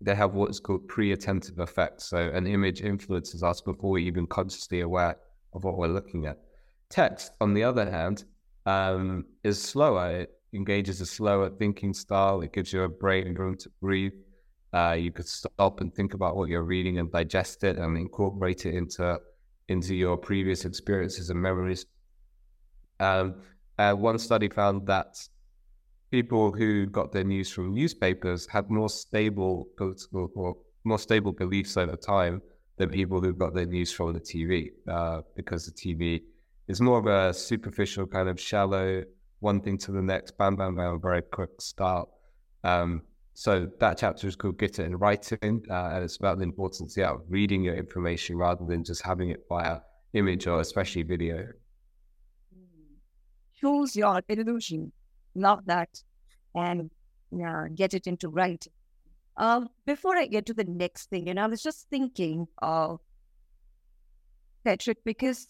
they 0.02 0.16
have 0.16 0.34
what's 0.34 0.60
called 0.60 0.88
pre-attentive 0.88 1.60
effects. 1.60 2.06
So 2.06 2.18
an 2.18 2.46
image 2.48 2.82
influences 2.82 3.44
us 3.44 3.62
before 3.62 3.92
we're 3.92 4.08
even 4.08 4.28
consciously 4.28 4.82
aware 4.82 5.18
of 5.54 5.64
what 5.64 5.78
we're 5.78 5.88
looking 5.88 6.26
at. 6.28 6.38
Text, 6.90 7.32
on 7.42 7.54
the 7.54 7.64
other 7.64 7.90
hand, 7.90 8.26
um, 8.66 9.26
is 9.44 9.62
slower. 9.62 10.22
It 10.22 10.37
engages 10.58 11.00
a 11.00 11.06
slower 11.06 11.50
thinking 11.50 11.94
style. 11.94 12.42
It 12.42 12.52
gives 12.52 12.74
your 12.74 12.90
brain 12.90 13.34
room 13.36 13.56
to 13.58 13.70
breathe. 13.80 14.12
Uh, 14.74 14.98
you 15.00 15.12
could 15.12 15.28
stop 15.28 15.80
and 15.80 15.94
think 15.94 16.14
about 16.14 16.36
what 16.36 16.50
you're 16.50 16.64
reading 16.64 17.00
and 17.00 17.10
digest 17.10 17.64
it 17.64 17.78
and 17.78 17.98
incorporate 17.98 18.66
it 18.66 18.76
into 18.76 19.20
into 19.70 19.96
your 19.96 20.18
previous 20.18 20.66
experiences 20.66 21.30
and 21.30 21.42
memories. 21.42 21.86
Um, 23.00 23.42
uh, 23.78 23.94
one 23.94 24.18
study 24.18 24.50
found 24.50 24.88
that 24.88 25.16
people 26.10 26.52
who 26.52 26.86
got 26.88 27.12
their 27.12 27.24
news 27.24 27.50
from 27.52 27.74
newspapers 27.74 28.48
had 28.48 28.70
more 28.70 28.90
stable 28.90 29.68
political 29.78 30.32
or 30.36 30.56
more 30.84 31.00
stable 31.00 31.34
beliefs 31.34 31.76
over 31.78 31.96
time 31.96 32.42
than 32.78 32.90
people 32.90 33.20
who 33.22 33.34
got 33.34 33.54
their 33.54 33.66
news 33.66 33.92
from 33.92 34.14
the 34.14 34.20
TV, 34.20 34.70
uh, 34.88 35.22
because 35.36 35.66
the 35.66 35.72
TV 35.72 36.22
is 36.68 36.80
more 36.80 37.00
of 37.00 37.08
a 37.08 37.34
superficial 37.34 38.06
kind 38.06 38.30
of 38.30 38.40
shallow 38.40 39.04
one 39.40 39.62
thing 39.62 39.78
to 39.80 39.92
the 39.92 40.02
next, 40.02 40.38
bam, 40.38 40.56
bam, 40.56 40.76
bam, 40.76 41.00
very 41.02 41.22
quick 41.22 41.62
start. 41.62 42.10
Um, 42.64 43.04
so 43.34 43.70
that 43.80 44.00
chapter 44.00 44.28
is 44.28 44.36
called 44.36 44.58
Get 44.58 44.80
It 44.80 44.86
in 44.86 44.98
Writing, 44.98 45.64
uh, 45.70 45.90
and 45.94 46.04
it's 46.04 46.18
about 46.18 46.38
the 46.38 46.44
importance 46.44 46.98
yeah, 46.98 47.12
of 47.12 47.22
reading 47.30 47.64
your 47.64 47.76
information 47.76 48.36
rather 48.36 48.66
than 48.66 48.84
just 48.84 49.06
having 49.06 49.30
it 49.30 49.46
via 49.48 49.80
image 50.14 50.48
or 50.48 50.60
especially 50.60 51.04
video. 51.04 51.48
Choose 53.60 53.96
your 53.96 54.22
illusion, 54.28 54.92
love 55.36 55.60
that, 55.68 55.90
and 56.56 56.90
yeah, 57.32 57.68
get 57.74 57.94
it 57.94 58.08
into 58.08 58.30
writing. 58.30 58.74
Um, 59.36 59.70
before 59.86 60.18
I 60.18 60.26
get 60.26 60.48
to 60.48 60.54
the 60.56 60.64
next 60.64 61.12
thing, 61.12 61.30
and 61.30 61.40
I 61.40 61.46
was 61.46 61.62
just 61.62 61.88
thinking 61.92 62.48
Patrick, 64.64 65.04
because 65.04 65.48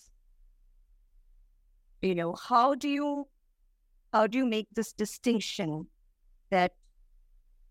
you 2.01 2.15
know, 2.15 2.35
how 2.35 2.75
do 2.75 2.89
you 2.89 3.27
how 4.17 4.25
do 4.25 4.37
you 4.37 4.45
make 4.45 4.67
this 4.73 4.93
distinction 4.93 5.87
that 6.49 6.71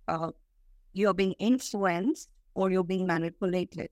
uh, 0.06 0.30
you're 0.92 1.14
being 1.14 1.34
influenced 1.40 2.28
or 2.54 2.70
you're 2.70 2.90
being 2.94 3.06
manipulated? 3.06 3.90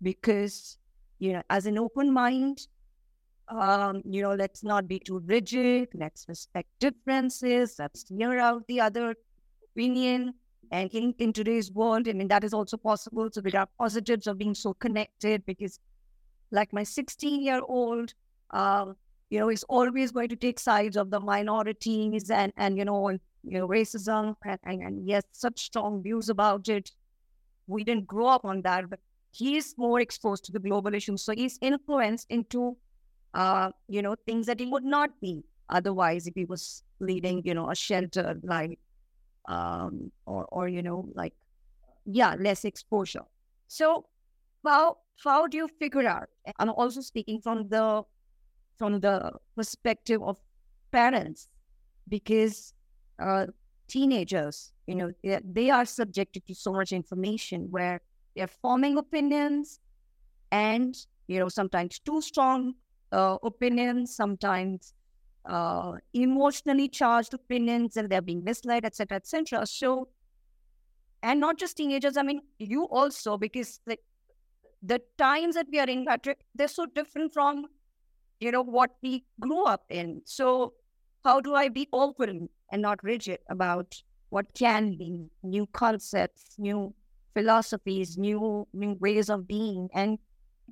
Because 0.00 0.78
you 1.18 1.32
know, 1.34 1.42
as 1.50 1.66
an 1.66 1.76
open 1.78 2.10
mind, 2.12 2.66
um, 3.48 4.02
you 4.04 4.22
know, 4.22 4.34
let's 4.34 4.62
not 4.62 4.88
be 4.88 4.98
too 4.98 5.18
rigid. 5.26 5.88
Let's 5.94 6.26
respect 6.28 6.68
differences. 6.80 7.76
Let's 7.78 8.08
hear 8.08 8.38
out 8.38 8.66
the 8.66 8.80
other 8.80 9.14
opinion 9.72 10.34
and 10.70 10.90
in, 10.94 11.14
in 11.18 11.32
today's 11.32 11.72
world, 11.72 12.08
I 12.08 12.12
mean, 12.12 12.28
that 12.28 12.44
is 12.44 12.52
also 12.52 12.76
possible. 12.76 13.28
So 13.32 13.40
there 13.40 13.60
are 13.60 13.68
positives 13.78 14.26
of 14.26 14.38
being 14.38 14.54
so 14.54 14.74
connected 14.74 15.44
because, 15.46 15.80
like 16.50 16.72
my 16.72 16.82
16 16.82 17.42
year 17.42 17.62
old, 17.66 18.14
uh, 18.50 18.92
you 19.30 19.38
know, 19.38 19.48
is 19.50 19.64
always 19.64 20.10
going 20.12 20.28
to 20.28 20.36
take 20.36 20.58
sides 20.58 20.96
of 20.96 21.10
the 21.10 21.20
minorities 21.20 22.30
and, 22.30 22.52
and 22.56 22.78
you 22.78 22.84
know, 22.84 23.08
and, 23.08 23.20
you 23.44 23.58
know, 23.58 23.68
racism 23.68 24.34
and, 24.44 24.58
and, 24.64 24.82
and 24.82 25.04
he 25.04 25.12
has 25.12 25.24
such 25.32 25.60
strong 25.60 26.02
views 26.02 26.28
about 26.28 26.68
it. 26.68 26.90
We 27.66 27.84
didn't 27.84 28.06
grow 28.06 28.28
up 28.28 28.44
on 28.44 28.62
that, 28.62 28.88
but 28.88 29.00
he's 29.30 29.76
more 29.76 30.00
exposed 30.00 30.44
to 30.44 30.52
the 30.52 30.58
global 30.58 30.94
issues. 30.94 31.22
So 31.22 31.32
he's 31.34 31.58
influenced 31.60 32.26
into, 32.30 32.76
uh, 33.34 33.70
you 33.88 34.02
know, 34.02 34.16
things 34.26 34.46
that 34.46 34.60
he 34.60 34.66
would 34.66 34.84
not 34.84 35.10
be 35.20 35.44
otherwise 35.68 36.26
if 36.26 36.34
he 36.34 36.46
was 36.46 36.82
leading, 37.00 37.42
you 37.44 37.54
know, 37.54 37.70
a 37.70 37.74
sheltered 37.74 38.40
life 38.42 38.78
um, 39.48 40.12
or 40.26 40.46
or 40.52 40.68
you 40.68 40.82
know 40.82 41.08
like 41.14 41.32
yeah 42.04 42.36
less 42.38 42.64
exposure. 42.64 43.24
So 43.66 44.06
how 44.64 44.98
how 45.24 45.46
do 45.46 45.56
you 45.56 45.68
figure 45.78 46.06
out? 46.06 46.28
I'm 46.58 46.70
also 46.70 47.00
speaking 47.00 47.40
from 47.40 47.68
the 47.68 48.02
from 48.78 49.00
the 49.00 49.32
perspective 49.56 50.22
of 50.22 50.38
parents 50.90 51.48
because 52.08 52.74
uh, 53.18 53.46
teenagers, 53.88 54.72
you 54.86 54.94
know, 54.94 55.10
they, 55.22 55.40
they 55.44 55.70
are 55.70 55.84
subjected 55.84 56.46
to 56.46 56.54
so 56.54 56.72
much 56.72 56.92
information 56.92 57.66
where 57.70 58.00
they're 58.36 58.46
forming 58.46 58.96
opinions 58.96 59.80
and 60.52 60.96
you 61.26 61.38
know 61.38 61.48
sometimes 61.48 61.98
too 61.98 62.22
strong 62.22 62.74
uh, 63.12 63.36
opinions, 63.42 64.14
sometimes 64.14 64.94
uh, 65.44 65.92
emotionally 66.14 66.88
charged 66.88 67.34
opinions 67.34 67.96
and 67.96 68.08
they're 68.08 68.22
being 68.22 68.44
misled, 68.44 68.84
etc., 68.84 69.16
etc. 69.16 69.66
So, 69.66 70.08
and 71.22 71.40
not 71.40 71.58
just 71.58 71.76
teenagers. 71.76 72.16
I 72.16 72.22
mean, 72.22 72.42
you 72.58 72.84
also 72.84 73.36
because 73.36 73.80
the 73.86 73.98
the 74.82 75.00
times 75.18 75.56
that 75.56 75.66
we 75.72 75.80
are 75.80 75.88
in, 75.88 76.06
Patrick, 76.06 76.38
they're 76.54 76.68
so 76.68 76.86
different 76.86 77.32
from 77.32 77.66
you 78.40 78.52
know 78.52 78.62
what 78.62 78.90
we 79.02 79.24
grew 79.40 79.64
up 79.64 79.84
in. 79.90 80.22
So, 80.24 80.74
how 81.24 81.40
do 81.40 81.54
I 81.54 81.68
be 81.68 81.88
open 81.92 82.48
and 82.72 82.82
not 82.82 83.02
rigid 83.02 83.40
about 83.50 84.00
what 84.30 84.46
can 84.54 84.96
be 84.96 85.26
new 85.42 85.66
concepts, 85.72 86.54
new 86.58 86.94
philosophies, 87.34 88.16
new 88.16 88.66
new 88.72 88.94
ways 89.00 89.30
of 89.30 89.46
being, 89.48 89.88
and 89.94 90.18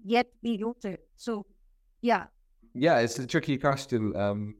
yet 0.05 0.27
be 0.43 0.59
rooted? 0.63 0.99
So, 1.17 1.47
yeah. 2.01 2.27
Yeah, 2.75 2.99
it's 2.99 3.19
a 3.19 3.27
tricky 3.27 3.57
question. 3.57 4.15
Um, 4.17 4.55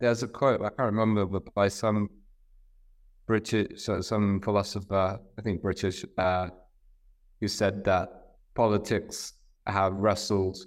there's 0.00 0.22
a 0.22 0.28
quote 0.28 0.60
I 0.60 0.70
can't 0.70 0.92
remember, 0.92 1.24
but 1.26 1.54
by 1.54 1.68
some 1.68 2.10
British, 3.26 3.84
some 4.00 4.40
philosopher, 4.40 5.20
I 5.38 5.42
think 5.42 5.62
British, 5.62 6.04
uh, 6.18 6.48
who 7.40 7.48
said 7.48 7.84
that 7.84 8.08
politics 8.54 9.34
have 9.66 9.92
wrestled 9.92 10.58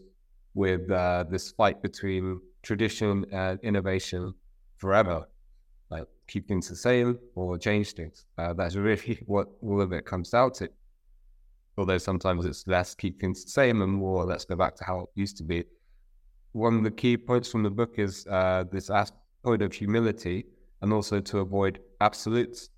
with 0.53 0.89
uh, 0.91 1.25
this 1.29 1.51
fight 1.51 1.81
between 1.81 2.39
tradition 2.61 3.25
and 3.31 3.59
innovation 3.63 4.33
forever, 4.77 5.25
like 5.89 6.05
keep 6.27 6.47
things 6.47 6.69
the 6.69 6.75
same 6.75 7.19
or 7.35 7.57
change 7.57 7.93
things. 7.93 8.25
Uh, 8.37 8.53
that's 8.53 8.75
really 8.75 9.19
what 9.25 9.47
all 9.61 9.81
of 9.81 9.91
it 9.91 10.05
comes 10.05 10.29
down 10.29 10.51
to. 10.53 10.69
Although 11.77 11.97
sometimes 11.97 12.45
it's 12.45 12.67
less 12.67 12.93
keep 12.93 13.19
things 13.19 13.43
the 13.43 13.49
same 13.49 13.81
and 13.81 13.91
more 13.91 14.25
let's 14.25 14.45
go 14.45 14.55
back 14.55 14.75
to 14.75 14.83
how 14.83 15.01
it 15.01 15.09
used 15.15 15.37
to 15.37 15.43
be. 15.43 15.63
One 16.51 16.77
of 16.77 16.83
the 16.83 16.91
key 16.91 17.17
points 17.17 17.49
from 17.49 17.63
the 17.63 17.71
book 17.71 17.95
is 17.97 18.27
uh, 18.27 18.65
this 18.71 18.91
point 19.43 19.61
of 19.63 19.73
humility 19.73 20.45
and 20.81 20.93
also 20.93 21.19
to 21.19 21.39
avoid 21.39 21.79
absolutes, 22.01 22.69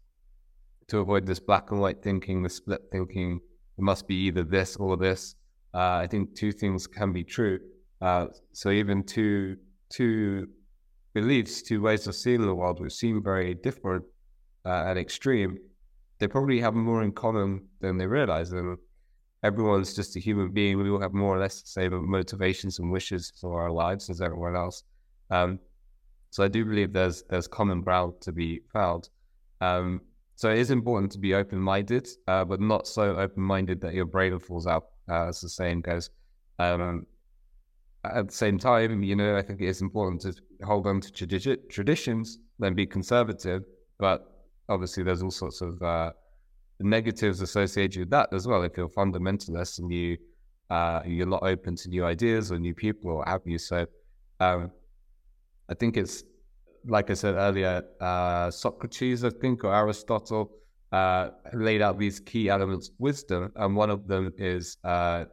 to 0.87 0.99
avoid 0.99 1.25
this 1.25 1.39
black 1.39 1.71
and 1.71 1.81
white 1.81 2.01
thinking, 2.01 2.41
the 2.41 2.49
split 2.49 2.83
thinking, 2.91 3.41
it 3.77 3.81
must 3.81 4.07
be 4.07 4.15
either 4.15 4.43
this 4.43 4.75
or 4.77 4.95
this. 4.95 5.35
Uh, 5.75 5.99
I 6.03 6.07
think 6.07 6.35
two 6.35 6.53
things 6.53 6.87
can 6.87 7.11
be 7.11 7.23
true. 7.23 7.59
Uh, 8.01 8.27
so 8.53 8.69
even 8.69 9.03
two 9.03 9.57
two 9.89 10.47
beliefs, 11.13 11.61
two 11.61 11.81
ways 11.81 12.07
of 12.07 12.15
seeing 12.15 12.41
the 12.41 12.55
world, 12.55 12.79
which 12.79 12.93
seem 12.93 13.21
very 13.21 13.53
different 13.53 14.03
uh, 14.65 14.85
and 14.87 14.97
extreme, 14.97 15.57
they 16.19 16.27
probably 16.27 16.59
have 16.61 16.73
more 16.73 17.03
in 17.03 17.11
common 17.11 17.67
than 17.81 17.97
they 17.97 18.07
realize. 18.07 18.51
And 18.51 18.77
everyone's 19.43 19.93
just 19.93 20.15
a 20.15 20.19
human 20.19 20.51
being. 20.51 20.77
We 20.77 20.89
all 20.89 21.01
have 21.01 21.13
more 21.13 21.35
or 21.35 21.39
less 21.39 21.61
the 21.61 21.67
same 21.67 22.09
motivations 22.09 22.79
and 22.79 22.91
wishes 22.91 23.33
for 23.39 23.61
our 23.61 23.71
lives 23.71 24.09
as 24.09 24.21
everyone 24.21 24.55
else. 24.55 24.83
Um, 25.29 25.59
so 26.31 26.43
I 26.43 26.47
do 26.47 26.65
believe 26.65 26.93
there's 26.93 27.23
there's 27.29 27.47
common 27.47 27.81
ground 27.81 28.13
to 28.21 28.31
be 28.31 28.61
found. 28.73 29.09
Um, 29.61 30.01
so 30.35 30.49
it 30.49 30.59
is 30.59 30.69
important 30.69 31.11
to 31.13 31.19
be 31.19 31.33
open 31.33 31.59
minded, 31.59 32.07
uh, 32.27 32.43
but 32.43 32.59
not 32.59 32.87
so 32.87 33.15
open 33.15 33.41
minded 33.41 33.79
that 33.81 33.93
your 33.93 34.05
brain 34.05 34.37
falls 34.39 34.67
out, 34.67 34.87
uh, 35.09 35.27
as 35.27 35.41
the 35.41 35.49
saying 35.49 35.81
goes. 35.81 36.09
Um, 36.59 37.05
at 38.03 38.27
the 38.27 38.33
same 38.33 38.57
time, 38.57 39.03
you 39.03 39.15
know, 39.15 39.35
I 39.35 39.41
think 39.41 39.61
it 39.61 39.67
is 39.67 39.81
important 39.81 40.21
to 40.21 40.33
hold 40.65 40.87
on 40.87 41.01
to 41.01 41.11
tradi- 41.11 41.69
traditions, 41.69 42.39
then 42.59 42.75
be 42.75 42.85
conservative. 42.85 43.63
But 43.97 44.25
obviously, 44.69 45.03
there's 45.03 45.23
all 45.23 45.31
sorts 45.31 45.61
of 45.61 45.81
uh, 45.81 46.11
negatives 46.79 47.41
associated 47.41 47.99
with 47.99 48.09
that 48.11 48.31
as 48.33 48.47
well. 48.47 48.63
If 48.63 48.77
you're 48.77 48.89
fundamentalist 48.89 49.79
and 49.79 49.91
you 49.91 50.17
uh, 50.69 51.01
you're 51.05 51.27
not 51.27 51.43
open 51.43 51.75
to 51.75 51.89
new 51.89 52.05
ideas 52.05 52.51
or 52.51 52.59
new 52.59 52.73
people 52.73 53.11
or 53.11 53.25
have 53.25 53.41
you, 53.45 53.57
so 53.57 53.85
um, 54.39 54.71
I 55.69 55.73
think 55.75 55.97
it's 55.97 56.23
like 56.87 57.09
I 57.09 57.13
said 57.13 57.35
earlier, 57.35 57.83
uh, 57.99 58.51
Socrates, 58.51 59.23
I 59.23 59.29
think, 59.29 59.63
or 59.63 59.73
Aristotle 59.73 60.51
uh, 60.95 61.31
laid 61.53 61.81
out 61.81 61.99
these 61.99 62.19
key 62.21 62.47
elements 62.47 62.87
of 62.89 62.95
wisdom, 62.99 63.51
and 63.57 63.75
one 63.75 63.89
of 63.89 64.07
them 64.07 64.31
is 64.37 64.77
uh, 64.85 65.25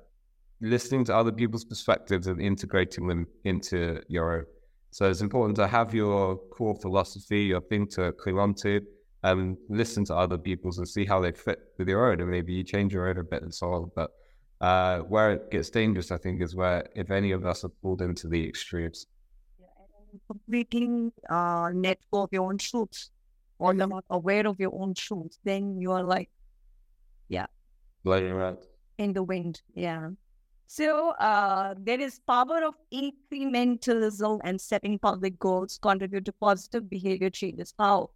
listening 0.61 1.05
to 1.05 1.15
other 1.15 1.31
people's 1.31 1.65
perspectives 1.65 2.27
and 2.27 2.41
integrating 2.41 3.07
them 3.07 3.27
into 3.45 4.01
your 4.09 4.27
own. 4.39 4.45
So 4.91 5.09
it's 5.11 5.21
important 5.21 5.57
to 5.63 5.69
have 5.69 5.95
your 5.95 6.37
core 6.57 6.75
philosophy, 6.75 7.43
your 7.53 7.61
thing 7.61 7.87
to 7.97 8.13
cling 8.13 8.39
on 8.41 8.55
to, 8.65 8.81
and 9.23 9.57
listen 9.69 10.05
to 10.07 10.17
other 10.17 10.37
people's 10.37 10.79
and 10.79 10.89
see 10.89 11.05
how 11.05 11.21
they 11.21 11.31
fit 11.31 11.61
with 11.79 11.89
your 11.89 12.11
own, 12.11 12.21
and 12.21 12.31
maybe 12.37 12.53
you 12.55 12.65
change 12.65 12.93
your 12.93 13.09
own 13.09 13.19
a 13.19 13.25
bit 13.33 13.43
and 13.43 13.55
so 13.55 13.67
on. 13.73 13.91
But 13.95 14.11
uh, 14.61 14.99
where 15.13 15.31
it 15.35 15.51
gets 15.53 15.71
dangerous, 15.71 16.11
I 16.11 16.19
think, 16.19 16.43
is 16.43 16.57
where 16.57 16.89
if 16.97 17.13
any 17.13 17.31
of 17.31 17.47
us 17.47 17.65
are 17.65 17.75
pulled 17.83 18.03
into 18.03 18.27
the 18.29 18.43
extremes 18.49 19.07
completely 20.27 21.11
uh, 21.31 21.71
let 21.73 21.99
go 22.11 22.23
of 22.25 22.31
your 22.33 22.49
own 22.49 22.59
truths 22.59 23.11
or 23.63 23.73
you're 23.75 23.87
not 23.87 24.05
aware 24.11 24.47
of 24.49 24.59
your 24.59 24.75
own 24.75 24.93
truth, 24.93 25.39
then 25.45 25.81
you 25.81 25.93
are 25.93 26.03
like, 26.03 26.29
yeah, 27.29 27.47
blowing 28.03 28.33
around 28.33 28.59
in 28.99 29.13
the 29.13 29.23
wind. 29.23 29.63
Yeah. 29.75 30.09
So 30.67 31.11
uh, 31.11 31.75
there 31.79 32.01
is 32.01 32.19
power 32.27 32.65
of 32.65 32.75
incrementalism 32.93 34.41
and 34.43 34.61
setting 34.61 34.99
public 34.99 35.39
goals 35.39 35.79
contribute 35.81 36.25
to 36.25 36.33
positive 36.33 36.91
behavior 36.91 37.31
changes. 37.31 37.73
How 37.79 38.11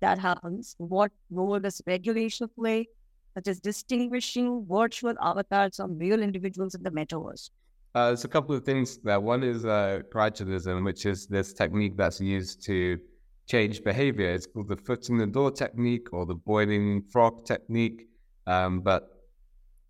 that 0.00 0.18
happens? 0.18 0.76
What 0.78 1.10
role 1.30 1.58
does 1.58 1.82
regulation 1.86 2.48
play, 2.56 2.88
such 3.34 3.48
as 3.48 3.58
distinguishing 3.58 4.64
virtual 4.68 5.14
avatars 5.20 5.76
from 5.76 5.98
real 5.98 6.22
individuals 6.22 6.74
in 6.76 6.82
the 6.84 6.90
metaverse? 6.90 7.50
Uh, 7.94 8.08
there's 8.08 8.24
a 8.24 8.28
couple 8.28 8.54
of 8.54 8.64
things 8.64 8.98
there. 8.98 9.18
One 9.18 9.42
is 9.42 9.64
uh, 9.64 10.02
gradualism, 10.12 10.84
which 10.84 11.06
is 11.06 11.26
this 11.26 11.52
technique 11.52 11.96
that's 11.96 12.20
used 12.20 12.62
to 12.66 12.98
change 13.46 13.82
behavior. 13.82 14.30
It's 14.30 14.46
called 14.46 14.68
the 14.68 14.76
foot 14.76 15.08
in 15.08 15.18
the 15.18 15.26
door 15.26 15.50
technique 15.50 16.12
or 16.12 16.26
the 16.26 16.34
boiling 16.34 17.02
frog 17.10 17.44
technique. 17.44 18.08
Um, 18.46 18.80
but 18.80 19.08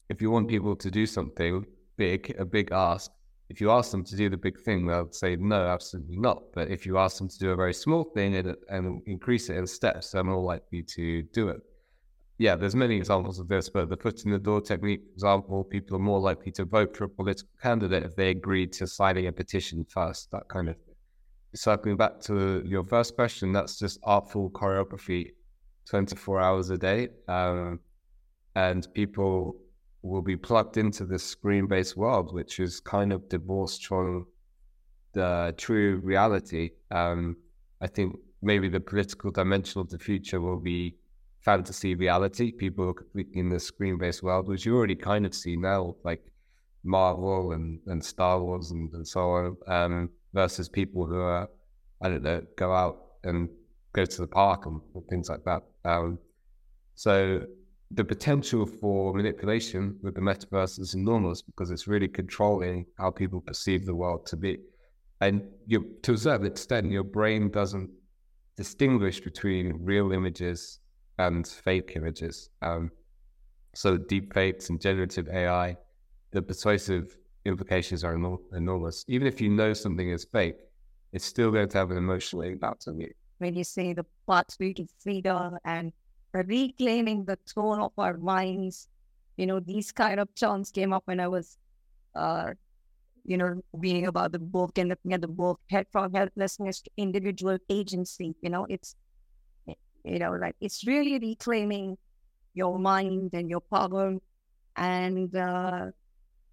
if 0.09 0.21
you 0.21 0.31
want 0.31 0.49
people 0.49 0.77
to 0.77 0.91
do 0.91 1.07
something, 1.07 1.65
big, 1.97 2.35
a 2.39 2.45
big 2.45 2.73
ask, 2.73 3.11
if 3.51 3.61
you 3.61 3.71
ask 3.71 3.91
them 3.91 4.05
to 4.05 4.17
do 4.17 4.29
the 4.31 4.37
big 4.37 4.59
thing, 4.61 4.87
they'll 4.87 5.13
say 5.13 5.37
no, 5.37 5.67
absolutely 5.67 6.17
not. 6.17 6.43
But 6.55 6.71
if 6.71 6.87
you 6.87 6.99
ask 6.99 7.19
them 7.19 7.29
to 7.29 7.39
do 7.39 7.51
a 7.51 7.57
very 7.57 7.75
small 7.75 8.05
thing 8.05 8.37
and, 8.37 8.57
and 8.69 9.03
increase 9.07 9.51
it 9.51 9.57
in 9.57 9.67
steps, 9.67 10.11
they're 10.11 10.25
more 10.25 10.43
likely 10.43 10.83
to 10.83 11.23
do 11.23 11.49
it. 11.49 11.61
Yeah, 12.39 12.57
there's 12.57 12.75
many 12.75 12.97
examples 12.97 13.39
of 13.39 13.47
this, 13.47 13.69
but 13.69 13.89
the 13.89 13.97
foot 13.97 14.25
in 14.25 14.33
the 14.33 14.39
door 14.39 14.61
technique, 14.61 15.03
for 15.05 15.13
example, 15.13 15.63
people 15.63 15.97
are 15.97 16.01
more 16.01 16.19
likely 16.19 16.51
to 16.53 16.65
vote 16.65 16.97
for 16.97 17.05
a 17.05 17.09
political 17.09 17.49
candidate 17.63 18.03
if 18.03 18.17
they 18.17 18.31
agreed 18.31 18.73
to 18.73 18.89
signing 18.89 19.29
a 19.29 19.33
petition 19.33 19.85
first, 19.89 20.31
that 20.33 20.49
kind 20.49 20.69
of 20.69 20.77
thing. 20.77 20.94
Circling 21.55 21.97
back 21.97 22.21
to 22.23 22.63
your 22.67 22.85
first 22.85 23.15
question, 23.15 23.53
that's 23.53 23.79
just 23.79 24.01
artful 24.03 24.51
choreography 24.51 25.33
24 25.89 26.41
hours 26.41 26.71
a 26.71 26.79
day. 26.79 27.09
Um, 27.29 27.81
and 28.57 28.87
people 28.95 29.57
will 30.03 30.23
be 30.23 30.37
plugged 30.37 30.77
into 30.77 31.05
this 31.05 31.25
screen 31.25 31.67
based 31.67 31.97
world, 31.97 32.35
which 32.35 32.61
is 32.61 32.81
kind 32.81 33.13
of 33.13 33.29
divorced 33.29 33.87
from 33.87 34.27
the 35.13 35.55
true 35.57 36.01
reality. 36.03 36.71
Um, 36.91 37.37
I 37.81 37.87
think 37.87 38.17
maybe 38.43 38.69
the 38.69 38.81
political 38.81 39.31
dimension 39.31 39.81
of 39.81 39.89
the 39.89 39.99
future 39.99 40.41
will 40.41 40.61
be 40.61 40.97
fantasy 41.41 41.95
reality. 41.95 42.53
People 42.53 42.95
in 43.33 43.49
the 43.49 43.61
screen 43.61 43.99
based 43.99 44.23
world, 44.23 44.49
which 44.49 44.67
you 44.67 44.77
already 44.77 44.97
kind 44.97 45.25
of 45.25 45.35
see 45.35 45.57
now, 45.57 45.97
like 46.05 46.25
Marvel 46.85 47.53
and, 47.53 47.81
and 47.87 48.05
Star 48.05 48.41
Wars 48.43 48.71
and, 48.71 48.93
and 48.93 49.07
so 49.07 49.31
on, 49.31 49.57
um, 49.67 50.11
versus 50.35 50.69
people 50.69 51.07
who 51.07 51.21
are, 51.21 51.49
I 52.03 52.09
don't 52.11 52.23
know, 52.23 52.43
go 52.57 52.75
out 52.75 52.99
and 53.23 53.49
go 53.95 54.05
to 54.05 54.21
the 54.21 54.27
park 54.27 54.67
and, 54.67 54.81
things 55.09 55.31
like 55.31 55.45
that. 55.45 55.63
Um, 55.85 56.19
so 56.97 57.47
the 57.91 58.05
potential 58.05 58.67
for 58.67 59.15
manipulation 59.15 59.97
with 60.03 60.15
the 60.15 60.21
metaverse 60.21 60.81
is 60.81 60.95
enormous 60.95 61.41
because 61.41 61.71
it's 61.71 61.87
really 61.87 62.09
controlling 62.09 62.85
how 62.99 63.11
people 63.11 63.41
perceive 63.41 63.87
the 63.87 63.95
world 63.95 64.27
to 64.27 64.37
be. 64.37 64.59
And 65.21 65.43
you, 65.67 65.95
to 66.03 66.15
a 66.15 66.19
certain 66.19 66.47
extent, 66.47 66.91
your 66.91 67.05
brain 67.05 67.51
doesn't 67.51 67.89
distinguish 68.57 69.21
between 69.21 69.79
real 69.81 70.13
images 70.13 70.81
and 71.19 71.47
fake 71.47 71.93
images. 71.95 72.51
Um, 72.63 72.91
so 73.75 73.97
deep 73.97 74.35
fakes 74.35 74.71
and 74.71 74.81
generative 74.81 75.29
AI, 75.29 75.77
the 76.33 76.43
persuasive 76.43 77.17
implications 77.45 78.05
are 78.05 78.15
enormous. 78.53 79.05
Even 79.09 79.27
if 79.27 79.41
you 79.41 79.51
know 79.51 79.73
something 79.73 80.09
is 80.11 80.25
fake, 80.25 80.57
it's 81.13 81.25
still 81.25 81.51
going 81.51 81.69
to 81.69 81.79
have 81.79 81.91
an 81.91 81.97
emotional 81.97 82.43
impact 82.43 82.89
on 82.89 82.99
you. 83.01 83.11
When 83.39 83.55
you 83.55 83.65
say 83.65 83.93
the 83.93 84.07
parts 84.27 84.57
we 84.59 84.75
can 84.75 84.89
freedom 85.03 85.59
and 85.65 85.93
reclaiming 86.35 87.25
the 87.25 87.39
tone 87.55 87.81
of 87.81 87.93
our 87.97 88.19
minds. 88.19 88.89
You 89.37 89.47
know, 89.47 89.61
these 89.61 89.93
kind 89.93 90.21
of 90.21 90.29
terms 90.35 90.71
came 90.71 90.93
up 90.93 91.03
when 91.07 91.21
I 91.21 91.29
was, 91.29 91.57
uh, 92.15 92.51
you 93.25 93.37
know, 93.37 93.61
reading 93.73 94.07
about 94.07 94.33
the 94.33 94.39
book 94.39 94.77
and 94.79 94.91
looking 94.91 95.13
at 95.13 95.21
the 95.21 95.29
book, 95.29 95.61
head 95.71 95.87
from 95.91 96.13
helplessness 96.13 96.83
to 96.83 96.91
individual 96.97 97.59
agency. 97.69 98.35
You 98.43 98.51
know, 98.51 98.67
it's, 98.69 98.97
you 100.05 100.19
know, 100.19 100.33
like 100.33 100.57
it's 100.61 100.87
really 100.87 101.19
reclaiming 101.19 101.97
your 102.53 102.79
mind 102.79 103.31
and 103.33 103.49
your 103.49 103.61
power. 103.61 104.17
And 104.77 105.35
uh, 105.35 105.87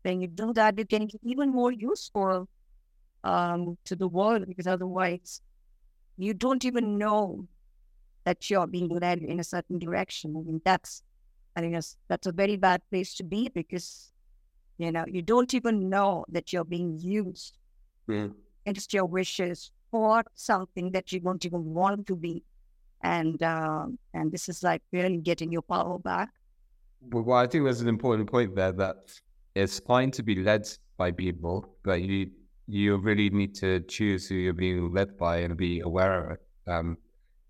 when 0.03 0.21
you 0.21 0.27
do 0.27 0.53
that, 0.53 0.79
it 0.79 0.89
can 0.89 1.07
be 1.07 1.19
even 1.23 1.51
more 1.51 1.71
useful 1.71 2.47
um, 3.23 3.77
to 3.85 3.95
the 3.95 4.07
world 4.07 4.45
because 4.47 4.67
otherwise 4.67 5.41
you 6.17 6.33
don't 6.33 6.65
even 6.65 6.97
know 6.97 7.47
that 8.23 8.49
you're 8.49 8.67
being 8.67 8.89
led 8.89 9.19
in 9.19 9.39
a 9.39 9.43
certain 9.43 9.79
direction. 9.79 10.35
I 10.37 10.41
mean, 10.41 10.61
that's, 10.63 11.03
I 11.55 11.61
think 11.61 11.73
that's, 11.73 11.97
that's 12.07 12.27
a 12.27 12.31
very 12.31 12.55
bad 12.55 12.81
place 12.89 13.15
to 13.15 13.23
be 13.23 13.49
because, 13.49 14.11
you 14.77 14.91
know, 14.91 15.05
you 15.07 15.21
don't 15.21 15.53
even 15.53 15.89
know 15.89 16.25
that 16.29 16.53
you're 16.53 16.63
being 16.63 16.99
used 16.99 17.57
yeah. 18.07 18.27
against 18.65 18.93
your 18.93 19.05
wishes 19.05 19.71
for 19.89 20.23
something 20.35 20.91
that 20.91 21.11
you 21.11 21.19
don't 21.19 21.43
even 21.45 21.73
want 21.73 22.07
to 22.07 22.15
be. 22.15 22.43
And, 23.03 23.41
uh, 23.41 23.87
and 24.13 24.31
this 24.31 24.47
is 24.47 24.61
like 24.61 24.83
really 24.91 25.17
getting 25.17 25.51
your 25.51 25.63
power 25.63 25.97
back. 25.97 26.29
Well, 27.09 27.37
I 27.37 27.47
think 27.47 27.63
there's 27.63 27.81
an 27.81 27.87
important 27.87 28.29
point 28.29 28.55
there 28.55 28.71
that 28.73 29.19
it's 29.55 29.79
fine 29.79 30.11
to 30.11 30.23
be 30.23 30.35
led 30.35 30.67
by 30.97 31.11
people, 31.11 31.75
but 31.83 32.01
you 32.01 32.31
you 32.67 32.95
really 32.97 33.29
need 33.29 33.53
to 33.55 33.81
choose 33.81 34.27
who 34.27 34.35
you're 34.35 34.53
being 34.53 34.93
led 34.93 35.17
by 35.17 35.37
and 35.37 35.57
be 35.57 35.81
aware 35.81 36.23
of 36.23 36.31
it. 36.31 36.71
Um, 36.71 36.97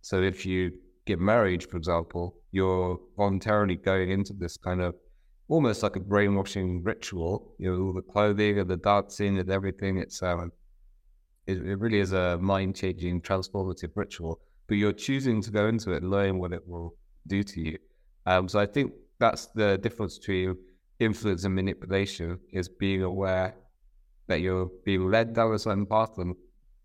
so 0.01 0.21
if 0.21 0.45
you 0.45 0.71
get 1.05 1.19
married, 1.19 1.63
for 1.63 1.77
example, 1.77 2.35
you're 2.51 2.99
voluntarily 3.17 3.75
going 3.75 4.09
into 4.09 4.33
this 4.33 4.57
kind 4.57 4.81
of 4.81 4.95
almost 5.47 5.83
like 5.83 5.95
a 5.95 5.99
brainwashing 5.99 6.81
ritual. 6.83 7.53
You 7.59 7.71
know, 7.71 7.81
all 7.83 7.93
the 7.93 8.01
clothing 8.01 8.59
and 8.59 8.69
the 8.69 8.77
dancing 8.77 9.37
and 9.37 9.49
everything. 9.51 9.97
It's 9.97 10.23
um, 10.23 10.51
it, 11.45 11.57
it 11.57 11.75
really 11.79 11.99
is 11.99 12.13
a 12.13 12.37
mind 12.39 12.75
changing, 12.75 13.21
transformative 13.21 13.91
ritual. 13.95 14.39
But 14.67 14.77
you're 14.77 14.93
choosing 14.93 15.41
to 15.41 15.51
go 15.51 15.67
into 15.67 15.91
it, 15.91 16.03
knowing 16.03 16.39
what 16.39 16.53
it 16.53 16.65
will 16.67 16.95
do 17.27 17.43
to 17.43 17.61
you. 17.61 17.77
Um, 18.25 18.47
so 18.47 18.59
I 18.59 18.65
think 18.65 18.93
that's 19.19 19.47
the 19.47 19.77
difference 19.77 20.17
between 20.17 20.55
influence 21.01 21.43
and 21.43 21.55
manipulation 21.55 22.39
is 22.51 22.69
being 22.69 23.03
aware 23.03 23.55
that 24.27 24.41
you're 24.41 24.69
being 24.85 25.09
led 25.09 25.33
down 25.33 25.53
a 25.53 25.59
certain 25.59 25.85
path 25.85 26.17
and 26.17 26.35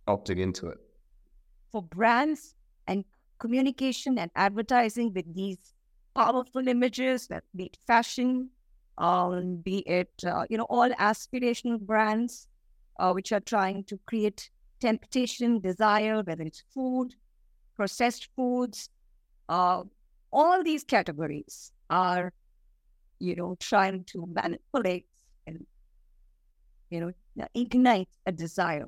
opting 0.08 0.38
into 0.38 0.68
it. 0.68 0.78
For 1.72 1.82
brands, 1.82 2.54
and 2.86 3.04
communication 3.38 4.18
and 4.18 4.30
advertising 4.34 5.12
with 5.12 5.34
these 5.34 5.58
powerful 6.14 6.66
images, 6.66 7.26
that 7.28 7.44
be 7.54 7.64
it 7.64 7.78
fashion, 7.86 8.50
um, 8.98 9.56
be 9.56 9.78
it 9.80 10.12
uh, 10.24 10.44
you 10.48 10.56
know 10.56 10.66
all 10.70 10.88
aspirational 10.90 11.78
brands 11.78 12.48
uh, 12.98 13.12
which 13.12 13.32
are 13.32 13.40
trying 13.40 13.84
to 13.84 13.98
create 14.06 14.50
temptation, 14.80 15.60
desire, 15.60 16.22
whether 16.22 16.42
it's 16.42 16.62
food, 16.72 17.14
processed 17.74 18.28
foods, 18.36 18.90
uh, 19.48 19.82
all 20.32 20.62
these 20.62 20.84
categories 20.84 21.72
are 21.90 22.32
you 23.18 23.34
know 23.34 23.56
trying 23.60 24.04
to 24.04 24.26
manipulate 24.26 25.06
and 25.46 25.64
you 26.90 27.00
know 27.00 27.12
ignite 27.54 28.08
a 28.26 28.32
desire 28.32 28.86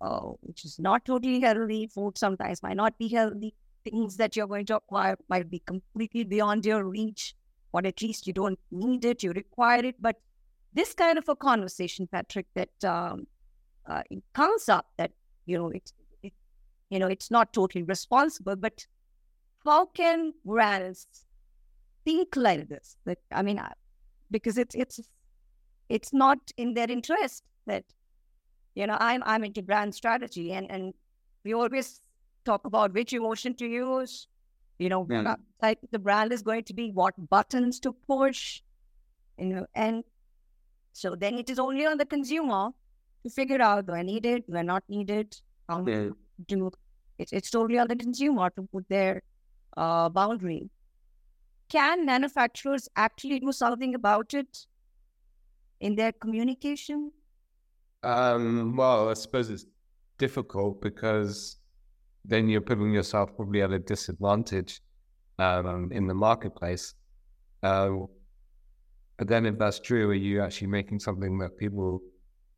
uh, 0.00 0.20
which 0.40 0.64
is 0.64 0.78
not 0.78 1.04
totally 1.04 1.40
healthy. 1.40 1.86
Food 1.86 2.18
sometimes 2.18 2.62
might 2.62 2.76
not 2.76 2.98
be 2.98 3.08
healthy. 3.08 3.54
Things 3.84 4.16
that 4.16 4.36
you're 4.36 4.46
going 4.46 4.66
to 4.66 4.76
acquire 4.76 5.16
might 5.28 5.50
be 5.50 5.60
completely 5.60 6.24
beyond 6.24 6.66
your 6.66 6.84
reach, 6.84 7.34
or 7.72 7.86
at 7.86 8.02
least 8.02 8.26
you 8.26 8.32
don't 8.32 8.58
need 8.70 9.04
it, 9.04 9.22
you 9.22 9.32
require 9.32 9.84
it. 9.84 9.96
But 10.00 10.16
this 10.74 10.92
kind 10.92 11.18
of 11.18 11.28
a 11.28 11.36
conversation, 11.36 12.08
Patrick, 12.10 12.46
that 12.54 12.84
um, 12.84 13.26
uh, 13.86 14.02
it 14.10 14.22
comes 14.34 14.68
up 14.68 14.86
that 14.96 15.12
you 15.46 15.58
know 15.58 15.70
it, 15.70 15.92
you 16.90 16.98
know 16.98 17.06
it's 17.06 17.30
not 17.30 17.52
totally 17.52 17.84
responsible, 17.84 18.56
but 18.56 18.86
how 19.64 19.86
can 19.86 20.32
brands 20.44 21.06
think 22.06 22.36
like 22.36 22.68
this? 22.70 22.96
That 23.04 23.18
I 23.30 23.42
mean, 23.42 23.60
because 24.30 24.56
it's 24.56 24.74
it's 24.74 25.00
it's 25.90 26.12
not 26.12 26.38
in 26.56 26.72
their 26.74 26.90
interest 26.90 27.44
that 27.66 27.84
you 28.76 28.86
know, 28.86 28.96
I'm 29.00 29.22
I'm 29.26 29.42
into 29.42 29.62
brand 29.62 29.94
strategy, 29.94 30.52
and 30.52 30.70
and 30.70 30.94
we 31.44 31.54
always 31.54 32.00
talk 32.44 32.66
about 32.66 32.92
which 32.92 33.12
emotion 33.12 33.54
to 33.56 33.66
use. 33.66 34.28
You 34.78 34.90
know, 34.90 35.06
yeah. 35.10 35.36
like 35.62 35.78
the 35.90 35.98
brand 35.98 36.32
is 36.32 36.42
going 36.42 36.64
to 36.64 36.74
be 36.74 36.90
what 36.90 37.14
buttons 37.30 37.80
to 37.80 37.92
push. 38.06 38.60
You 39.38 39.46
know, 39.46 39.66
and 39.74 40.04
so 40.92 41.14
then 41.14 41.38
it 41.38 41.50
is 41.50 41.58
only 41.58 41.86
on 41.86 41.96
the 41.96 42.04
consumer 42.04 42.68
to 43.24 43.30
figure 43.30 43.62
out 43.62 43.86
do 43.86 43.94
I 43.94 44.02
need 44.02 44.26
it, 44.26 44.46
do 44.50 44.56
I 44.56 44.62
not 44.62 44.84
need 44.88 45.10
it, 45.10 45.40
how 45.68 45.84
yeah. 45.86 46.10
do 46.46 46.70
it's 47.18 47.32
it's 47.32 47.50
totally 47.50 47.78
on 47.78 47.88
the 47.88 47.96
consumer 47.96 48.50
to 48.50 48.68
put 48.72 48.88
their 48.90 49.22
uh, 49.76 50.10
boundary. 50.10 50.68
Can 51.68 52.06
manufacturers 52.06 52.88
actually 52.96 53.40
do 53.40 53.52
something 53.52 53.94
about 53.94 54.34
it 54.34 54.66
in 55.80 55.96
their 55.96 56.12
communication? 56.12 57.10
Um, 58.02 58.76
well, 58.76 59.08
I 59.08 59.14
suppose 59.14 59.50
it's 59.50 59.66
difficult 60.18 60.80
because 60.80 61.58
then 62.24 62.48
you're 62.48 62.60
putting 62.60 62.92
yourself 62.92 63.34
probably 63.36 63.62
at 63.62 63.72
a 63.72 63.78
disadvantage 63.78 64.80
um, 65.38 65.90
in 65.92 66.06
the 66.06 66.14
marketplace. 66.14 66.94
Uh, 67.62 67.90
but 69.18 69.28
then, 69.28 69.46
if 69.46 69.58
that's 69.58 69.80
true, 69.80 70.10
are 70.10 70.14
you 70.14 70.42
actually 70.42 70.66
making 70.68 71.00
something 71.00 71.38
that 71.38 71.56
people 71.56 72.00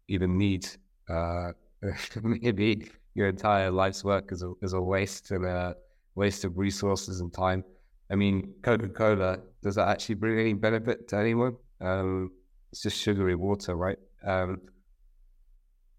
even 0.09 0.37
need? 0.37 0.69
Uh, 1.09 1.53
maybe 2.23 2.91
your 3.15 3.29
entire 3.29 3.71
life's 3.71 4.05
work 4.05 4.33
is 4.33 4.43
a, 4.43 4.53
is 4.63 4.73
a 4.73 4.81
waste 4.81 5.31
and 5.31 5.45
a 5.45 5.77
waste 6.15 6.45
of 6.45 6.59
resources 6.59 7.21
and 7.21 7.33
time. 7.33 7.65
I 8.11 8.15
mean, 8.15 8.55
Coca 8.63 8.89
Cola, 8.89 9.39
does 9.63 9.75
that 9.75 9.89
actually 9.89 10.17
bring 10.17 10.39
any 10.39 10.55
benefit 10.55 11.09
to 11.09 11.17
anyone? 11.17 11.57
Um, 11.81 12.33
it's 12.73 12.83
just 12.83 13.01
sugary 13.01 13.35
water, 13.35 13.77
right? 13.77 13.99
Um, 14.27 14.61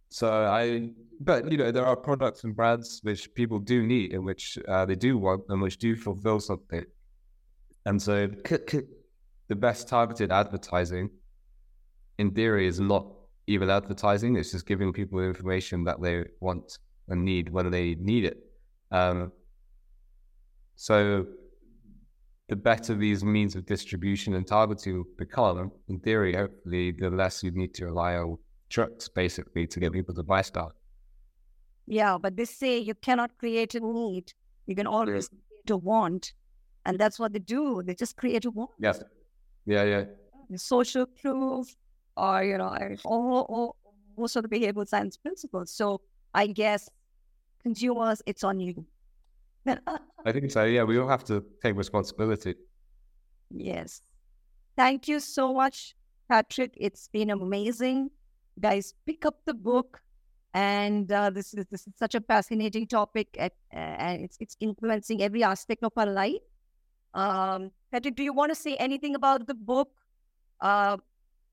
so 0.10 0.28
I, 0.46 0.90
but 1.20 1.52
you 1.52 1.58
know, 1.58 1.72
there 1.72 1.86
are 1.86 1.96
products 1.96 2.44
and 2.44 2.56
brands 2.56 3.00
which 3.04 3.34
people 3.36 3.60
do 3.60 3.86
need 3.86 4.14
and 4.14 4.26
which 4.26 4.58
uh, 4.68 4.86
they 4.86 4.96
do 4.96 5.18
want 5.18 5.44
and 5.50 5.62
which 5.62 5.78
do 5.78 5.96
fulfill 5.96 6.40
something. 6.40 6.84
And 7.86 8.02
so 8.02 8.28
the 8.28 9.56
best 9.56 9.88
targeted 9.88 10.32
advertising, 10.32 11.10
in 12.18 12.32
theory, 12.32 12.68
is 12.68 12.80
not 12.80 13.08
even 13.48 13.70
advertising. 13.70 14.36
It's 14.36 14.52
just 14.52 14.68
giving 14.68 14.94
people 14.94 15.20
information 15.20 15.84
that 15.86 16.02
they 16.02 16.26
want 16.40 16.80
and 17.08 17.24
need 17.24 17.50
when 17.50 17.70
they 17.72 17.96
need 17.96 18.26
it. 18.26 18.38
Um, 18.92 19.32
so 20.76 21.26
the 22.50 22.56
better 22.56 22.96
these 22.96 23.24
means 23.24 23.56
of 23.56 23.66
distribution 23.66 24.34
and 24.34 24.46
targeting 24.46 25.06
become, 25.18 25.72
in 25.88 26.00
theory, 26.00 26.36
hopefully, 26.36 26.92
the 26.92 27.10
less 27.10 27.44
you 27.44 27.52
need 27.52 27.74
to 27.76 27.86
rely 27.86 28.16
on 28.16 28.38
trucks 28.70 29.08
basically 29.08 29.68
to 29.68 29.80
get 29.80 29.94
people 29.94 30.14
to 30.16 30.24
buy 30.24 30.42
stuff. 30.42 30.72
Yeah, 31.86 32.18
but 32.20 32.36
they 32.36 32.46
say 32.46 32.80
you 32.80 32.96
cannot 32.96 33.38
create 33.38 33.76
a 33.76 33.80
need. 33.80 34.34
You 34.66 34.76
can 34.76 34.88
always 34.88 35.30
mm. 35.30 35.38
create 35.48 35.70
a 35.72 35.78
want. 35.78 36.34
And 36.86 37.00
that's 37.00 37.20
what 37.20 37.34
they 37.34 37.40
do. 37.40 37.84
They 37.84 37.96
just 37.96 38.16
create 38.16 38.46
a 38.46 38.52
want. 38.52 38.72
Yes. 38.80 39.02
Yeah, 39.66 39.84
yeah. 39.84 40.04
The 40.50 40.58
social 40.58 41.06
proof 41.06 41.76
or, 42.18 42.44
you 42.44 42.58
know, 42.58 42.78
all, 43.06 43.46
all, 43.50 43.76
most 44.18 44.36
of 44.36 44.44
the 44.44 44.50
behavioral 44.50 44.88
science 44.88 45.18
principles. 45.18 45.72
So 45.72 46.02
I 46.34 46.48
guess 46.48 46.90
consumers, 47.62 48.22
it's 48.26 48.44
on 48.44 48.60
you. 48.60 48.86
I 50.26 50.32
think 50.32 50.52
so. 50.52 50.64
Yeah, 50.66 50.84
we 50.84 50.98
all 50.98 51.08
have 51.08 51.24
to 51.26 51.44
take 51.62 51.76
responsibility. 51.76 52.56
Yes. 53.52 54.02
Thank 54.76 55.08
you 55.08 55.20
so 55.20 55.54
much, 55.54 55.96
Patrick. 56.30 56.74
It's 56.78 57.08
been 57.08 57.30
amazing. 57.30 58.10
Guys, 58.60 58.94
pick 59.06 59.26
up 59.26 59.46
the 59.46 59.54
book. 59.54 60.02
And 60.54 61.12
uh, 61.12 61.30
this 61.30 61.54
is 61.54 61.66
this 61.70 61.86
is 61.86 61.94
such 61.96 62.16
a 62.16 62.22
fascinating 62.22 62.88
topic, 62.88 63.28
at, 63.38 63.54
uh, 63.72 63.78
and 63.78 64.24
it's 64.24 64.36
it's 64.40 64.58
influencing 64.60 65.22
every 65.22 65.44
aspect 65.44 65.84
of 65.84 65.94
our 65.96 66.08
life. 66.08 66.42
Um, 67.14 67.70
Patrick, 67.92 68.16
do 68.16 68.24
you 68.24 68.34
want 68.34 68.52
to 68.52 68.56
say 68.56 68.76
anything 68.78 69.14
about 69.14 69.46
the 69.46 69.54
book? 69.54 69.90
Uh, 70.60 70.98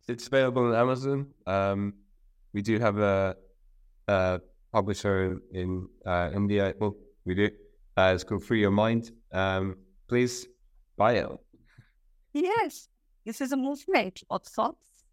it's 0.08 0.26
available 0.26 0.68
on 0.68 0.74
Amazon. 0.74 1.26
Um, 1.46 1.94
we 2.54 2.62
do 2.62 2.78
have 2.78 2.98
a, 2.98 3.36
a 4.08 4.40
publisher 4.72 5.42
in 5.52 5.88
uh, 6.06 6.30
India. 6.34 6.74
Well, 6.78 6.96
we 7.24 7.34
do. 7.34 7.50
Uh, 7.96 8.12
it's 8.14 8.24
called 8.24 8.44
Free 8.44 8.60
Your 8.60 8.70
Mind. 8.70 9.10
Um, 9.32 9.76
please 10.08 10.46
buy 10.96 11.14
it. 11.14 11.28
Yes, 12.34 12.88
this 13.24 13.40
is 13.40 13.52
a 13.52 13.56
movement 13.56 14.22
of 14.28 14.46
sorts. 14.46 15.04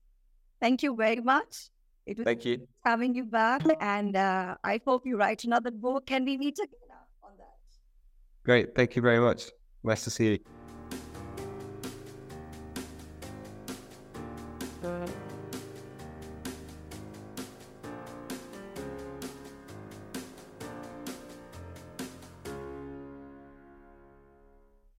Thank 0.59 0.83
you 0.83 0.95
very 0.95 1.21
much. 1.21 1.69
It 2.05 2.17
was 2.17 2.25
Thank 2.25 2.43
you. 2.43 2.67
Having 2.85 3.15
you 3.15 3.23
back, 3.23 3.61
and 3.79 4.15
uh, 4.15 4.55
I 4.63 4.81
hope 4.85 5.05
you 5.05 5.17
write 5.17 5.45
another 5.45 5.71
book. 5.71 6.05
Can 6.05 6.25
we 6.25 6.37
meet 6.37 6.59
again 6.59 6.89
on 7.23 7.31
that? 7.37 7.45
Great. 8.43 8.75
Thank 8.75 8.97
you 8.97 9.01
very 9.01 9.19
much. 9.19 9.49
Nice 9.83 10.03
to 10.03 10.09
see 10.09 10.31
you. 10.31 10.39